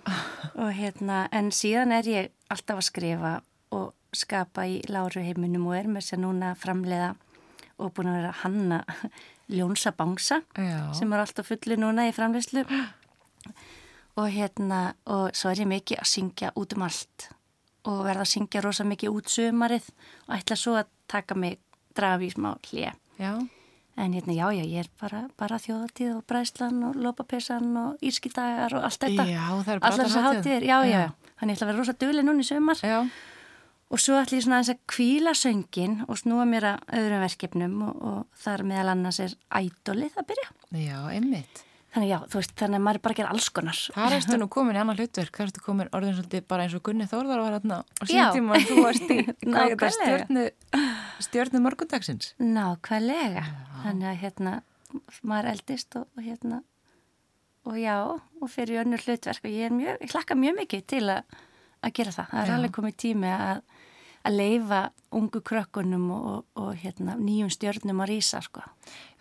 og 0.54 0.70
hérna 0.78 1.26
en 1.32 1.50
síðan 1.50 1.92
er 1.98 2.06
ég 2.06 2.30
alltaf 2.48 2.78
að 2.78 2.86
skrifa 2.86 3.34
og 3.74 3.92
skapa 4.14 4.68
í 4.68 4.80
láru 4.86 5.24
heiminum 5.24 5.66
og 5.66 5.76
er 5.76 5.90
með 5.90 6.06
sér 6.06 6.22
núna 6.22 6.54
framleiða 6.54 7.16
og 7.82 7.90
búin 7.96 8.12
að 8.12 8.20
vera 8.20 8.34
hanna 8.44 8.84
Ljónsa 9.50 9.90
Bangsa 9.96 10.42
sem 10.94 11.12
er 11.12 11.18
alltaf 11.24 11.48
fulli 11.50 11.76
núna 11.76 12.06
í 12.06 12.14
framleiðslu 12.14 12.62
og 14.16 14.28
hérna 14.32 14.82
og 15.06 15.32
svo 15.36 15.52
er 15.52 15.62
ég 15.64 15.70
mikið 15.70 16.02
að 16.02 16.10
syngja 16.12 16.52
út 16.58 16.76
um 16.76 16.84
allt. 16.88 17.30
Og 17.88 18.04
verða 18.06 18.26
að 18.26 18.32
syngja 18.34 18.62
rosa 18.62 18.84
mikið 18.86 19.16
út 19.16 19.32
sömarið 19.32 19.88
og 20.28 20.36
ætla 20.36 20.58
svo 20.58 20.76
að 20.78 20.92
taka 21.10 21.34
mig 21.34 21.58
drafið 21.96 22.36
smá 22.36 22.54
hlið 22.70 22.94
en 23.96 24.12
hérna 24.12 24.32
já 24.32 24.48
já 24.52 24.64
ég 24.64 24.78
er 24.80 24.88
bara, 25.00 25.28
bara 25.36 25.58
þjóðatíð 25.60 26.16
og 26.16 26.24
bræslan 26.26 26.80
og 26.88 26.96
lópapessan 26.96 27.76
og 27.76 27.98
írskidagar 28.00 28.72
og 28.76 28.86
allt 28.88 29.04
þetta. 29.04 29.26
Já, 29.28 29.44
allar 29.52 30.06
þessar 30.06 30.26
hátíðir, 30.28 30.64
já, 30.64 30.78
já. 30.84 31.00
Já. 31.02 31.12
Þannig 31.40 31.52
ég 31.52 31.58
ætla 31.58 31.66
að 31.66 31.72
vera 31.72 31.78
rosa 31.78 31.96
döguleg 32.00 32.26
núni 32.26 32.44
í 32.44 32.48
sömar 32.48 32.80
já. 32.80 32.98
og 33.92 34.00
svo 34.00 34.16
ætla 34.16 34.38
ég 34.38 34.46
svona 34.46 34.60
að 34.60 34.64
þess 34.64 34.74
að 34.74 34.86
kvíla 34.94 35.34
söngin 35.36 35.98
og 36.06 36.20
snúa 36.22 36.46
mér 36.48 36.68
að 36.72 36.96
öðrum 37.00 37.26
verkefnum 37.26 37.76
og, 37.88 38.00
og 38.00 38.40
þar 38.44 38.64
meðal 38.70 38.94
annars 38.94 39.20
er 39.20 39.36
ædolið 39.50 40.16
að 40.16 40.28
byrja. 40.32 40.48
Já, 40.72 40.98
einmitt 41.12 41.66
Þannig 41.92 42.08
já, 42.08 42.18
þú 42.32 42.40
veist, 42.40 42.52
þannig 42.56 42.78
að 42.78 42.84
maður 42.86 42.98
er 42.98 43.02
bara 43.04 43.12
að 43.12 43.18
gera 43.20 43.32
alls 43.34 43.46
konar. 43.52 43.78
Það 43.92 44.14
erstu 44.16 44.36
nú 44.40 44.48
komin 44.52 44.78
í 44.78 44.80
annar 44.80 45.00
hlutverk, 45.02 45.36
það 45.36 45.46
erstu 45.46 45.64
komin 45.66 45.90
orðin 45.92 46.16
svolítið 46.16 46.46
bara 46.48 46.64
eins 46.64 46.76
og 46.78 46.84
Gunni 46.88 47.08
Þórðar 47.10 47.42
var 47.42 47.56
hérna 47.58 47.80
á 47.84 48.02
síðan 48.08 48.36
tíma 48.38 48.56
og 48.56 48.68
þú 48.70 48.84
varst 48.86 49.12
í 49.12 49.18
stjórnu, 49.98 50.44
stjórnu 51.28 51.62
morgundagsins. 51.66 52.32
Nákvæmlega, 52.40 53.44
þannig 53.82 54.08
að 54.08 54.20
hérna 54.24 54.54
maður 55.20 55.50
eldist 55.52 56.00
og, 56.00 56.08
og 56.16 56.24
hérna 56.24 56.62
og 57.68 57.78
já, 57.78 57.96
og 58.40 58.50
fyrir 58.50 58.82
önnur 58.82 59.04
hlutverk 59.04 59.44
og 59.44 59.52
ég 59.52 59.68
er 59.68 59.76
mjög, 59.76 60.00
ég 60.02 60.16
hlakka 60.16 60.36
mjög 60.38 60.58
mikið 60.62 60.84
til 60.90 61.04
að, 61.12 61.36
að 61.84 61.94
gera 61.98 62.14
það. 62.16 62.32
Það 62.32 62.42
er 62.42 62.50
já. 62.50 62.54
alveg 62.56 62.74
komið 62.78 62.96
tími 63.04 63.30
að, 63.36 63.62
að 64.26 64.38
leifa 64.40 64.80
ungu 65.12 65.42
krökkunum 65.46 66.08
og, 66.16 66.44
og 66.58 66.72
hérna 66.82 67.14
nýjum 67.20 67.52
stjórnum 67.52 68.02
að 68.02 68.14
rýsa, 68.14 68.42
sko. 68.42 68.64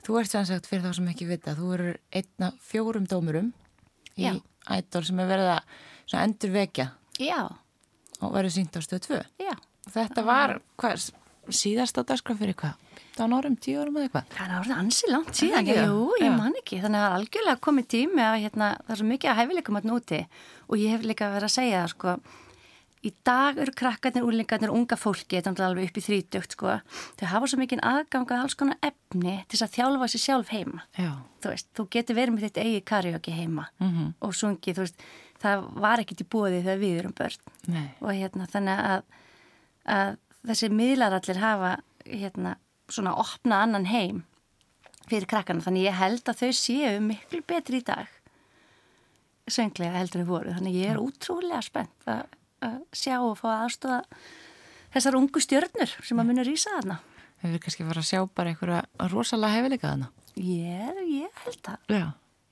Þú 0.02 0.20
ert 0.22 0.34
sannsagt 0.34 0.70
fyrir 0.70 0.86
þá 0.88 0.96
sem 0.98 1.10
ekki 1.12 1.28
vita, 1.30 1.56
þú 1.58 1.74
eru 1.78 1.90
einna 2.18 2.52
fjórum 2.66 3.08
dómurum 3.10 3.52
í 4.18 4.26
Já. 4.26 4.36
ædol 4.78 5.04
sem 5.08 5.20
er 5.22 5.30
verið 5.30 5.52
að 5.54 6.16
endur 6.22 6.54
vekja 6.56 6.88
Já. 7.22 7.42
og 8.22 8.34
verið 8.34 8.56
sínt 8.58 8.78
á 8.78 8.82
stöð 8.82 9.04
2. 9.08 9.20
Já. 9.46 9.54
Þetta 9.92 10.24
var 10.26 10.60
hvað, 10.82 11.12
síðast 11.50 11.98
á 11.98 12.02
dagskraf 12.06 12.42
fyrir 12.42 12.58
hvað? 12.58 12.78
15 13.12 13.34
árum, 13.36 13.56
10 13.60 13.80
árum 13.82 13.98
eða 14.00 14.08
eitthvað? 14.08 14.30
Það 14.34 14.46
er 14.46 14.58
orðið 14.58 14.78
ansi 14.82 15.10
langt 15.12 15.36
síðan, 15.38 15.66
ekki, 15.68 15.74
jú, 15.84 16.06
ég 16.22 16.32
man 16.38 16.56
ekki, 16.58 16.78
þannig 16.82 17.02
að 17.02 17.04
það 17.04 17.12
er 17.12 17.18
algjörlega 17.20 17.62
komið 17.68 17.88
tími 17.92 18.24
að 18.24 18.38
hérna, 18.46 18.70
það 18.86 18.94
er 18.94 19.02
svo 19.02 19.08
mikið 19.10 19.32
að 19.32 19.40
hæfileikum 19.42 19.80
að 19.80 19.90
núti 19.90 20.20
og 20.68 20.80
ég 20.80 20.96
hef 20.96 21.04
líka 21.06 21.30
verið 21.34 21.50
að 21.50 21.56
segja 21.58 21.82
það 21.82 21.92
sko, 21.92 22.14
í 23.02 23.12
dag 23.26 23.58
eru 23.58 23.74
krakkarnir, 23.74 24.26
úrlingarnir, 24.28 24.72
unga 24.74 24.98
fólki, 25.00 25.40
þetta 25.40 25.54
er 25.56 25.66
alveg 25.66 25.90
upp 25.90 25.98
í 25.98 26.04
þrítökt 26.06 26.56
sko, 26.56 26.76
þau 27.18 27.26
hafa 27.32 27.50
svo 27.50 27.58
mikinn 27.62 27.82
aðgang 27.82 28.30
að 28.30 28.44
alls 28.44 28.58
konar 28.60 28.78
efni 28.86 29.40
til 29.48 29.58
þess 29.58 29.66
að 29.66 29.76
þjálfa 29.78 30.10
sér 30.14 30.24
sjálf 30.26 30.54
heima. 30.54 30.84
Já. 30.98 31.12
Þú 31.42 31.54
veist, 31.54 31.70
þú 31.78 31.88
getur 31.96 32.20
verið 32.20 32.36
með 32.36 32.46
þitt 32.48 32.62
eigi 32.62 32.82
karaoke 32.92 33.32
heima 33.34 33.68
Mm 33.80 33.90
-hmm. 33.90 34.14
og 34.22 34.36
sungið, 34.36 34.76
þú 34.76 34.86
veist, 34.86 35.02
það 35.42 35.68
var 35.82 36.00
ekkit 36.00 36.22
í 36.22 36.30
búið 36.30 36.62
þegar 36.62 36.80
við 36.80 37.00
erum 37.00 37.14
börn 37.18 37.38
Nei. 37.68 37.90
og 38.02 38.12
hérna 38.14 38.48
þannig 38.48 38.80
að, 38.80 39.02
að 39.86 40.18
þessi 40.46 40.70
miðlar 40.70 41.14
allir 41.14 41.38
hafa 41.42 41.78
hérna 42.06 42.56
svona 42.90 43.16
opna 43.16 43.64
annan 43.64 43.86
heim 43.86 44.24
fyrir 45.10 45.26
krakkana, 45.26 45.62
þannig 45.62 45.88
ég 45.90 45.98
held 45.98 46.30
að 46.30 46.40
þau 46.42 46.52
séu 46.54 47.00
miklu 47.00 47.42
betri 47.48 47.78
í 47.78 47.84
dag 47.84 48.08
sönglega 49.52 49.98
heldur 49.98 50.24
þau 50.24 50.30
voru, 50.30 50.54
þannig 50.56 50.78
ég 50.78 50.94
er 50.94 51.02
útrúlega 51.02 51.62
spennt 51.66 52.08
að, 52.10 52.24
að 52.68 52.78
sjá 52.96 53.16
og 53.22 53.38
fá 53.40 53.48
aðstóða 53.64 54.02
þessar 54.94 55.18
ungu 55.20 55.42
stjörnur 55.44 55.94
sem 56.04 56.20
að 56.22 56.30
muni 56.32 56.46
rýsa 56.48 56.74
þarna 56.80 57.00
Við 57.42 57.48
verðum 57.50 57.64
kannski 57.66 57.86
fara 57.88 58.02
að 58.04 58.10
sjá 58.12 58.20
bara 58.38 58.52
einhverja 58.54 59.10
rosalega 59.10 59.56
hefileika 59.58 59.90
þarna. 59.96 60.10
ég, 60.38 61.02
ég 61.10 61.42
held 61.46 61.72
að 61.74 61.96
Já. 61.96 62.06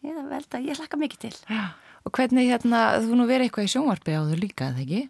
ég 0.07 0.17
held 0.33 0.57
að 0.57 0.65
ég 0.71 0.79
hlakka 0.81 0.97
mikið 1.03 1.23
til 1.27 1.35
Já. 1.45 1.63
Og 2.07 2.13
hvernig 2.15 2.47
hérna, 2.49 2.79
þú 3.03 3.17
nú 3.19 3.25
verið 3.29 3.49
eitthvað 3.49 3.67
í 3.67 3.71
sjónvarpi 3.73 4.13
á 4.15 4.23
þau 4.23 4.37
líka, 4.39 4.69
eða 4.71 4.81
ekki? 4.85 5.01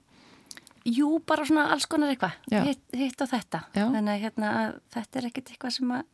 Jú, 0.89 1.09
bara 1.27 1.43
svona 1.45 1.67
alls 1.73 1.85
konar 1.85 2.09
eitthvað, 2.09 2.33
hitt, 2.65 2.81
hitt 2.97 3.21
og 3.21 3.29
þetta. 3.29 3.59
Já. 3.77 3.83
Þannig 3.93 4.13
að 4.15 4.23
hérna, 4.23 4.49
að 4.63 4.77
þetta 4.95 5.19
er 5.21 5.27
ekkert 5.29 5.51
eitthvað 5.53 5.75
sem 5.75 5.91
að 5.93 6.07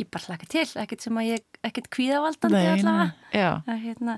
ég 0.00 0.08
bara 0.14 0.30
hlaka 0.30 0.48
til, 0.48 0.64
ekkert 0.80 1.04
sem 1.04 1.18
að 1.20 1.28
ég, 1.28 1.44
ekkert 1.68 1.90
kvíðavaldandi 1.92 2.62
allavega. 2.72 3.06
Já. 3.36 3.48
Að, 3.68 3.82
hérna, 3.84 4.16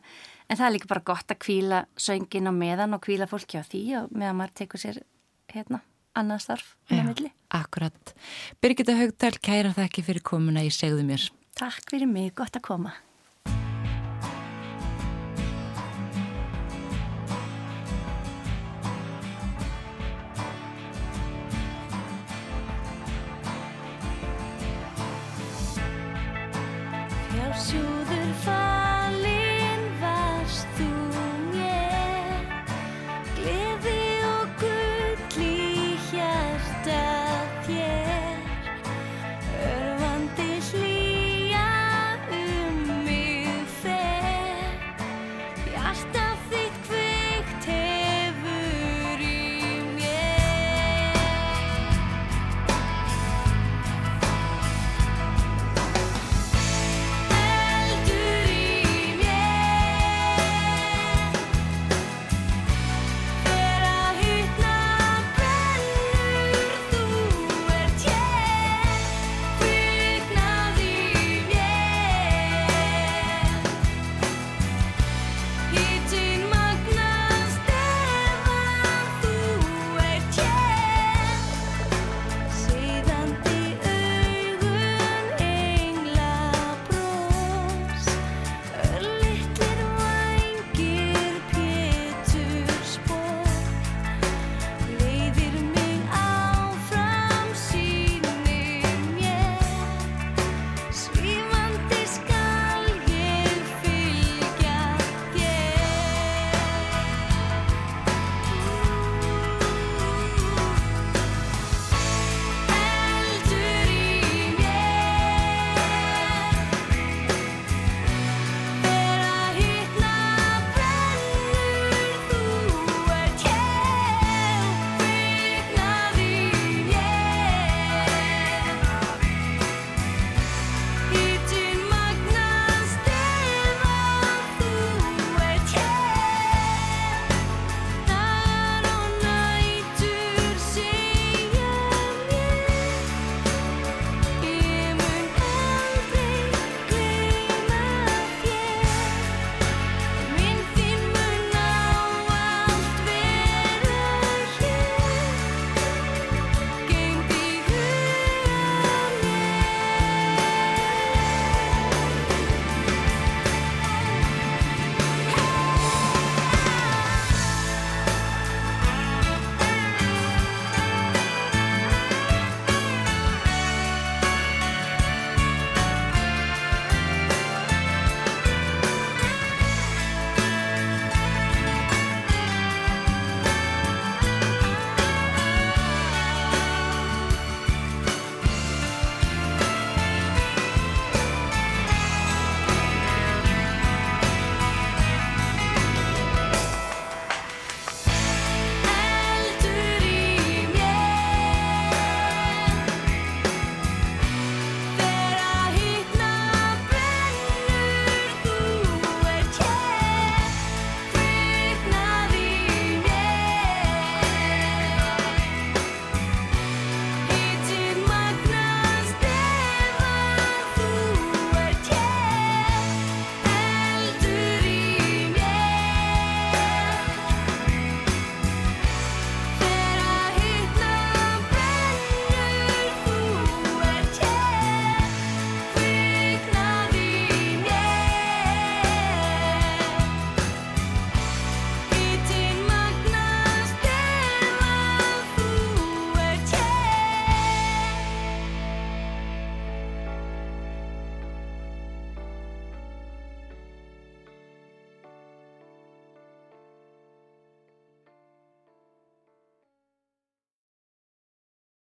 en 0.51 0.59
það 0.59 0.67
er 0.67 0.75
líka 0.75 0.91
bara 0.91 1.07
gott 1.07 1.33
að 1.33 1.41
kvíla 1.45 1.81
söngin 2.01 2.51
á 2.51 2.53
meðan 2.55 2.97
og 2.97 3.05
kvíla 3.05 3.29
fólki 3.31 3.61
á 3.61 3.65
því 3.65 3.83
og 4.01 4.15
meðan 4.15 4.41
maður 4.41 4.57
tekur 4.63 4.83
sér 4.83 5.03
hérna, 5.53 5.83
annað 6.19 6.47
starf 6.47 6.73
á 6.91 6.99
milli. 7.07 7.31
akkurat. 7.55 8.15
Birgitta 8.63 8.97
Haugdal, 8.99 9.37
kæra 9.39 9.75
þakki 9.77 10.07
fyrir 10.07 10.27
komuna 10.27 10.67
í 10.67 10.73
segðu 10.75 11.07
mér. 11.07 11.31
Takk 11.59 11.87
fyrir 11.91 12.11
mig, 12.11 12.35
gott 12.35 12.59
að 12.59 12.67
koma. 12.67 12.97
Fjársjúður 27.31 28.31
falinn 28.43 28.80